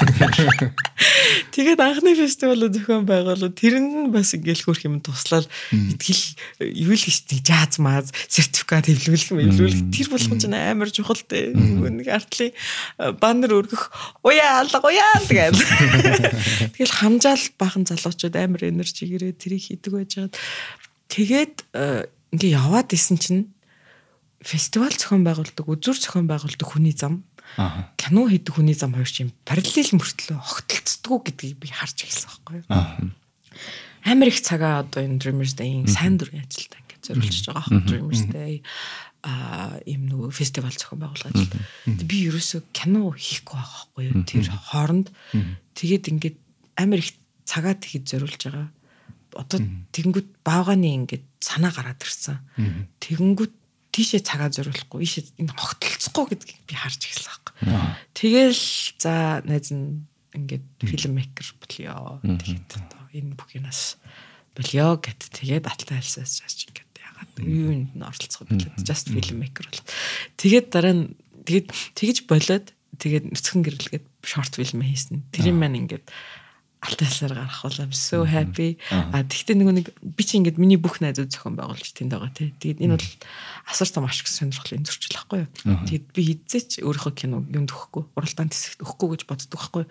[1.51, 6.23] тэгээд анхны фестивал зөвхөн байгуулав тэр нь бас ингээл хөрх юм туслаад итгэл
[6.63, 9.91] юу л гэж жааз мааз сертификат хэвлүүлэх мэвлүүлэх.
[9.91, 11.51] Тэр болгон ч амар чухал те.
[11.51, 12.55] Нэг артлын
[13.21, 13.91] баннер өргөх
[14.25, 15.57] уяа алга уяа тэгээд
[16.77, 20.35] тэгэл хамжаал бахан залуучууд амар энержигээрээ тэрийг хийдэг байжгаад
[21.13, 23.43] тэгээд э, ингээ яваад исэн чинь
[24.43, 27.25] фестивал зохион байгуулдаг үзүр зохион байгуулдаг хүний зам
[27.97, 33.15] кино хийдэг хүний зам хоёр чинь параллел мөртлөө огтлцдгүү гэдгийг би харж эхэлсэн байхгүй юу.
[34.05, 38.23] Амар их цагаа одоо энэ Dreamers Day-ийн сайн дурын ажилтаа ингээд зориулж байгаа аахгүй Dreamers
[38.29, 38.55] Day
[39.87, 41.51] ийм нөгөө фестивал зохион ажил.
[41.85, 44.23] Тэгээд би ерөөсөө кино хийхгүй байхгүй юу?
[44.23, 45.11] Тэр хооронд
[45.75, 46.37] тэгээд ингээд
[46.79, 48.69] амар их цагаа тэгэд зориулж байгаа.
[49.35, 49.59] Одоо
[49.91, 52.39] тэгэнгүүт баавганы ингээд санаа гараад ирсэн.
[53.03, 53.55] Тэгэнгүүт
[53.91, 57.55] тийшээ цагаа зориулахгүй ийшээ энэ хогтолцохгүй гэдгийг би харж эхэлсэн байхгүй.
[58.13, 58.63] Тэгэл
[59.01, 60.05] за найз нь
[60.37, 62.21] ингээд фильм мейкер болёо.
[62.21, 62.71] Тэгээд
[63.17, 63.97] энэ бүхнээс
[64.53, 66.86] болёо гэт тэгээд аталтай хэлсээс чааш ингээд
[67.17, 69.83] ягаад юунд нь оролцох болоод just film maker бол.
[70.37, 71.05] Тэгээд дараа нь
[71.49, 72.67] тэгээд тэгж болоод
[73.01, 75.25] тэгээд нүцгэн гэрэлгээд short film хийсэн.
[75.33, 76.05] Тэр юм маань ингээд
[76.87, 78.79] алтайлсаар гарах бол I'm so happy.
[78.93, 82.53] А тэгтээ нэг нэг би чи ингээд миний бүх найзууд зохион байгуулж тэнд байгаа тий.
[82.61, 83.11] Тэгээд энэ бол
[83.67, 85.51] асар том ашиг сонирхлын зөрчил байхгүй юу.
[85.89, 89.91] Тэгээд би хизээч өөрийнхөө кино юмд өгөхгүй, уралдаан тэсэгт өгөхгүй гэж боддог байхгүй юу.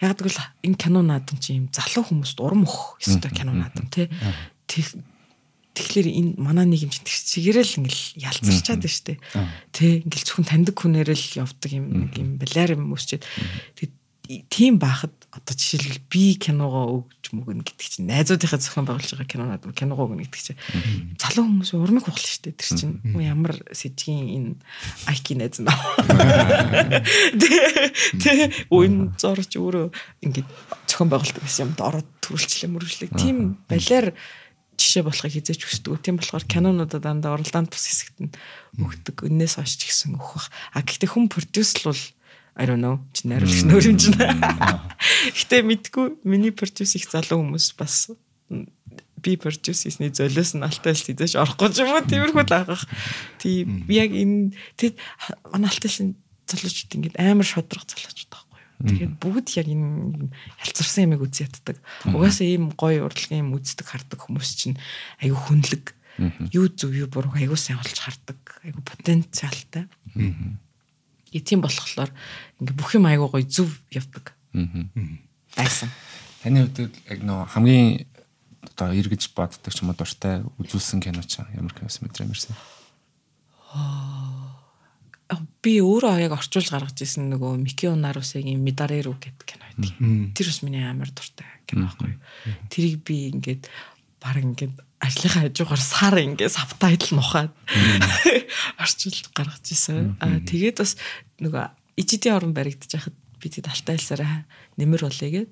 [0.00, 4.08] Яг тэгвэл энэ кино наадам чи юм залуу хүмүүст урам өгөх ёстой кино наадам тий.
[5.80, 9.18] Тэгэхээр энэ манай нэг юм чигээрэл ингээл ялцарчаад байна шүү дээ.
[9.72, 13.24] Тэ ингээл зөвхөн таньдаг хүнээр л явдаг юм юм балаар юм өсчээд
[14.52, 19.62] тийм бахад одоо жишээлбэл би киногоо өгч мөгнө гэдэг чинь найзуудынхаа зохион байгуулж байгаа кинонод
[19.74, 20.60] киногоо өгнө гэдэг чинь
[21.18, 22.54] залуу хүмүүс урмыг хугал шүү дээ.
[22.54, 24.50] Тэр чинь ямар сэжгийн энэ
[25.10, 25.74] айки найз наа
[28.22, 29.86] тэ үн зорч өөрөө
[30.22, 30.48] ингээд
[30.86, 34.14] зохион байгуулалт гэсэн юмд ороод төрүүлчлээ мөрөжлээ тийм балиар
[34.80, 36.00] жишээ болохыг хизээч хүсдэг.
[36.00, 38.32] Тийм болохоор кинонуудад дандаа уралдаанд бус хэсэгт нь
[38.80, 39.28] өгдөг.
[39.28, 40.48] Өннөөс хойш ч гэсэн өгөх бах.
[40.72, 42.02] А гэхдээ хүн продюсер бол
[42.56, 43.04] I don't know.
[43.12, 44.96] Чи найруулагч нөрөмж байна.
[45.36, 48.10] Гэтэ мэдгүй миний продюс их залуу хүмүүс бас
[49.20, 52.84] би продюс хийсний золиос нь алтаас хизээш орохгүй ч юм уу тиймэрхүү л аах.
[53.38, 54.96] Тийм яг энэ тэгэд
[55.52, 56.00] манай алтаас
[56.50, 58.49] залуучууд ингээд амар шодрох залуучууд байхгүй
[58.80, 60.32] Тэгээд бүгд яг энэ
[60.64, 61.76] ялцарсан ямиг үз яддаг.
[62.08, 64.80] Угаасаа ийм гоё урлагийн юм үздэг хардаг хүмүүс чинь
[65.20, 65.92] аюу хүнлэг
[66.52, 68.40] юу зөв юу буруу аюу сайн олж хардаг.
[68.64, 69.84] Аюу потенциалтай.
[70.16, 72.08] Гэ тийм болохоор
[72.60, 74.32] ингээ бүх юм аюу гоё зөв явдаг.
[75.56, 75.92] Байсан.
[76.40, 78.08] Таны хувьд яг нөө хамгийн
[78.64, 82.56] одоо эргэж боддог ч юм уу дуртай үзүүлсэн кино ч ямар киноос мэдрэмэрсэн.
[85.62, 90.34] Би өөрөө яг орчуулж гаргаж ирсэн нөгөө Микио Нарусагийн Медареру гэдэг кино байдаг.
[90.34, 92.16] Тэр бас миний амар дуртай кино байхгүй.
[92.72, 93.68] Тэрийг би ингээд
[94.18, 97.52] баг ингээд ажлынхаа хажуугаар сар ингээд сабтайтл нухаад
[98.82, 100.16] орчуулж гаргаж ирсэн.
[100.20, 100.96] Аа тэгээд бас
[101.38, 101.64] нөгөө
[102.00, 104.44] ижидийн орон баригдаж хахад би тэгэд алтайлсараа
[104.76, 105.50] нэмэр болъё гэд.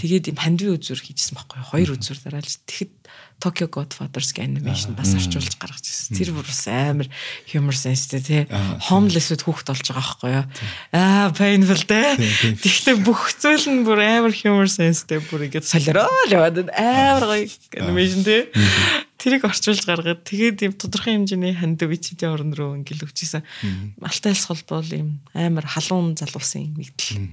[0.00, 2.92] Тэгээд юм хандви үзүр хийжсэн байхгүй хоёр үзүр дараалж тэгэхэд
[3.36, 6.16] Tokyo Godfathers-г анимашн бас орчуулж гаргаж ирсэн.
[6.16, 7.08] Тэр бүр бас амар
[7.52, 8.48] humor sense тий.
[8.88, 10.44] Homeless-үүд хүүхд болж байгаа байхгүй юу.
[10.96, 12.16] Аа painful тий.
[12.64, 17.44] Тэгэхдээ бүх зүйл нь бүр амар humor sense-тэй бүр ингэж солиороо л яваад амар гоё
[17.76, 18.48] анимашн тий.
[19.16, 23.42] Тэрийг орчуулж гаргаад тэгээд юм тодорхой хэмжээний ханд вичидийн орн руу ингээл өгчээсэн.
[24.04, 27.24] Алтайлс холбоол юм амар халуун залуусан нэгдэл.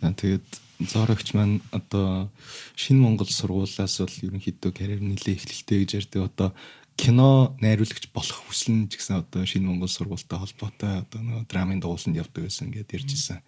[0.00, 0.48] Тэгээд
[0.88, 2.32] зорогч маань одоо
[2.74, 6.22] шинэ Монгол сургуулиас бол ерөнхийдөө карьер нэлээ эхлэлтэй гэж ярьдаг.
[6.26, 6.48] Одоо
[6.96, 11.80] кино найруулагч болох хүсэл нь ч гэсэн одоо шинэ Монгол сургуультай холбоотой одоо нөгөө драмын
[11.80, 13.40] дугууланд явдаг байсан гэдээ ярьж исэн.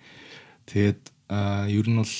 [0.71, 1.03] Тэгээд
[1.73, 2.15] ер нь бол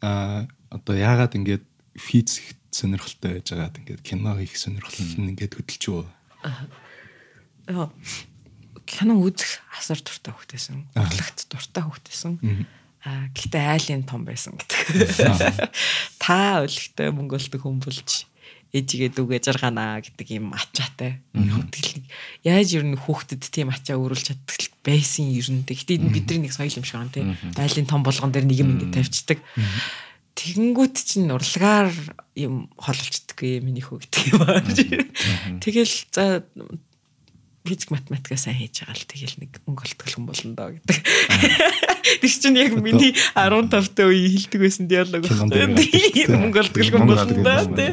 [0.00, 1.64] одоо яагаад ингээд
[1.98, 6.06] физик сонирхолтой байж байгаад ингээд кино хийх сонирхол нь ингээд хөдөлж юу?
[6.42, 7.90] Аа
[8.90, 10.82] кино үзэх асар дуртай хөхтэйсэн.
[10.98, 12.32] Урлагт дуртай хөхтэйсэн.
[13.06, 15.70] Аа гэхдээ айлын том байсан гэдэг.
[16.22, 18.26] Та өлегтэй мөнгөлдөг хүн болж
[18.70, 21.18] ээжигээ дүүгээ жарганаа гэдэг юм ачаатай.
[21.34, 22.06] Хөтгөл
[22.46, 25.66] яаж ер нь хүүхдэд тийм ачаа өөрүүлж чаддаг байсан ер нь.
[25.66, 27.34] Гэхдээ бидний нэг соёл юм шиг байна тийм.
[27.58, 29.42] Айлын том болгон дээр нэг юм ингэ тавьчихдаг.
[30.40, 31.92] Тэгэнгүүт чинь урлагаар
[32.32, 34.64] юм хололцдоггүй миний хүү гэдэг юм аа.
[35.60, 36.40] Тэгэл за
[37.68, 40.96] физик математикаа сайн хийж байгаа л тэгэл нэг мөнгө олтгол хүн болно доо гэдэг.
[42.24, 45.76] Тэр чинь яг миний 15 та үе хэлдэг байсан диалог байна.
[45.76, 47.92] Мөнгө олтгол хүн болно доо тий.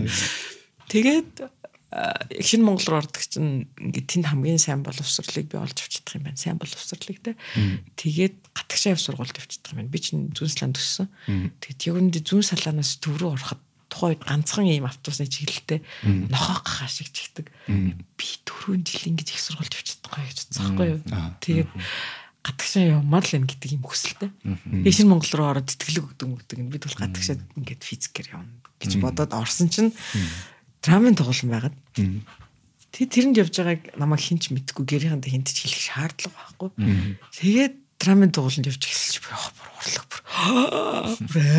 [0.87, 1.51] Тэгээд
[1.87, 6.35] шинэ Монгол руу ордог чинь ингээд тэнд хамгийн сайн боловсролыг би олж авчдах юм байна.
[6.35, 7.39] Сайн боловсролыг те.
[7.95, 9.93] Тэгээд гатгшаа яв сургуульд авчдах юм байна.
[9.95, 11.07] Би чинь зүүн салаан төссөн.
[11.63, 15.79] Тэгээд үндэ зүүн салаанаас төв рүү ороход тухайн үед ганцхан ийм автобусны чиглэлтэй
[16.27, 17.47] нохоо гахаа шиг чигдэг.
[18.19, 20.99] Би дөрөв жил ингэж их сургуульд явчихдаг гэж бодсон байхгүй юу.
[21.39, 21.71] Тэгээд
[22.43, 24.29] гадагшаа явмаар л энэ гэдэг юм хүсэлтэй.
[24.43, 26.57] Тэгээд шинэ Монгол руу ороод тэтгэлэг өгдөг мөгдөг.
[26.67, 28.51] Би бол гадагшаа ингээд физикээр явна
[28.83, 29.91] гэж бодоод орсон чинь
[30.87, 31.75] драмын тоглоом байгаад.
[32.95, 36.69] Тэг тэрэнд явж байгааг намайг хинч мэдгүй гэрийнхэндээ хинт ч хэлэх шаардлага байхгүй.
[37.35, 40.21] Тэгээд драмын дугууланд явж эхэлж яах бүр урлаг бүр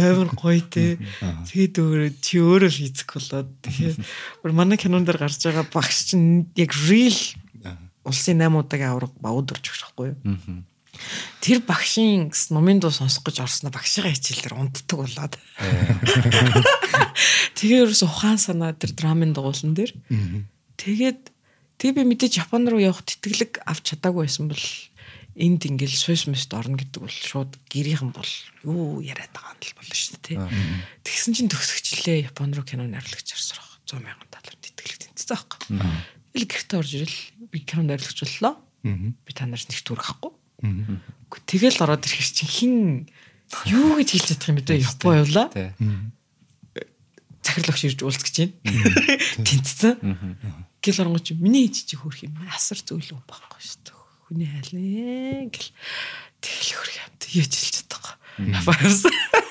[0.08, 0.96] амар гоё те.
[1.20, 3.96] Тэгээд өөр чи өөрөө физик болоод тэгээд
[4.42, 7.18] бүр манай кинон дээр гарч байгаа багш чинь яг real
[8.08, 10.16] улсын 8 удаагийн авраг бауд өгч байхгүй юу?
[11.40, 15.34] Тэр багшийн номын дуу сонсох гэж орсноо багшигаа хичээлээр унтдаг болоод.
[17.58, 19.92] Тэгээ ерөөс ухаан санаа тэр драмын дугуулан дээр.
[20.78, 21.20] Тэгээд
[21.78, 24.64] тэг би мэдээж Япон руу явах тэтгэлэг авч чадаагүй байсан бол
[25.38, 28.32] энд ингээл Swiss Miss орно гэдэг бол шууд гэрийнхэн бол
[28.66, 30.38] юу яриад байгаа юм л болно шүү дээ тий.
[31.06, 35.58] Тэгсэн чинь төгсгчлээ Япон руу кино найруулагч арсрах 100 сая доллар тэтгэлэг тэнцсэн байхгүй.
[36.34, 37.18] Ил гэртээ орж ирэл
[37.54, 38.58] би кино найруулагч боллоо.
[38.82, 39.78] Би та нараас нэг.
[39.78, 40.37] Гэхдээ
[41.46, 42.74] тэгэл ороод ирэх чинь хин
[43.66, 44.82] юу гэж хэлж чадах юм бэ?
[44.82, 45.48] Япон явлаа.
[47.42, 48.54] Захирлагч ирж уулзах гэж байна.
[49.46, 49.94] Тэнцсэн.
[50.82, 52.36] Гэл оронгоч миний ээж чи хөрх юм.
[52.52, 53.98] Асар зөвлөн байхгүй шүү дээ.
[54.28, 55.72] Хүний айлын гэл.
[56.44, 58.14] Тэгэл хөрх юмт яаж хэлж чадахгүй.
[58.52, 59.00] Япаас.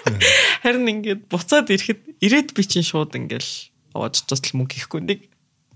[0.64, 3.52] Харин ингээд буцаад ирэхэд ирээд би чинь шууд ингээл
[3.98, 5.20] овоож тусал мөнгө хийхгүй нэг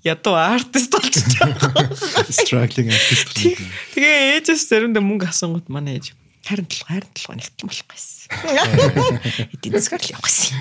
[0.03, 1.85] ядуу артист байгаа.
[2.29, 3.35] Struggling artist.
[3.93, 8.19] Тэгээ ээжээс заримдаа мөнгө асуугууд манай ээж харин толгой харин толгой нэгтгэн болохгүйсэн.
[9.53, 10.57] Эдийн засгаар л явахсан.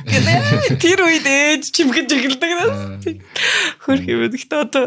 [0.77, 2.51] Тэр үед ээж чимгэж эхэлдэг.
[3.81, 4.29] Хөрх юм.
[4.29, 4.85] Гэхдээ одоо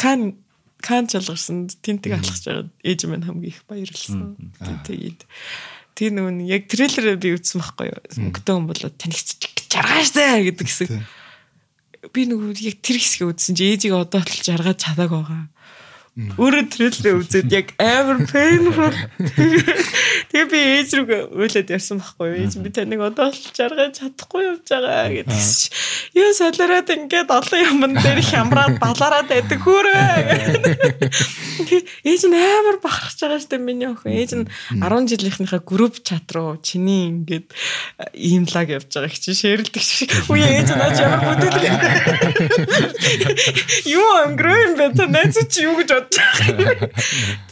[0.00, 0.40] кан
[0.80, 4.40] кан чалгарсан тентиг алхаж байгаа ээж минь хамгийн их баярлсан.
[4.88, 5.20] Тэгээд
[5.94, 8.00] тэр нөгөө яг трейлерээ би үзсэн байхгүй юу.
[8.32, 9.36] Мөнгөтэй хүн болоод танигч
[9.68, 10.90] жаргааштай гэдэг хэсэг.
[12.10, 15.42] Би нөгөө яг тэр хэсгээ үзсэн чи ээжийг одоо л жаргаж чадааг байгаа.
[16.12, 18.92] Өөрөө трейлерээ үзээд яг амар painful.
[20.28, 22.40] Тэгээ би ээж рүү уйлаад ярьсан байхгүй юу.
[22.44, 25.40] Ээж би таныг одоо л жаргаж чадахгүй явж байгаа гэдэг.
[26.12, 30.04] Юу солироод ингээд олон юмн дээр хямраад балаараад байдаг хөөрөө.
[32.04, 34.12] Ээж нь амар бахархаж байгаа штэ миний охин.
[34.12, 34.44] Ээж нь
[34.84, 37.48] 10 жилийнхнийхаа групп чат руу чиний ингээд
[38.12, 40.12] ийм лаг явж байгаа чи шэрлдэг шиг.
[40.28, 41.56] Үе ээж наач ямар бүдэл.
[43.96, 44.92] Юу өнгөрөө юм бэ?
[44.92, 46.90] Та найз чи юу гэж бодож байгаа.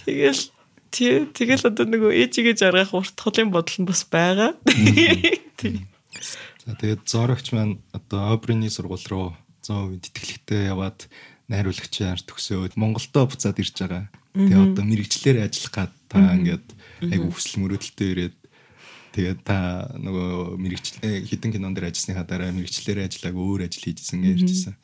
[0.05, 0.42] Тэгэл
[0.90, 4.59] тий тэгэл одоо нөгөө ээжигээ жаргах урт холын бодол нь бас байгаа.
[6.66, 9.32] За тэгээд зорогч маань одоо Обрины сургууль руу
[9.62, 11.07] 100% тэтгэлэгтэй яваад
[11.51, 14.11] найруулагчаар төгсөөд Монголдо буцаад ирж байгаа.
[14.34, 16.66] Тэгээ одоо мэрэгчлэр ажиллах гад та ингээд
[17.11, 18.36] айгу хүсэл мөрөөдөлтөй ирээд
[19.11, 24.38] тэгээд та нөгөө мэрэгчлээ хідэн кинон дээр ажилласныхаа дараа мэрэгчлэрээ ажиллааг өөр ажил хийжсэн гэж
[24.46, 24.74] ярьжсэн.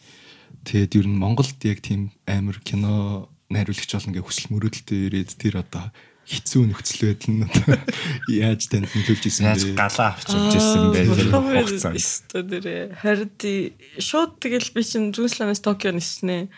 [0.66, 5.62] Тэгээд ер нь Монголд яг тийм амар кино найруулагч болно гэх хүсэл мөрөөдөлтөй ирээд тэр
[5.62, 5.90] одоо
[6.26, 7.78] хэцүү нөхцөл байдал нь одоо
[8.46, 9.50] яаж танд нөлөөлж исэн бэ?
[9.54, 12.98] Яаж галаа авчирч исэн бэ хугацаанд.
[12.98, 13.40] Хард
[14.02, 16.50] шууд тэгэл би чинь Зүнсланаас Токио ниснэ.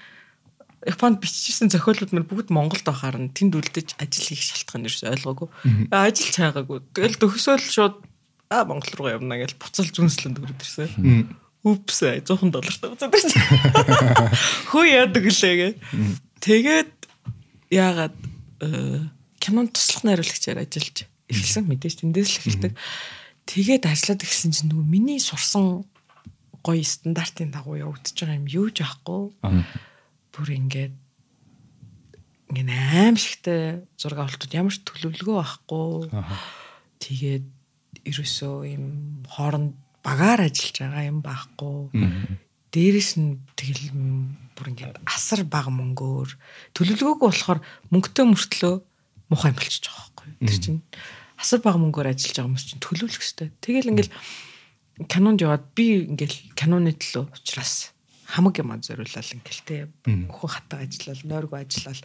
[0.88, 5.48] Японд биччихсэн зохиолууд мөр бүгд Монголд байхаар нь тэнд үлдэж ажил хийх шалтгаан ерөөс ойлгоогүй.
[5.92, 6.80] Ажил цаагаагүй.
[6.96, 8.00] Тэгэл төгсөөл шууд
[8.48, 11.28] а Монгол руу явна гэж буцал Зүнсланд өрөд ирсэн.
[11.66, 13.42] Упс 100 доллартай буцаад ирсэн.
[14.72, 15.68] Хөө яадаг лээ гэ.
[16.40, 16.92] Тэгээд
[17.70, 18.16] яагаад
[19.38, 22.72] кинонд туслах найруулагчаар ажиллаж эхэлсэн мэдээж тэндээс л эхэлдэг.
[23.48, 25.84] Тэгээд ажиллаад эхэлсэн чинь нөгөө миний сурсан
[26.64, 29.32] гоё стандартын дагуу явагдаж байгаа юм юу ч аахгүй.
[30.32, 30.94] Бүр ингээд
[32.52, 35.92] ингээд аимшигтай зураг авалтууд ямар ч төлөвлөгөө байхгүй.
[36.98, 37.46] Тэгээд
[38.08, 38.84] ерөөсөө юм
[39.28, 41.78] хооронд багаар ажиллаж байгаа юм байхгүй.
[42.72, 43.92] Дээрэс нь тэгэл
[44.56, 46.30] бүр ингээд асар бага мөнгөөр
[46.76, 47.60] төлөвлөгөөгүй болохоор
[47.92, 48.74] мөнгөтэй мөртлөө
[49.32, 50.28] муухай болчихж байгаа байхгүй.
[50.44, 50.80] Тэр чинь
[51.38, 53.48] асар бага мөнгөөр ажиллаж байгаа хүмүүс чинь төлөвлөх хэрэгтэй.
[53.62, 54.12] Тэгэл ингээл
[55.06, 57.94] кинонд яваад би ингээл киноны төлөө учраас
[58.28, 62.02] хамаг юм зориулал ингээл те өхөн хатаа ажиллал нойргоо ажиллал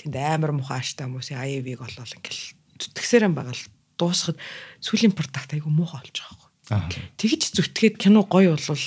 [0.00, 2.42] тэнд амар муухай ааштай хүмүүсийн АЕВ-г олол ингээл
[2.80, 3.68] зүтгэсээрэн байгаа л
[4.00, 4.40] дуусахад
[4.80, 6.48] сүлийн продакт айгу муухай болж байгаа
[6.80, 7.02] байхгүй.
[7.20, 8.84] Тэгж зүтгээд кино гоё болвол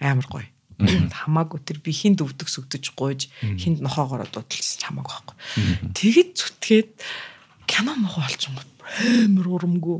[0.00, 0.48] амар гоё.
[0.78, 5.36] Хамаагүй тэр би хинд өвдөг сүгдэж гуйж хинд нохоогоор дуудалсан хамаагүй байхгүй.
[5.94, 6.90] Тэгж зүтгээд
[7.70, 8.64] кино мохоо олчихгоо
[9.24, 9.98] амар урамгүй.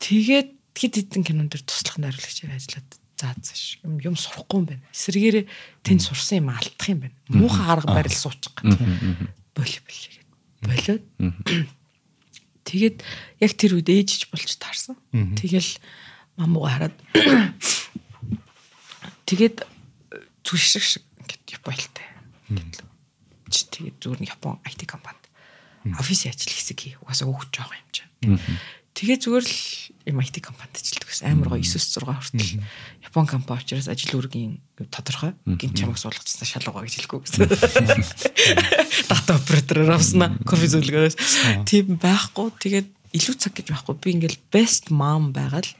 [0.00, 4.84] Тэгээд хэд хэдэн кинон дээр туслах найруулагчаар ажиллаад заацш юм юм сурахгүй юм байна.
[4.92, 5.44] Эсрэгээрээ
[5.84, 7.16] тэнд сурсан юм алдах юм байна.
[7.32, 8.76] Муухай арга барил суучих гэж.
[9.56, 10.28] Боли боли гэд.
[10.68, 11.04] Болоод
[12.68, 12.96] тэгээд
[13.40, 15.00] яг тэр үед ээжж болж таарсан.
[15.12, 15.80] Тэгэл
[16.36, 16.96] мамууга хараад
[19.26, 19.66] тэгээд
[20.46, 22.06] зүшиг шиг ингээд Японтай.
[23.50, 25.26] Чи тэгээд зүгээр нь Япон IT компанид
[25.98, 26.94] офис ажил хэсэг хий.
[27.02, 28.10] Угаасаа өөх жоох юм чинь.
[28.96, 29.56] Тэгээ зүгээр л
[30.08, 32.64] юм IT компанид ажилладаг гэсэн амар гоё 9-6 хүртэл
[33.04, 34.56] Япон компани учраас ажил үүргийн
[34.88, 37.44] тодорхой гин чамаг суулгачсан шалгуугаа гэж хэлэхгүй гэсэн.
[39.12, 41.14] дата оператороор авснаа кофе зөвлөгөөс.
[41.68, 42.48] Тийм байхгүй.
[42.56, 43.96] Тэгээд илүү цаг гэж байхгүй.
[43.96, 45.72] Би ингээл best mom байгаад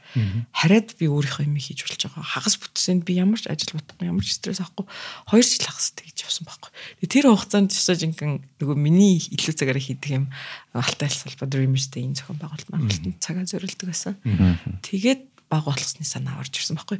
[0.51, 2.25] хараад би өөрийнхөө юм хийж болж байгаа.
[2.25, 4.89] Хагас бүтсэнд би ямар ч ажил бодохгүй, ямар ч стресс авахгүй
[5.29, 6.71] 2 жил хагас тэгж явсан байхгүй.
[7.05, 10.25] Тэр хугацаанд жишээ жинхэнэ нөгөө миний илүү цагаараа хийдэг юм
[10.73, 14.17] алтай алсалбаа Dreamers-тэй энэ зохион байгуулалт Монголд цагаа зориулдаг байсан.
[14.81, 16.99] Тэгээд баг болгосны санаа орж ирсэн байхгүй.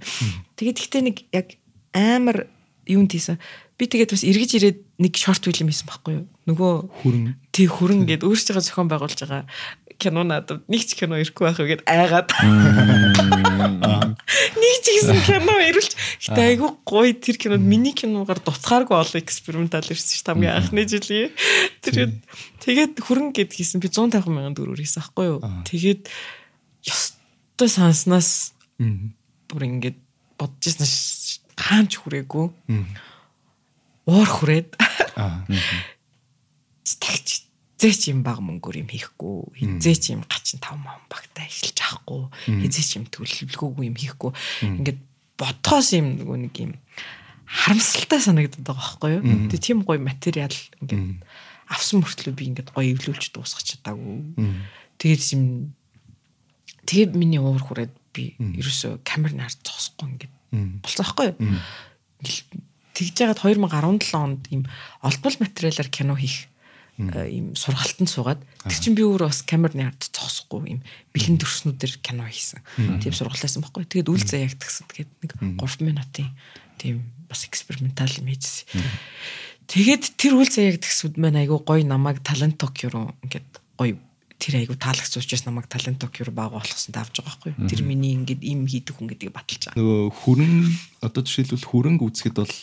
[0.55, 1.57] Тэгээд ихтэй нэг яг
[1.91, 2.47] амар
[2.87, 3.39] юунд хийсэн.
[3.77, 6.25] Би тэгээд бас эргэж ирээд нэг шорт фильм хийсэн байхгүй юу?
[6.49, 6.73] Нөгөө
[7.03, 7.35] Хүрэн.
[7.53, 9.45] тий хүрэн гээд өөрсдөө зохион байгуулж байгаа
[9.97, 12.29] кино надад нэг ч кино ирэхгүй байх үгээд айгаад.
[14.57, 15.93] Нэг ч гэсэн кино ирүүлж
[16.29, 21.33] гэтээ айгүй гоё тэр кинод миний киногаар дуцхааргүй олон экспериментал ирсэн ш хамгийн анхны жилийн.
[21.81, 22.13] Тэгээд
[22.61, 23.81] тэгээд хүрэн гээд хийсэн.
[23.81, 25.39] Би 150 сая төгрөгөөр хийсэн байхгүй юу?
[25.65, 26.01] Тэгээд
[26.85, 29.97] ёстой санснаас бүр ингээд
[30.37, 30.85] бодож ирсэн
[31.57, 32.45] хаанч хүрээгүй.
[34.07, 34.77] Уур хүрээд.
[35.17, 35.43] Аа.
[37.01, 37.46] тагч
[37.77, 39.53] хизээч юм баг мөнгөөр юм хийхгүй.
[39.53, 42.25] Хизээч юм гачин 5 мон багтаа эхэлж авахгүй.
[42.65, 44.31] Хизээч юм төлөвлөгөөгүй юм хийхгүй.
[44.65, 44.99] Ингээд
[45.37, 46.73] бодхоос юм нөгөө нэг юм
[47.45, 49.23] харамсалтай санагдаад байгаа байхгүй юу?
[49.53, 51.21] Тэгээ тийм гоё материал ингээд
[51.69, 54.25] авсан мөртлөө би ингээд гоё эвлүүлж дуусгах чадаагүй.
[54.97, 55.77] Тэгээд юм
[56.89, 60.33] тэгээд миний уур хүрээд би ерөөсөө камер нар зогсохгүй ингээд
[60.81, 61.37] болцсон байхгүй юу?
[62.97, 64.65] Тэгж яагаад 2017 онд ийм
[65.05, 66.49] олбол материалаар кино хийх
[66.97, 70.81] ийм сургалтанд суугаад тэр чинь би өөрөө бас камерны ард зогсохгүй ийм
[71.13, 72.65] бэлэн төрснүүдээр кино хийсэн.
[72.97, 73.85] Тийм сургалтаасан байхгүй.
[73.85, 76.33] Тэгээд үйл заяагт гэсэн тэгээд нэг 3 минутын
[76.81, 78.65] тийм бас экспериментал юм хийжсэн.
[79.69, 83.99] Тэгээд тэр үйл заяагт гэсүүд маань айгүй гоё намайг талент Токио руу ингээд гоё
[84.39, 87.67] тэр айгүй таалагч учраас намайг талент Токио руу баг болгосон давж байгаа байхгүй.
[87.67, 89.77] Тэр миний ингээд им хийдэг хүн гэдгийг баталж байгаа.
[89.77, 90.55] Нөгөө хүрэн
[91.03, 92.55] одоо жишээлбэл хүрэнг үзэхэд бол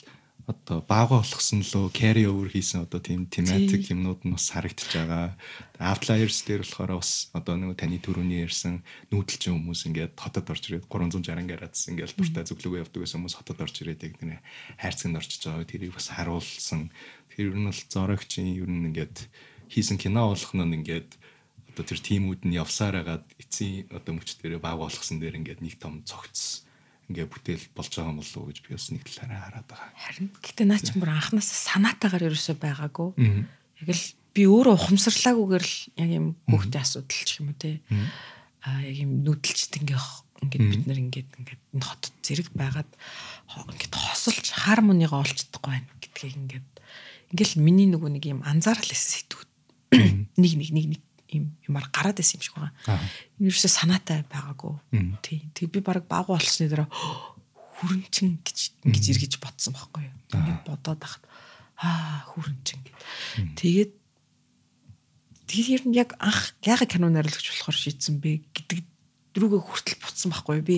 [0.44, 5.32] одоо баагаа болгосон лөө carry over хийсэн одоо тийм thematic юмнууд нь бас харагдаж байгаа.
[5.80, 10.84] Outliers дээр болохоор бас одоо нөгөө таны төрөний ярьсан нүүдэлчин хүмүүс ингээд хотод орж ирээд
[10.84, 14.40] 360 градус ингээд дуртай зөвлөгөө явдаг гэсэн хүмүүс хотод орж ирээд яг нэг
[14.76, 15.64] хайрцагт орчиж байгаа.
[15.64, 16.92] Тэрийг бас харуулсан.
[17.32, 19.16] Тэр нь бол зоригчийн ер нь ингээд
[19.72, 21.10] хийсэн кино болох нь ингээд
[21.72, 25.80] одоо тэр тимүүд нь явсаар хагаад эцсийн одоо мөч дээр баг болгосон дээр ингээд нэг
[25.80, 26.63] том цогц
[27.14, 29.90] ингээ бүтээл болж байгаа юм болов уу гэж би бас нэг талаараа хараад байгаа.
[29.94, 33.08] Харин гэтээ наа чи бүр анханаас санаатаагаар ерөөсөө байгаагүй.
[33.78, 37.78] Яг л би өөрөө ухамсарлаагүйгээр л яг юм хүүхдийн асуудал ч юм уу те.
[38.66, 40.02] Аа яг юм нүүдэлчт ингээ
[40.42, 42.90] ингээд бид нар ингээд ингээд энэ хотод зэрэг байгаад
[43.70, 46.68] ингээд хосолж хармонигаа олцдохгүй байна гэдгийг ингээд
[47.32, 49.50] ингээл миний нөгөө нэг юм анзаарал хэсэг сэтгүүд
[50.42, 51.02] нэг нэг нэг нэг
[51.34, 53.00] юм юмар гараад байсан юм шиг байгаа.
[53.38, 54.78] Юусаа санаатай байгаагүй.
[55.22, 55.42] Тий.
[55.54, 56.88] Тэг би баг баг болсны дараа
[57.80, 60.14] хүрэнчин гэж ингэж эргэж бодсон байхгүй юу.
[60.30, 61.24] Ингээд бодоод ахад
[61.78, 62.96] аа хүрэнчин гэд.
[63.58, 63.92] Тэгээд
[65.50, 68.80] тэгээд ер нь яг анх яга кино найруулагч болохоор шийдсэн бэ гэдэг
[69.34, 70.66] рүүгээ хүртэл буцсан байхгүй юу.
[70.66, 70.76] Би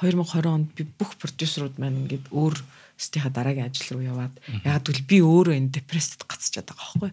[0.00, 2.56] 2020 онд би бүх продюсерууд маань ингээд өөр
[2.96, 7.12] стиха дараагийн ажил руу яваад яг гэвэл би өөрөө энэ депрессд гацчихад байгаа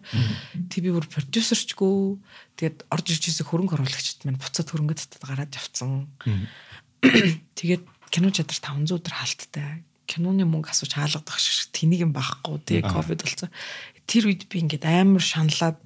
[0.72, 2.16] Тэг би бүр продюсерчгүй
[2.56, 6.08] тэгээд орж ирж ирсэн хөрөнгө оруулагчд маань буцаад хөрөнгө татад гараад явцсан.
[7.60, 9.84] Тэгээд кино чадвар 500 өдөр хаалттай.
[10.08, 12.64] Киноны мөнгө асууж хаалгадах шиг тэнийг юм байхгүй.
[12.64, 13.52] Тэгээ ковид болсон.
[14.08, 15.76] Тэр үед би ингээд амар шаналаад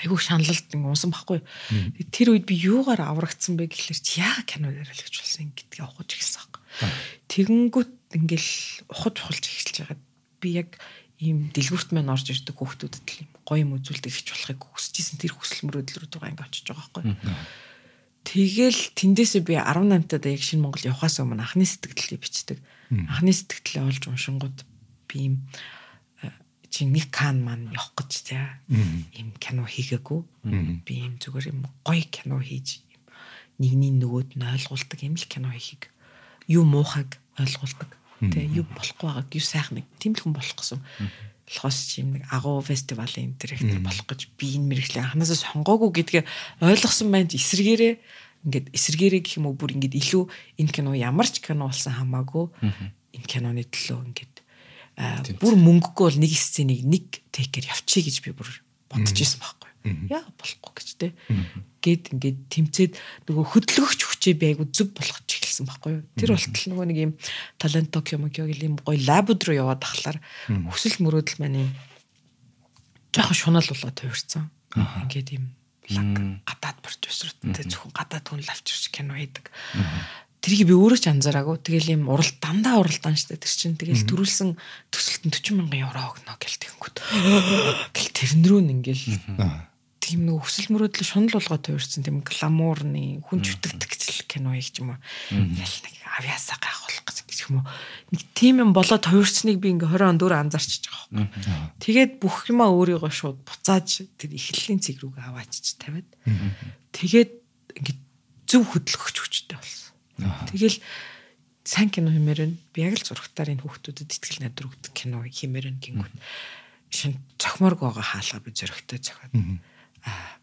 [0.00, 1.44] айгүй шаналлд ингээ унсан байхгүй.
[1.68, 6.38] Тэгээд Тэр үед би юугаар аврагдсан бэ гэхэлэр яагаад кино найруулагч болсон гэдгийг ухаж эхэлсэн
[6.38, 6.62] байхгүй.
[7.28, 8.50] Тэгэнгүүт ингээл
[8.88, 10.02] ухаж ухалж эхэлж байгаад
[10.40, 10.70] би яг
[11.18, 15.34] ийм дэлгүрт маань орж ирдэг хүүхдүүдэд л юм гоё юм үзүүлдэг гэж болохыг хүсэжсэн тэр
[15.34, 17.16] хүсэл мөрөөдөл рүү тугаа ингээ очиж байгаа байхгүй.
[18.28, 22.58] Тэгэл тэндээсээ би 18 таад яг шинэ Монгол явахаас өмнө анхны сэтгэлдээ бичдэг.
[22.92, 24.58] Анхны сэтгэлдээ олж уншингууд
[25.08, 25.34] би ийм
[26.22, 26.30] э,
[26.68, 28.44] чи нэг кан маань явах гэж тий.
[29.16, 30.20] Ийм кино хийгээгүй.
[30.84, 33.02] Би ийм зүгээр юм гоё кино хийж ийм
[33.58, 35.90] нэгний нөгөөд нь ойлгуулдаг юм л кино хийхийг
[36.46, 37.90] юу муухайг ойлгуулдаг.
[38.18, 40.82] Тэ юу болохгүй байгааг юу сайхныг тийм л хүн болох гэсэн.
[41.46, 46.24] Болохоос чи юм нэг агуу фестивалийн директор болох гэж би энэ мэрэгчлээ анханасаа сонгоогүй гэдгээ
[46.60, 47.30] ойлгосон байна.
[47.30, 47.94] Эсэргээрээ
[48.44, 50.24] ингээд эсэргээрээ гэх юм уу бүр ингээд илүү
[50.60, 52.46] энэ кино ямар ч кино болсон хамаагүй
[53.14, 54.34] энэ киноны төлөө ингээд
[55.38, 58.50] бүр мөнгөгүй бол нэг сценийг нэг тейкер явчих гэж би бүр
[58.90, 59.70] бодож исэн байхгүй.
[60.10, 61.14] Яа болохгүй гэж те.
[61.78, 62.92] Гэт ингээд тэмцээд
[63.30, 66.02] нөгөө хөдөлгөгч хүчээ би айгу зүг болгож эхэлсэн байхгүй юу.
[66.18, 67.12] Тэр болтол нөгөө нэг юм
[67.54, 70.18] талент Токио Мокио гэл юм гоё лабуд руу яваад тахлаар
[70.50, 71.70] өсөл мөрөөдөл маань юм
[73.14, 74.50] жоохон шунал болоод хувирсан.
[74.74, 75.54] Ингээд юм
[75.94, 79.48] лаг гадаад продюсертэй зөвхөн гадаад хүн авчирч кино хийдэг.
[80.42, 81.56] тэрийг би өөрөө ч анзаараагүй.
[81.64, 84.54] Тэгэл юм урал дандаа уралдаан штэ тэр чинь тэгэл төрүүлсэн
[84.92, 86.96] төсөлтөнд 40 мянган евро өгнө гэл тэгэнгүүт.
[87.96, 89.06] Гэл тэрэн рүү нь ингээл
[90.08, 94.96] тийм нэг өсөл мөрөөдөл шунал болгоо тойрсон тийм гламурны хүн чүтгэдэг кино яг ч юм
[94.96, 95.00] уу.
[95.36, 97.66] Ял нэг авьяасаа гайхуулах гэж юм уу.
[98.12, 101.28] Нэг тийм юм болоод тойрцныг би ингээ 20 он дөр анзаарч байгаа юм.
[101.80, 106.08] Тэгээд бүх юмаа өөрийгөө шууд буцааж тэр эхлэлийн цэг рүүгээ аваачиж тавиад.
[106.96, 107.30] Тэгээд
[107.76, 107.96] ингээ
[108.48, 109.92] зөв хөдөлгөгч хүчтэй болсон.
[110.48, 110.80] Тэгэл
[111.68, 115.66] сайн кино хэмээр нь би яг л зурагтаар энэ хүүхдүүдэд итгэл найдар өгдөг кино хэмээр
[115.76, 116.16] нь гингүүт
[116.88, 119.60] шин цохморг байгаа хаалга би зөрөгтэй зохиод аа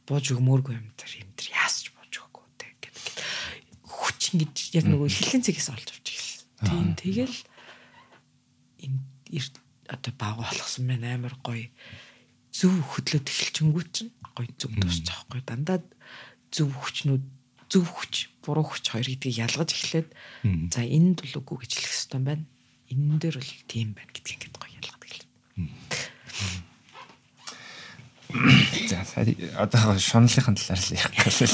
[0.06, 2.94] бууж өгмөөргүй юм тэр юм тэр яасч бууж өгөхгүй те гэдэг.
[3.86, 6.48] Хүч ингэж яг нөгөө эхлэлийн цэгээс олж авч эхэлсэн.
[6.66, 7.38] Тийм тэгэл
[8.86, 9.00] энэ
[9.90, 11.70] одоо баг болгосон байна амар гоё
[12.54, 15.80] зөв хөдлөд эхэлчингүү чинь гоё зөв тусч аахгүй дандаа
[16.50, 17.24] зөв хүчнүүд
[17.70, 20.10] зөв хүч буруу хүч хоёр гэдгийг ялгаж эхлээд
[20.74, 22.46] за энэ бол үгүй гэж хэлэх хэрэгтэй байна.
[22.90, 25.30] Энэ дээр бол тийм байна гэдгийг ингээд гоё ялгаад эхэллээ.
[28.36, 29.00] За
[29.56, 31.50] одоо шуналлахын талаар л ярих гэсэн.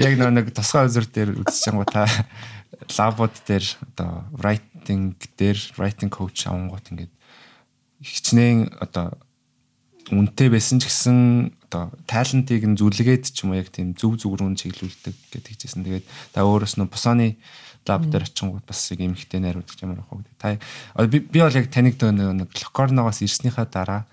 [0.00, 2.08] Яг нэг тусгай үзүр дээр үзэж байгаа та
[2.96, 7.12] лабод дээр одоо writing дээр writing coach авангууд ингээд
[8.00, 9.20] хичнээн одоо
[10.12, 14.36] үнтэй байсан ч гэсэн одоо талентыг нь зүлгээд ч юм уу яг тийм зөв зөв
[14.36, 15.84] рүү чиглүүлдэг гэдэг хэлжсэн.
[15.84, 17.36] Тэгээд та өөрөөс нь бусааны
[17.84, 20.32] лаб дээр очингууд бас яг эмхтэй найруулж ямар авах вэ?
[20.40, 24.04] Та би би бол яг таныг нэг локорногоос ирснийхаа дараа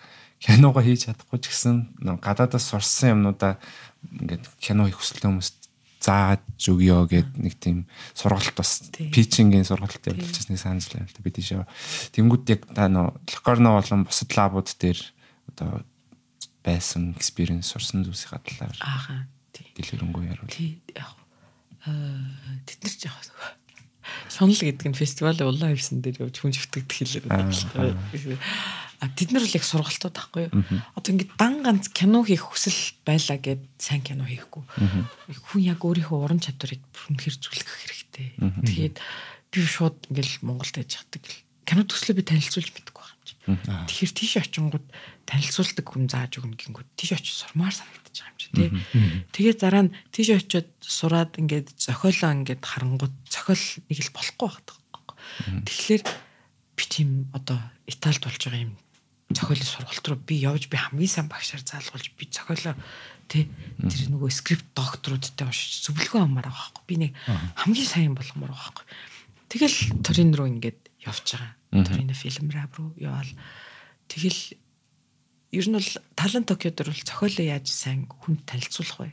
[0.42, 3.62] киногоо хийж чадахгүй ч гэсэн гадаадаас сурсан юмнуудаа
[4.10, 5.62] ингээд кино хийх хүсэлтэй хүмүүст
[6.02, 7.86] зааж өгөө гэд нэг тийм
[8.18, 11.54] сургалт бас питчингийн сургалт явуулж байгааг санаж байна л да бид тийш.
[12.18, 14.98] Тэнгүүд яг та нөө локорно болон бусад лабууд дээр
[15.54, 15.86] одоо
[16.66, 20.50] байсан experience сурсан зүйлсийн талаар ааха дэлгэрэнгүй яруул.
[20.50, 21.14] тий яг
[21.86, 23.14] аа тэд нар ч яг
[24.30, 27.52] шунал гэдэг нь фестивалын улаан хевсэн дээр явж хүн чивтгдэх хэлээр байна.
[29.02, 30.54] А тэд нар л их сургалтууд тахгүй юу.
[30.94, 34.62] Одоо ингээд дан ганц кино хийх хүсэл байлаа гэд сайн кино хийхгүй.
[35.50, 38.28] Хүн яг өөрийнхөө уран чадварыг үнэхэр зүлгэх хэрэгтэй.
[38.38, 39.02] Тэгээд
[39.50, 41.26] би шууд ингээл Монголд яж хатдаг
[41.66, 43.01] кино төслөө би танилцуулж мэдэхгүй
[43.32, 43.36] чи.
[43.48, 44.86] Тэгэхээр тийш очингууд
[45.24, 48.70] танилцуулдаг хүн зааж өгнө гингүүд тийш очиж сурмаар байгаа юм чи тий.
[49.32, 55.16] Тэгээд дараа нь тийш очиод сураад ингээд зохиолоо ингээд харангууд зохиол нэг л болохгүй байгаа.
[55.64, 56.04] Тэгэхээр
[56.76, 58.76] би тийм одоо Италид болж байгаа юм
[59.32, 62.76] зохиолын сургалт руу би явж би хамгийн сайн багшаар заалгуулж би зохиолоо
[63.32, 63.48] тий.
[63.80, 66.84] Тэр нөгөө скрипт докторуудтай уншиж зөвлөгөө амаар байгаа байхгүй.
[66.88, 67.12] Би нэг
[67.56, 68.86] хамгийн сайн болгомоор байгаа байхгүй.
[69.52, 71.86] Тэгэл Торин руу ингээд явж байгаа.
[71.86, 73.32] Торино фильм раб руу яваал.
[74.08, 74.58] Тэгэл
[75.52, 79.12] ер нь бол талент Токиод бол зохиолоо яаж сайн хүнд танилцуулах вэ?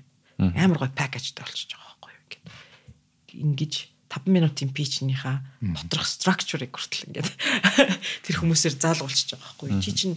[0.54, 3.74] Амар гой пакэжтэй болчихж байгаа байхгүй юу ингээд ингэж
[4.08, 7.28] 5 минутын пичнийхаа доторх structure-ыг хүртэл ингээд
[8.24, 9.68] тэр хүмүүсээр заалгуулчихж байгаа байхгүй.
[9.84, 10.16] Чи чинь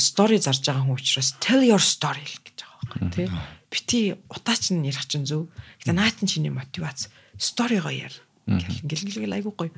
[0.00, 3.28] story зарж байгаа хүн учраас tell your story л гэж байгаа байхгүй тий.
[3.68, 4.00] Бити
[4.32, 5.52] утаач нь ярих чинь зөв.
[5.82, 8.14] Гэтэ наатан чиний мотивац story-го яар.
[8.48, 9.74] Ингээл ингээл айгуу гоё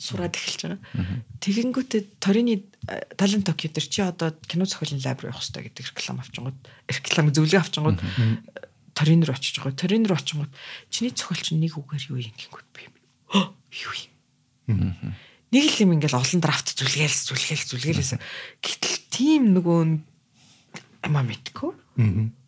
[0.00, 0.80] сураад эхэлж байгаа.
[1.44, 2.64] Тэгэнгүүтээ Торины
[3.20, 6.58] талент Токио дээр чи одоо кино зохиолын лаб руу явах хэрэгтэй гэдэг реклам авчингууд
[6.88, 8.00] реклам зөвлөгөө авчингууд
[8.96, 9.76] Торин руу очиж байгаа.
[9.76, 10.52] Торин руу очингууд
[10.88, 12.94] чиний чинь нэг үгээр юу юм гингүүд би юм.
[13.70, 15.14] Юу юм.
[15.50, 18.12] Нэг л юм ингээл олон драфт зүлгээл зүлгээл зүлгээлээс
[18.62, 19.80] гэтэл тийм нөгөө
[21.06, 21.72] амаа мэдгүй.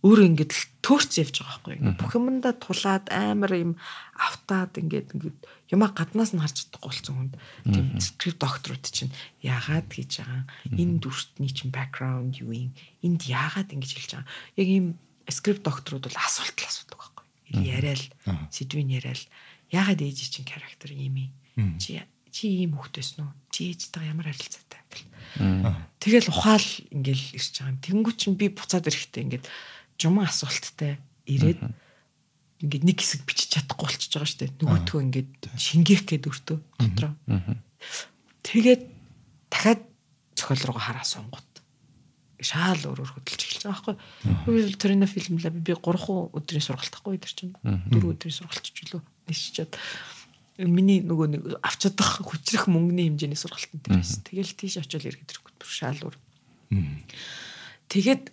[0.03, 1.95] Өөрөө ингээд л төөрч явж байгаа байхгүй.
[1.99, 3.73] Бүх юмдаа тулаад амар юм
[4.17, 5.39] автаад ингээд ингээд
[5.73, 7.35] юмаа гаднаас нь харж чадахгүй болсон хүнд
[7.73, 10.45] тийм скрипт докторууд чинь яагаад гэж байгаа.
[10.69, 12.73] Энэ дүртний чинь background юу юм.
[13.01, 14.29] Энд яагаад ингэж хэлж байгаа.
[14.61, 14.87] Яг ийм
[15.33, 17.25] скрипт докторууд бол асуулт л асуудаг байхгүй.
[17.57, 18.05] Яриад
[18.53, 19.25] сэдвийн яриад
[19.73, 21.81] яагаад ээж чинь характер юм юм.
[21.81, 23.29] Чи чи ийм хөвгтэйс нүү?
[23.53, 25.05] Чи ээжтэйгээ ямар харилцаатай гэл.
[26.01, 27.81] Тэгэл ухаал ингээл ирж байгаа юм.
[27.85, 29.45] Тэнгүү чинь би буцаад ирэхдээ ингээд
[30.01, 30.97] жуман асуулттай
[31.29, 31.61] ирээд
[32.63, 34.53] ингээд нэг хэсэг бичиж чадахгүй болчихж байгаа шүү дээ.
[34.63, 37.13] Нөгөөтгөө ингээд шингээх гээд өртөө дотроо.
[38.47, 38.83] Тэгээд
[39.51, 39.83] дахиад
[40.39, 41.51] зохиол руугаа хараа сунгууд.
[42.43, 43.95] Шаал өөрөөр хөдөлж эхэлж байгаа
[44.47, 44.67] байхгүй.
[44.67, 47.55] Би Торино фильм лаб би 3 өдрийн сургалт тахгүй тэр чинь.
[47.63, 49.75] 4 өдрийн сургалт ч үлээ нэшчихэд
[50.59, 54.27] миний нөгөө нэг авч чадах хүчрэх мөнгөний хэмжээний сургалт энэ байсан.
[54.27, 56.17] Тэгэл тийш очиод ирэх хэрэггүй бүр шаал өөр.
[57.89, 58.25] Тэгээд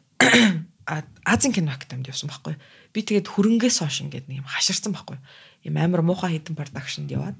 [1.26, 2.58] Азийн кино академид явсан байхгүй.
[2.94, 5.22] Би тэгээд хөрөнгөөс хойш ингээд нэг юм хаширсан байхгүй.
[5.70, 7.38] Ийм амар муухай хитэн продакшнд яваад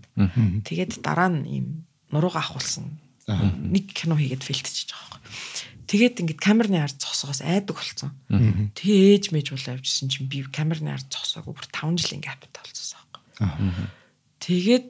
[0.68, 1.66] тэгээд дараа нь ийм
[2.14, 5.80] нурууга ахуулсан нэг кино хийгээд филтчихэж байгаа байхгүй.
[5.90, 8.14] Тэгээд ингээд камерны ард зогсоогоос айдаг болсон.
[8.30, 13.02] Тэгээ ээж мэж бол авчихсан чинь би камерны ард зогсоогүй бүр 5 жилийн гаптай болчихсон
[13.10, 13.90] байхгүй.
[14.38, 14.86] Тэгээд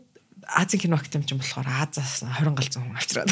[0.55, 3.29] Азийн кино академи ч болохоор Азаас 20 галзан хүн авчираад.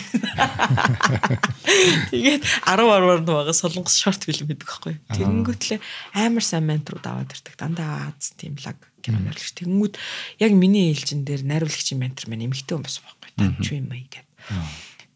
[2.13, 4.95] Тэгээд 10 10-аар байгаа солонгос шорт фильм хийдэг байхгүй.
[5.17, 5.79] Тэгэнгүүтлээ
[6.13, 7.57] амар сайн менторууд аваад ирдэг.
[7.57, 9.57] Дандаа Аз тийм лаг кино найруулагч.
[9.57, 9.95] Тэгэнгүүт
[10.43, 13.29] яг миний ээлжин дээр найруулагчийн ментор маань эмэгтэй хүн байсан байхгүй.
[13.33, 14.25] Танч юм аа гэдэг.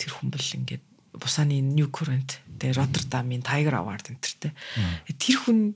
[0.02, 4.56] Тэр хүн бол ингээд Бусаны New Current тэгээ Rotterdam-ын Tiger Award энтертэй.
[5.20, 5.76] Тэр хүн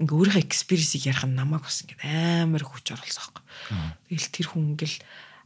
[0.00, 3.44] ингээ өөрийнхөө экспириенсийг ярих нь намайг бас ингээ амар хүч оруулсан байхгүй.
[4.08, 4.98] Тэгэл тэр хүн ингээл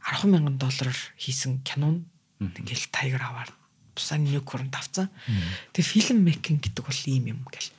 [0.05, 2.05] 10 мянган доллараар хийсэн кинон
[2.39, 3.53] ингээл Tiger Award
[3.95, 5.09] Бусаны New Current авцсан.
[5.71, 7.71] Тэгээ фильм мейкинг гэдэг бол ийм юм гэл.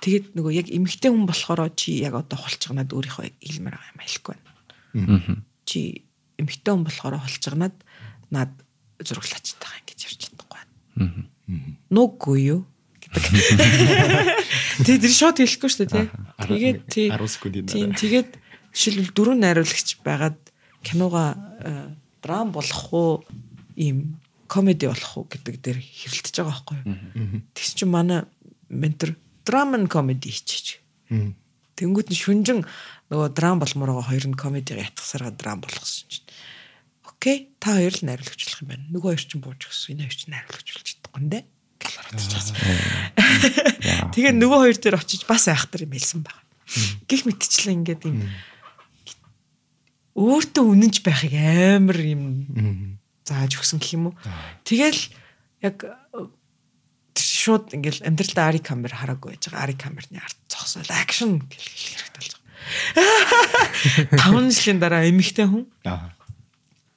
[0.00, 4.34] Тэгээд нөгөө яг эмэгтэй хүн болохоор чи яг одоо хулчганаад өөрийнхөө илмээр байгаа юм хэлэхгүй
[4.38, 5.42] байна.
[5.66, 6.06] Чи
[6.38, 7.74] эмэгтэй хүн болохоор хулчганаад
[8.30, 8.54] над
[9.02, 11.26] зураглаач тагаа ингэж ярьж чадахгүй байна.
[11.90, 12.62] Нүггүй юу.
[14.84, 16.06] Тэгээд тэр шот хэлэхгүй шүү дээ тий.
[16.38, 18.30] Тэгээд тий 10 секундын Тийм тэгээд
[18.74, 20.38] жишээлбэл дөрөв найруулагч байгаад
[20.84, 21.34] кинога
[22.22, 23.24] драм болох уу
[23.76, 27.40] ийм комеди болох уу гэдэг дээр хэрэлдэж байгаа байхгүй юу.
[27.56, 28.22] Тэгс чи манай
[28.68, 30.80] ментор драм and комеди хийчих.
[31.74, 32.62] Тэнгүүт нь шүнжин
[33.10, 36.22] нөгөө драм болмоор байгаа хоёр нь комедига ятгасараа драм болгосон чинь.
[37.02, 38.86] Окей, та хоёр л найруулагч болох юм байна.
[38.94, 39.98] Нөгөө хоёр чинь бууж өгсөн.
[39.98, 41.40] Энэ хоёр чинь найруулагч болж чадахгүй нэ.
[44.14, 46.38] Тэгээ нөгөө хоёр дээр очиж бас айхтар юм хэлсэн баг.
[47.10, 48.22] Гэх мэтчлэн ингээд юм
[50.14, 52.24] өөртөө үнэнч байхыг амар юм
[53.26, 54.16] зааж өгсөн гэх юм уу.
[54.62, 55.00] Тэгэл
[55.64, 55.82] яг
[57.14, 59.64] тэр шууд ингээл амьдралдаа ари камер хараагүй байж байгаа.
[59.66, 62.42] Ари камерны ард зогсоол акшн гэл хэрэгтэй болж байгаа.
[64.20, 66.10] Таван жилийн дараа эмэгтэй хүн Аа.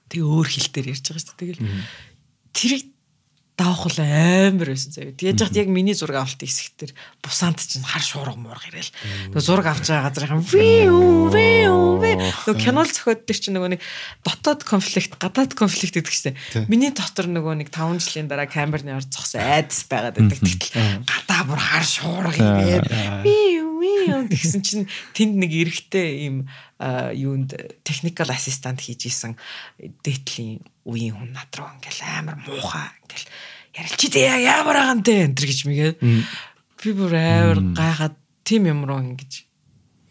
[0.09, 1.53] тэг өөр хил дээр ярьж байгаа шүү дээ.
[1.57, 1.63] Тэгэл
[2.53, 2.83] тэрийг
[3.57, 5.17] давах бол амар байсан заяа.
[5.17, 6.93] Тэгэж яхад яг миний зураг авалтын хэсэг дээр
[7.25, 9.33] бусаанд чинь хар шуурга муурга ирээл.
[9.33, 12.11] Нөгөө зураг авч байгаа газрын виу виу ви.
[12.21, 13.81] Нөгөө кинол зохиод тэр чинь нөгөө нэг
[14.21, 16.37] дотоод конфликт, гадаад конфликт гэдэг чинь.
[16.69, 20.37] Миний дотор нөгөө нэг 5 жилийн дараа камерны орж зогсон айдас байгаад байдаг.
[20.37, 24.85] Тэгтэл гадаа бүр хар шуурга ирээд виу виу гэсэн чинь
[25.17, 26.45] тэнд нэг эрэхтэй ийм
[26.77, 29.33] юунд техникал ассистант хийж исэн
[30.05, 33.27] дээдлийн үеийн хүн над руу ингээл амар муухай ингээл
[33.75, 35.27] ярил чи дээ ямар байгаа юм те?
[35.27, 38.15] энэ гэж мэгээд би бүр амар гайхаад
[38.47, 39.47] тим юм руу ингэж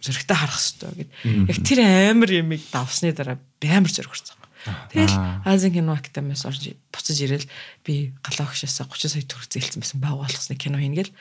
[0.04, 1.10] зөрөгтэй харах хэрэгтэй гэд.
[1.50, 1.80] Яг тэр
[2.12, 4.36] амар ямиг давсны дараа би амар зөрөг хүрсэн.
[4.66, 5.14] Тэгэл
[5.46, 7.46] Азийн кино академиас орж буцаж ирэл
[7.86, 11.14] би галаа хөшөөсө 30 сая төгрөг зээлсэн байсан байгууллагасны кино хийнгээл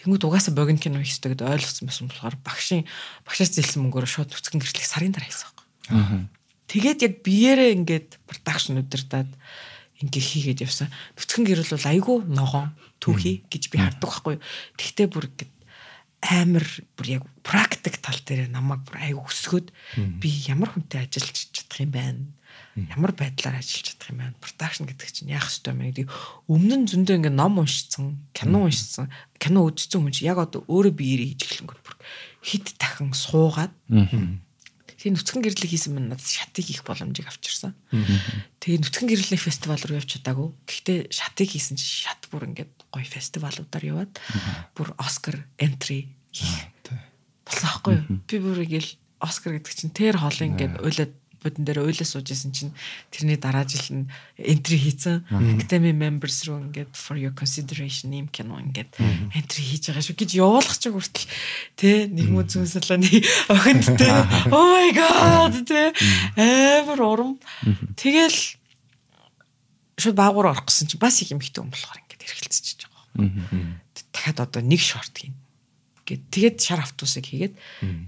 [0.00, 2.88] тэнгууд угаасаа богино кино хийх хэрэгтэй гэдээ ойлгосон байсан болохоор багшийн
[3.28, 5.52] багшаас зээлсэн мөнгөөр шууд үцгэн гэрчлэг сарын дараа хийсэн.
[6.66, 9.30] Тэгээд яг биеэрээ ингээд продакшн удирдаад
[10.02, 10.90] ингээ хийгээд явсан.
[11.16, 12.70] Нүцгэн гэрэл бол айгүй ногоон
[13.00, 14.36] түүхий гэж би хардаг байхгүй.
[14.76, 15.54] Тэгтээ бүр ингээд
[16.26, 16.66] амар
[16.98, 19.68] бүр яг практик тал дээр намайг бүр айгүй өсгөөд
[20.20, 22.24] би ямар хүнтэй ажиллаж чадах юм байна.
[22.76, 24.40] Ямар байдлаар ажиллаж чадах юм байна.
[24.42, 26.10] Продакшн гэдэг чинь яах ёстой юм гэдэг.
[26.50, 30.92] Өмнө нь зөндөө ингээ ном уншицсан, кино уншицсан, кино үзсэн хүн чинь яг одоо өөрөө
[30.92, 31.96] биеэрээ хийж эхлэнгүүт бүр
[32.42, 33.72] хит дахин суугаад
[34.96, 37.76] Тэгээ нүцгэн гэрлэг хийсэн мань надад шатыг хийх боломжийг авчирсан.
[38.60, 40.48] Тэгээ нүцгэн гэрлийн фестивал руу явж чадаагүй.
[40.64, 44.12] Гэхдээ шатыг хийсэн чинь шат бүр ингээд гоё фестивалуудаар яваад
[44.72, 46.16] бүр Оскар энтри
[47.44, 48.04] болсон байхгүй юу?
[48.24, 51.12] Би бүр ингээл Оскар гэдэг чинь тэр хоол ингээд уйлаад
[51.46, 52.74] бодон дээр уйлаа сууж исэн чинь
[53.14, 55.22] тэрний дараа жил нь энтри хийсэн.
[55.30, 58.98] Academy members руу ингээд for your consideration юм кино ингээд
[59.30, 61.30] энтри хийж байгаа шүү гэж явуулах чинь хүртэл
[61.78, 64.10] тэ нэг муу зүүн салааны охинд тэ.
[64.56, 65.94] Oh my god тэ.
[66.34, 67.32] Амар урам.
[67.94, 68.58] Тэгэл
[69.96, 73.80] шууд баагуур орох гэсэн чинь бас их юм хитэн болохоор ингээд эргэлцэж байгаа.
[74.12, 75.34] Дахиад одоо нэг шорт хийн.
[76.04, 77.54] Гэт тэгээд шар автобусыг хийгээд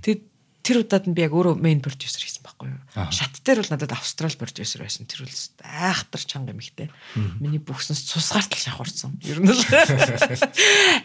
[0.05, 0.23] тэгээд
[0.69, 2.81] тэр удаад нь би яг өөрөө мейн продюсер хийсэн байхгүй юу.
[3.09, 5.09] Шат дээр бол надад австрал продюсер байсан.
[5.09, 6.93] Тэр бол айхтар чанга юм ихтэй.
[7.41, 9.17] Миний бүхсэнс цус гартал шахурсан.
[9.25, 9.65] Ер нь л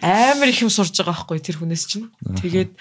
[0.04, 2.12] амар их юм сурж байгаа байхгүй тэр хүнээс чинь.
[2.44, 2.76] Тэгээд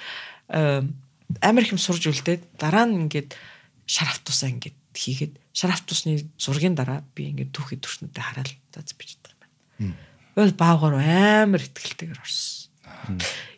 [0.51, 3.39] амар их юм сурж үлдээд дараа нь ингээд
[3.87, 9.17] шар автобусаа ингээд хийгээд шар автобусны зургийн дараа би ингээд түүхий төрснөдөө хараад за бич
[9.23, 9.39] чадах
[9.79, 9.97] юм байна.
[10.35, 12.62] Бол баагаар амар ихтгэлтэйгээр орсон.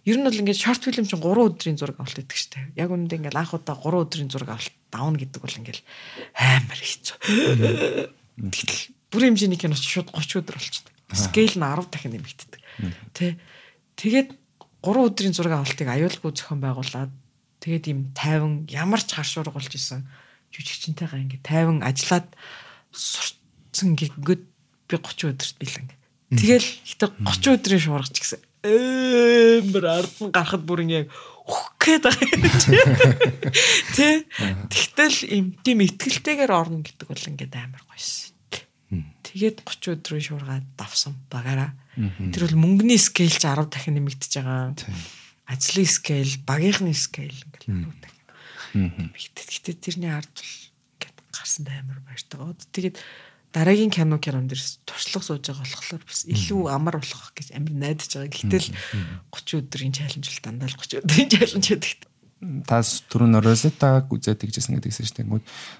[0.04, 2.68] Ер нь бол ингээд шорт фильм чинь 3 өдрийн зураг авалт гэдэг штеп.
[2.76, 5.80] Яг үүндээ ингээд анх удаа 3 өдрийн зураг авалт давна гэдэг бол ингээд
[6.36, 7.16] амар хэцүү.
[8.36, 10.92] Тэгэл бүрийн хэмжээний кино ч шууд 30 өдөр болчихдог.
[11.08, 12.60] Скейл нь 10 дахин нэмэгддэг.
[13.16, 13.40] Тэ.
[13.96, 14.28] Тэгээд
[14.84, 17.12] 3 өдрийн зураг авалтыг аюулгүй зохион байгуулад
[17.64, 20.04] тэгээд ийм тайван ямар ч харшуурга болж исэн
[20.52, 22.28] жүжигчэнтэйгээ ингээд тайван ажиллаад
[22.92, 24.34] сурцсан ингээд би
[25.00, 25.88] 30 өдөрт билэн.
[26.28, 31.12] Тэгэл ихтэй 30 өдрийн шуургач гэсэн амар ард нь гарахад бүр ингэ
[31.44, 33.12] өөх гээд байгаа.
[33.92, 34.24] Тэ.
[34.72, 38.32] Тэгтэл им тийм ихтгэлтэйгээр орно гэдэг бол ингээд амар гойсон.
[39.24, 41.76] Тэгээд 30 өдрийн шуургаад давсан багаараа.
[42.32, 44.72] Тэр бол мөнгөний скейл ч 10 дахин нэмэгдэж байгаа.
[45.44, 48.22] Ажлын скейл, багийнхны скейл ингээд 10 дахин
[49.12, 49.46] нэмэгдэж.
[49.60, 50.54] Гэтэ тэрний ард бол
[50.96, 52.38] ингээд гарсан амар баяртай.
[52.72, 52.96] Тэгээд
[53.54, 58.10] дараагийн кино кинон дээрс туршлага сууж байгаа болохоор бас илүү амар болох гэж амар найдаж
[58.10, 58.34] байгаа.
[58.34, 58.68] Гэтэл
[59.30, 61.94] 30 өдрийн чаленж бол дандаа л 30 өдрийн чаленж гэдэг.
[62.66, 65.30] Тас түрүүн Розетаг үзээд тэгжсэн гэдэгсэн шүү дээ.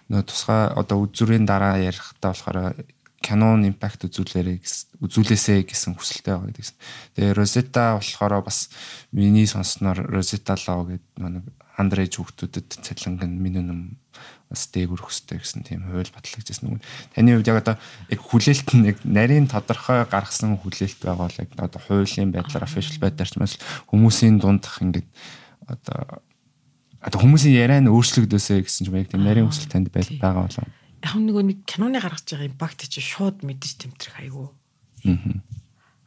[0.09, 2.79] Нөө тусгай одоо үзүрийн дараа ярихтаа болохоор
[3.25, 4.61] Canon Impact үзүүлээрэй
[5.01, 6.77] үзүүлээсэй гэсэн хүсэлтэй байгаа гэдэгсэн.
[7.17, 8.69] Тэгээ Rosetta болохоор бас
[9.17, 11.45] миний сонссноор Rosetta Law гэдэг нэг
[11.81, 13.97] андрэж хүүхдүүдэд цалинг нь минимум
[14.55, 16.81] бас дээгүр хөстэй гэсэн тийм хууль батлагдчихсан юм.
[17.11, 17.77] Таны хувьд яг одоо
[18.09, 23.03] яг хүлээлт нь яг нарийн тодорхой гаргасан хүлээлт байгаа бол яг одоо хуулийн байдлаар official
[23.03, 23.59] байдлаар ч бас
[23.91, 25.09] хүмүүсийн дундах ингээд
[25.67, 26.23] одоо
[27.05, 30.67] одоо хүмүүсийн яриа нь өөрчлөгдөөсэй гэсэн ч юм яг тийм нарийн хүсэл танд байгаа болоо.
[31.05, 34.49] Яг нөгөө нэг киноны гаргаж байгаа импакт чи шууд мэдэж тэмтрэх айгүй.
[35.05, 35.37] Аа.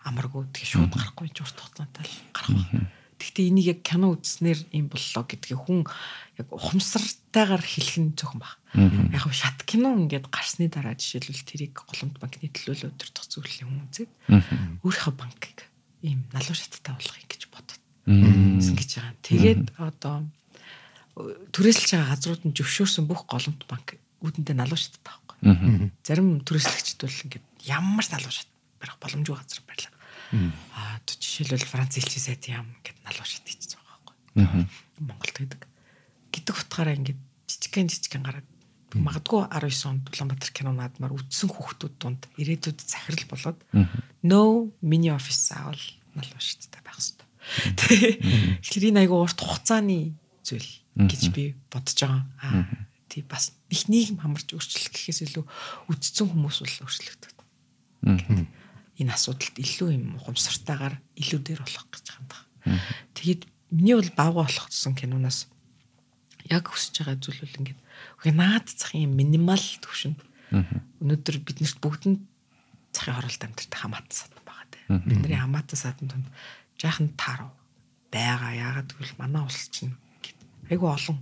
[0.09, 2.96] Амаргүй тэгээ шууд гарахгүй ч урт хугацаантай л гарах.
[3.17, 5.81] Гэхдээ энийг яг кино үзснээр юм боллоо гэдгийг хүн
[6.37, 8.53] яг ухамсартайгаар хэлэх нь зөвхөн баг.
[8.77, 13.81] Яг нь шат кино ингээд гарсны дараа жишээлбэл тэрийг голомт банкны төлөөлөл өдөртөх зүйлийн хүн
[13.89, 14.11] үзээд
[14.85, 15.57] өөрийнхөө банкыг
[16.05, 17.81] ийм налуу шаттай болгохыг гэж бодод.
[18.05, 19.17] Ингэж байгаа.
[19.25, 20.15] Тэгээд одоо
[21.17, 25.89] түрээсэлж байгаа газрууд нь зөвшөөрсөн бүх голомт банк үүдэндээ налуу шаттай байхгүй.
[26.05, 29.96] Зарим түрээслэгчд бол ингээд ямар налуу шат барих боломжгүй газар барьлаа.
[30.31, 34.67] Аа жишээлбэл Франц элчийн сайт яам гэдэг налуу шат хийчихсэн байгаа байхгүй.
[34.99, 35.61] Монголд гэдэг.
[36.33, 38.47] Гэдэг утгаараа ингээд жижигхэн жижигхэн гараад
[38.95, 43.59] магадгүй 19 онд Улаанбаатар кино наадмаар үдсэн хүүхдүүд дунд ирээдүйд захирал болоод
[44.23, 45.83] no mini office заавал
[46.15, 47.27] налуу шаттай байх хэрэгтэй.
[48.63, 52.23] Тэгэхээр энэ айгүй урт хугацааны зүйл гэж би бодож байгаа.
[52.39, 55.45] Аа тий бас их нийгэм хамарч өөрчлөх гэхээс илүү
[55.91, 57.31] үдцэн хүмүүс бол өөрчлөгдөв.
[58.97, 62.25] Энэ асуудалд илүү юм ухамсартайгаар илүү дээр болох гэж юм.
[63.13, 63.41] Тэгээд
[63.71, 65.47] миний бол бавга болох гэсэн киноноос
[66.49, 67.79] яг хүсэж байгаа зүйл бол ингээд
[68.17, 70.19] үгүй наад зах юм минимал төвшөнд
[71.03, 72.19] өнөөдөр биднэрт бүгдэнд
[72.95, 74.79] захын хороолт амьдрах хамаатан садан байгаа те.
[74.87, 76.27] Бидний хамаатан садан донд
[76.79, 77.51] жаахан таарав
[78.11, 78.51] байгаа.
[78.55, 79.95] Яагаад гэвэл манай улс чинь
[80.71, 81.19] айгүй олон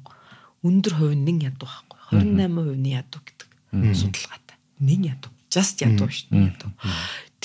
[0.62, 2.00] өндөр хувь нь нэн ядуу байхгүй.
[2.22, 3.50] 28% нь ядуу гэдэг
[3.98, 4.58] судалгаатай.
[4.80, 5.32] Нэн ядуу.
[5.50, 6.72] Just ядуу шүү дээ ядуу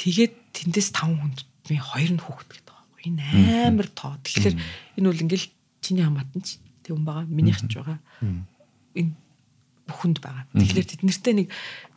[0.01, 3.23] тэгээд тэндээс 5 хүнд би 2 нь хүүхэд гэдэг байхгүй энэ
[3.69, 4.17] амар тоо.
[4.25, 4.57] Тэгэхээр
[4.97, 5.49] энэ бол ингээл
[5.85, 8.01] чиний хамаатан ч тийм байгаа минийх ч байгаа.
[8.97, 9.13] энэ
[9.85, 10.49] бүхэнд байгаа.
[10.57, 11.49] Тэгэхээр тэд нартэй нэг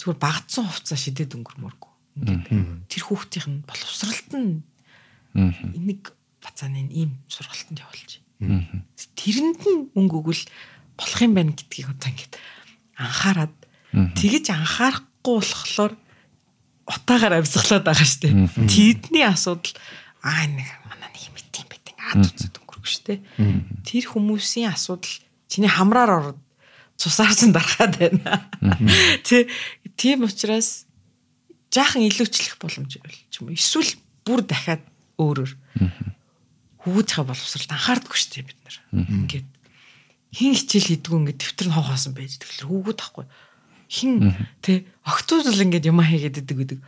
[0.04, 4.62] зүгээр багцсан хувцас шидэд өнгөрмөргүй тэр хүүхдийнх нь боловсралт нь
[5.34, 8.22] нэг бацааны ийм сургалтанд явуулж.
[9.18, 10.44] Тэрэнд нь мөнгө өгвөл
[10.94, 12.38] болох юм байна гэдгийг одоо ингээд
[13.02, 13.56] анхаарад
[14.14, 15.94] тэгэж анхаарахгүй болохоор
[16.88, 18.34] утаагаар авсгалаад байгаа шүү дээ.
[18.68, 19.76] Тэдний асуудал
[20.24, 23.20] аа нэг манай нэг юм идэм байт ингээд ад үзэд өнгөрөх шүү дээ.
[23.88, 25.16] Тэр хүмүүсийн асуудал
[25.48, 26.40] чиний хамраар ороод
[27.00, 28.48] цусаарсан дарахад байна.
[29.24, 29.48] Тэ
[29.96, 30.86] тийм учраас
[31.72, 33.58] жаахан илүүчлэх боломж байл ч юм уу.
[33.58, 33.96] Эсвэл
[34.28, 34.84] бүр дахиад
[35.18, 35.52] өөрөөр
[36.84, 38.78] хөвгүүдийнхээ боловсролд анхаардаггүй шүү дээ бид нар.
[38.92, 39.50] Ингээд
[40.36, 43.26] хин хичээл хийдгүү ингээд дэвтэр нь хоосон байж тэгэхээр хөвгүүд ахгүй.
[43.94, 44.34] Хин
[44.66, 46.80] тэ октод л ингээд юм хийгээд идэг гэдэг.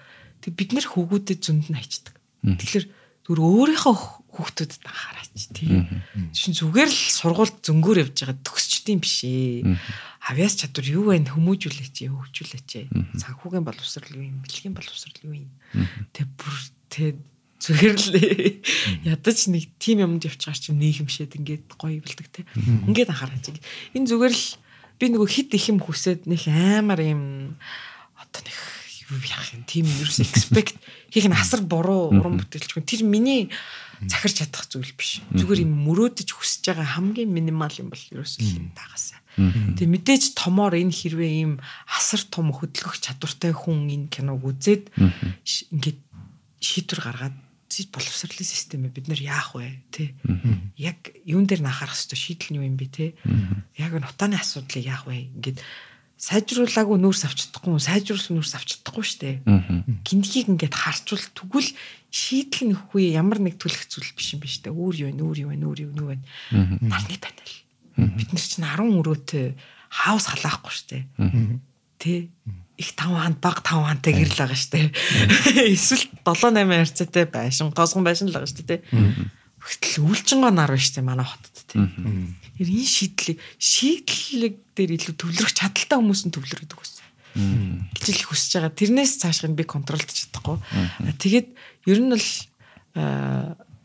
[0.42, 2.18] Тэг бид нар хөвгүүдэд зөнд нь хайчдаг.
[2.42, 2.86] Тэгэхээр
[3.30, 3.96] зүр өөрийнхөө
[4.34, 5.86] хүүхдүүдэд анхаараач тийм.
[6.34, 9.78] Чин зүгээр л сургуульд зөнгөөр явж байгаа төгсчдийн биш ээ.
[10.26, 11.30] Авьяас чадвар юу вэ?
[11.30, 12.90] Хүмүүжүүлээч, хөгжүүлээч.
[13.22, 14.42] Санхүүгийн боловсрал юу юм?
[14.42, 15.54] Бэлгийн боловсрал юу юм?
[16.10, 16.56] Тэг бүр
[16.90, 17.22] тэг
[17.56, 18.10] Зүгээр л
[19.08, 22.44] ядаж нэг тим юмд явчихаар чи нийгэмшээд ингээд гоё бэлдэг те.
[22.54, 23.58] Ингээд анхаарч.
[23.96, 24.46] Энэ зүгээр л
[25.00, 27.56] би нөгөө хит их юм хүсээд нэг амар юм
[28.16, 28.58] одоо нэг
[29.12, 30.80] юу яах юм тим ерөөс expect
[31.12, 33.52] хийх нь асар буруу уран бүтээлч хүн тэр миний
[34.04, 35.22] захирч чадах зүйл биш.
[35.32, 39.22] Зүгээр юм мөрөөдөж хүсэж байгаа хамгийн минимал юм бол ерөөс л тагасаа.
[39.36, 41.54] Тэгээ мэдээж томоор энэ хэрвээ ийм
[41.88, 46.00] асар том хөдөлгөх чадвартай хүн энэ киног үзээд ингээд
[46.60, 47.36] шийдвэр гаргаад
[47.92, 50.16] боловсролын системээ бид нэр яах вэ тий
[50.80, 53.10] яг юун дээр анхаарах хэрэгтэй шийдэл нь юу юм бэ тий
[53.76, 55.28] яг нутааны асуудлыг яах вэ?
[55.36, 55.60] Ингээд
[56.16, 59.30] сайжруулаагүй нүүрс авч чадахгүй сайжруулсан нүүрс авч чадахгүй штэ
[60.08, 61.70] гиндгийг ингээд харчвал тэгвэл
[62.08, 65.38] шийдэл нь үгүй ямар нэг түлэх зүйл биш юм биш тэ өөр юу вэ өөр
[65.44, 66.18] юу вэ өөр юу нүү вэ?
[66.88, 67.56] Нарны танил.
[68.16, 69.46] Бид нар чинь 10 өрөөтэй
[69.92, 70.98] хаус халаахгүй штэ.
[72.00, 72.32] Тий
[72.78, 74.92] их 5 ханд баг 5 хантай гэрэл байгаа штэ.
[75.76, 78.80] Эсвэл 7 8 харьцаатай байшин, госгон байшин л байгаа штэ тий.
[79.66, 82.36] Тэгтэл үйлчингоо нар байна штэ манай хотод тийм.
[82.60, 87.06] Тэр энэ шийдлийг шийдлэг дээр илүү төвлөрөх чадaltaй хүмүүс нь төвлөрөдөг байсан.
[87.36, 88.72] гэж л хүсэж байгаа.
[88.72, 90.60] Тэрнээс цаашх нь би контролдож чадахгүй.
[91.20, 91.48] Тэгээд
[91.92, 92.28] ер нь бол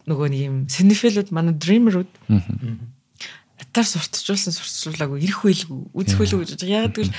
[0.06, 2.10] нөгөө нэг юм синефилүүд манай дримерүүд
[3.58, 6.86] атар сурталчулсан сурталчуулаагүй ирэх байлгүй үзэх байлгүй гэж байгаа.
[6.86, 7.14] Яг тэгвэл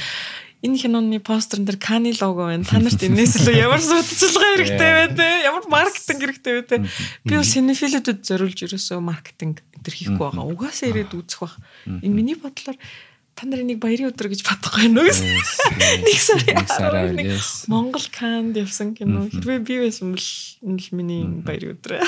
[0.62, 2.64] энэ киноны постерн дээр Кани лого байна.
[2.64, 5.28] Та нарт энэс л ямар судалчилгаа хэрэгтэй вэ те?
[5.50, 6.78] Ямар маркетинг хэрэгтэй вэ те?
[7.26, 10.46] Би бол синефилүүдэд зориулж ерөөсөө маркетинг энэ хийхгүй байгаа.
[10.46, 11.58] Угаасаа ирээд үзэх бах.
[11.90, 12.78] Энэ миний бодлоор
[13.34, 15.26] та нарын нэг баярын өдөр гэж бодохгүй уу гэсэн.
[16.06, 17.50] Нэг сарын Нэг сараа, 11 yes.
[17.72, 19.26] Монгол Канд явсан кино.
[19.32, 20.28] Хэрвээ би байсан бол
[20.62, 22.06] энэ л миний баярын өдөр.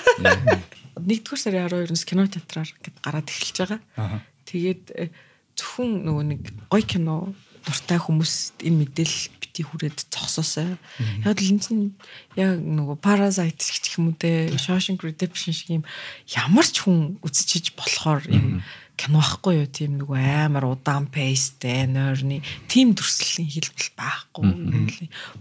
[0.99, 2.69] Нэгдүгээр сарын 12-ноос кино театраар
[3.01, 4.21] гараад эхэлж байгаа.
[4.45, 5.09] Тэгээд э,
[5.57, 7.33] зөвхөн нөгөө нэг гоё кино
[7.63, 10.75] дуртай хүмүүс энэ мэдээлэл бити хүрээд зогсоосоо.
[11.23, 11.95] Яг л энэ чинь
[12.35, 15.83] яг нөгөө Parasite гэх юм уу те Shawshank Redemption шиг юм
[16.27, 18.63] ямар ч хүн үзчихэж болохоор юм
[18.99, 19.67] кино байхгүй юу?
[19.71, 24.45] Тийм нөгөө амар удаан пейстэй нойрны тим төрслийн хэлбэл байхгүй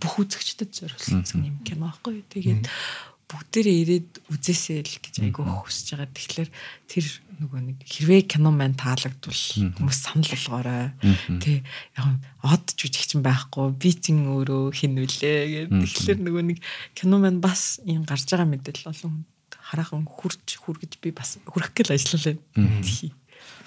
[0.01, 2.27] бүх үзэгчдэд зориулсан юм кино байхгүй юу?
[2.33, 2.65] Тэгээд
[3.33, 6.13] бүгдээрээ ирээд үзээсэй л гэж айгүй хүсэж байгаа.
[6.13, 6.51] Тэгэхээр
[6.85, 7.07] тэр
[7.41, 9.43] нөгөө нэг хэрвээ кино маань таалагдвал
[9.81, 10.93] хүмүүс санал болгоорой.
[11.41, 11.65] Тэ
[11.97, 12.07] яг
[12.45, 15.81] од жүжигчин байхгүй би чин өөрөө хин үлээ гэдэг.
[15.81, 16.59] Тэгэхээр нөгөө нэг
[16.93, 21.73] кино маань бас юм гарч байгаа мэдээлэл олон хүнд хараахан хурж хүргэж би бас хүрэх
[21.73, 22.37] гэл ажиллалаа.
[22.85, 23.17] Тий.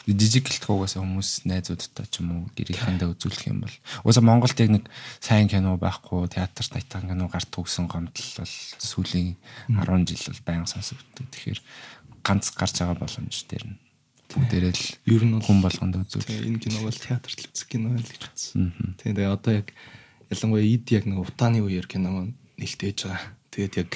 [0.06, 3.76] Жижиг гэлтгуугаас хүмүүс найзуудтай ч юм уу гэрийнхэндээ үзүүлэх юм бол
[4.06, 4.86] уусаа Монголд яг нэг
[5.18, 9.34] сайн кино байхгүй театрт айтан кино гарт төгсөн гомдол бол сүүлийн
[9.74, 11.26] 10 жил бол байнга сонсогддог.
[11.34, 11.60] Тэгэхээр
[12.22, 13.78] ганц гарч байгаа боломж дээр нь
[14.30, 16.26] бүгдээрээ л Ер нь хүн болгонд үзүүл.
[16.26, 18.74] Тэгээ энэ кино бол театрт л үзэх кино байл гэж бодсон.
[19.02, 19.74] Тэгээ одоо яг
[20.30, 23.26] ялангуяа ид яг нэг утааны үеэр кино маань нэлтээж байгаа.
[23.54, 23.92] Тэгээд яг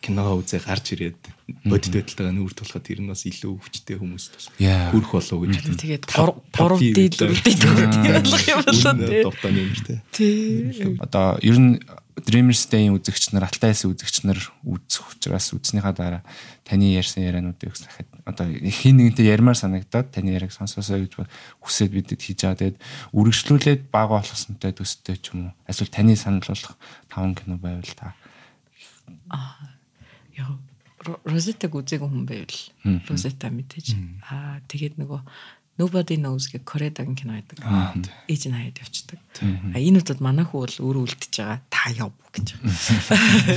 [0.00, 1.20] киногоо үзээ гарч ирээд
[1.66, 4.94] бодит байдалтайгаа нүүр тулахад тэр нь бас илүү өвчтэй хүмүүст бас Яа.
[4.94, 9.22] хүрх болов уу гэж Тэгээд 3 D 4 D болох юм болоо тий.
[9.26, 9.94] Дуртай нэмэр те.
[10.14, 10.96] Тий.
[11.02, 11.82] Одоо ер нь
[12.18, 16.22] Dreamers Day-ийн үзэгч нар, Алтайс үзэгч нар үзэх учраас үзснийхаа дараа
[16.66, 21.14] таны ярьсан яриануудыг дахиад одоо хин нэгэнтэй ярмаар санагдаад таны яриаг сонсоосоо гэж
[21.62, 22.74] хүсээд бидэд хийж байгаа.
[22.74, 22.78] Тэгээд
[23.14, 25.54] үргэлжлүүлээд бага болгосонтой төстэй ч юм уу.
[25.70, 26.74] Эсвэл таны санал болох
[27.06, 28.18] таван кино байвал та.
[30.38, 30.58] Яг
[31.24, 32.58] Розетаг үзээгүй хүн байвал
[33.06, 33.94] Розета мэдээж.
[34.26, 35.20] Аа тэгээд нөгөө
[35.78, 37.62] Nobody knows гэх Коредагийн кино байдаг.
[38.26, 39.22] Ээж нь хаяад явцдаг.
[39.70, 41.62] А энэ удаад манай хүү бол өөрөө үлдчихэж байгаа.
[41.70, 42.58] Та яв гэж.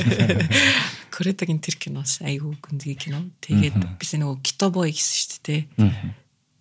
[1.18, 3.26] Коредагийн тэр киноос айгүй гүнзгий кино.
[3.42, 5.62] Тэгээд бис нөгөө Kitaboi гэсэн шүү дээ.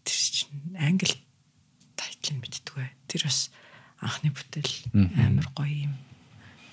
[0.01, 1.21] Тэр чинь англи
[1.93, 2.89] тайтлыг мэддэг бай.
[3.05, 3.53] Тэр бас
[4.01, 5.95] анхны бүтээл амар гоё юм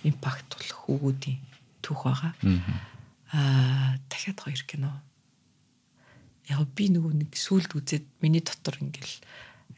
[0.08, 1.44] импакт болох хүүгүүдийн
[1.84, 2.34] түүх байгаа.
[3.34, 4.92] Аа дахиад хоёр кино.
[6.48, 9.20] Яг би нөгөө нэг сүулт үзээд миний дотор ингээл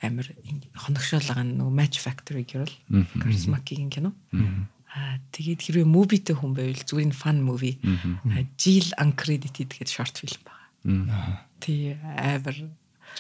[0.06, 2.76] амар ин- хоногшоол байгаа нөгөө Match Factory гэрэл
[3.18, 4.14] Charisma-гийн кино.
[4.90, 7.78] Аа тэгээд хэрвээ movieтэй хүн байвал зүгээр фан movie.
[8.30, 10.68] Аа, Jill Uncredited гэдэг short film байгаа.
[11.62, 12.58] Тий амар.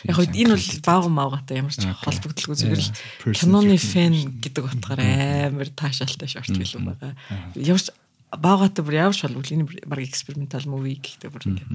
[0.05, 2.93] Яг хөө энэ бол баахан маагатай ямар ч холбогдлого зүгээр л
[3.33, 5.01] киноны фэн гэдэг утгаар
[5.49, 7.17] амар таашаалтай шорт фильм байгаа.
[7.57, 7.89] Ямар ч
[8.33, 11.71] баагатай бүр ямар ч холбогдол энэ баг экспериментал муви гэхдээ бүр ингээд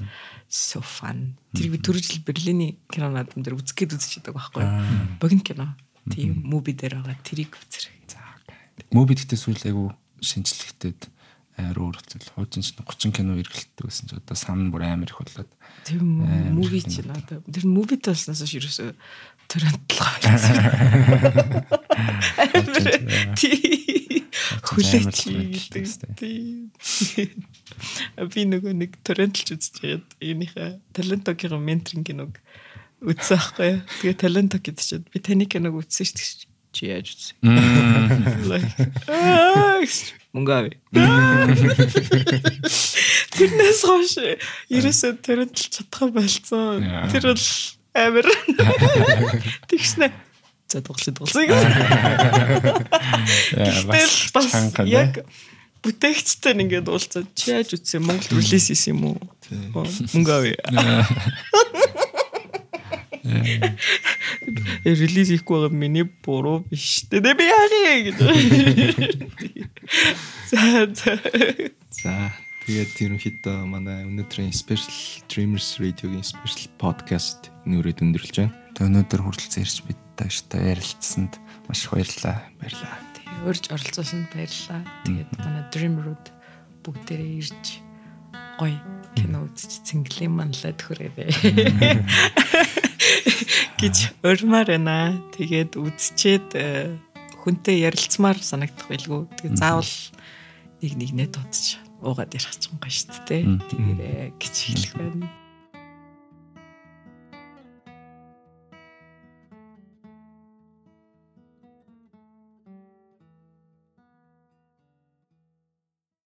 [0.47, 1.35] so fun.
[1.55, 4.63] Тэр би төржил Берлиний кино наадам дээр үзэх гээд үзчихэдэг байхгүй.
[5.19, 5.67] Богино кино.
[6.07, 7.95] Тийм муви дээр байгаа тэрийг үзэрэг.
[8.95, 9.91] Мөби гэхдээ сүүл айгу
[10.23, 11.11] шинжлэхтэд
[11.59, 15.19] амар өөр хэвчэл хуучин ч 30 кино эргэлтдэг гэсэн чи одоо сан бүр амар их
[15.19, 15.51] болоод
[15.87, 18.95] Тэр муви ч надаа тэр муви талснаас ш ерөөсө
[19.47, 20.15] төрөнтлгаа.
[23.39, 24.04] Тий.
[24.65, 25.85] Хүлээч гэдэг.
[26.19, 26.67] Тий.
[28.19, 32.33] Би нөгөө нэг торренталж үзэж яад энийхээ талентокийн менторинг киног
[33.05, 33.73] үзсэн байхгүй.
[34.03, 36.51] Тэгээ таленток гэдэг чинь би таны киног үзсэн шүү дээ.
[36.75, 37.37] Чи яаж үзсэн?
[40.35, 40.75] Мөнгөө.
[43.39, 44.19] Тэрнээс хойш
[44.73, 46.83] ерөөсөө торренталж чадхаа болцсон.
[47.15, 47.47] Тэр бол
[47.95, 48.27] амар.
[49.71, 50.11] Тэгснэ.
[50.75, 51.31] За дуглаа.
[53.55, 54.51] Тэгэл бас
[54.91, 55.23] яг
[55.87, 59.23] бүтээгчтэй ингээд уулзаад чи яаж үтсэн Монгол релиз хийсэн юм уу?
[59.55, 60.59] Мөнгө авъя.
[64.83, 67.07] Э релиз хийхгүй байгаа миний буруу биш.
[67.07, 68.19] Тэ би яагаад гэж.
[70.51, 71.13] За за.
[72.03, 72.13] За
[72.67, 78.57] тэгээд ерөнхийдөө манай өнөөдрийн special Dreamers Radio-гийн special podcast нүрээд өндөрлж байна.
[78.75, 81.39] тэг өнөөдөр хүрэлцэн ирж бид тааштай ярилцсанд
[81.69, 82.39] маш их баярлалаа.
[82.61, 82.99] Баярлалаа.
[83.15, 84.83] Тэгээ урьж оролцуулсанд баярлалаа.
[85.05, 86.25] Тэгээд манай Dream Road
[86.85, 87.65] бүгдээрээ ирж
[88.59, 88.79] гоё
[89.19, 91.11] кино үзэж цэнгэлэн манлаа төхөрөө.
[93.81, 95.19] гэж урмаар байна.
[95.35, 96.97] Тэгээд үзчихэд э,
[97.43, 99.27] хүнтэй ярилцмаар санагдах байлгүй.
[99.39, 99.95] Тэгээд заавал
[100.81, 103.43] нэг нэгнээ дуудаж уугаад ярих ч юм гоё шүү дээ.
[103.69, 105.44] Тэгээрээ гэж хэлэх байна.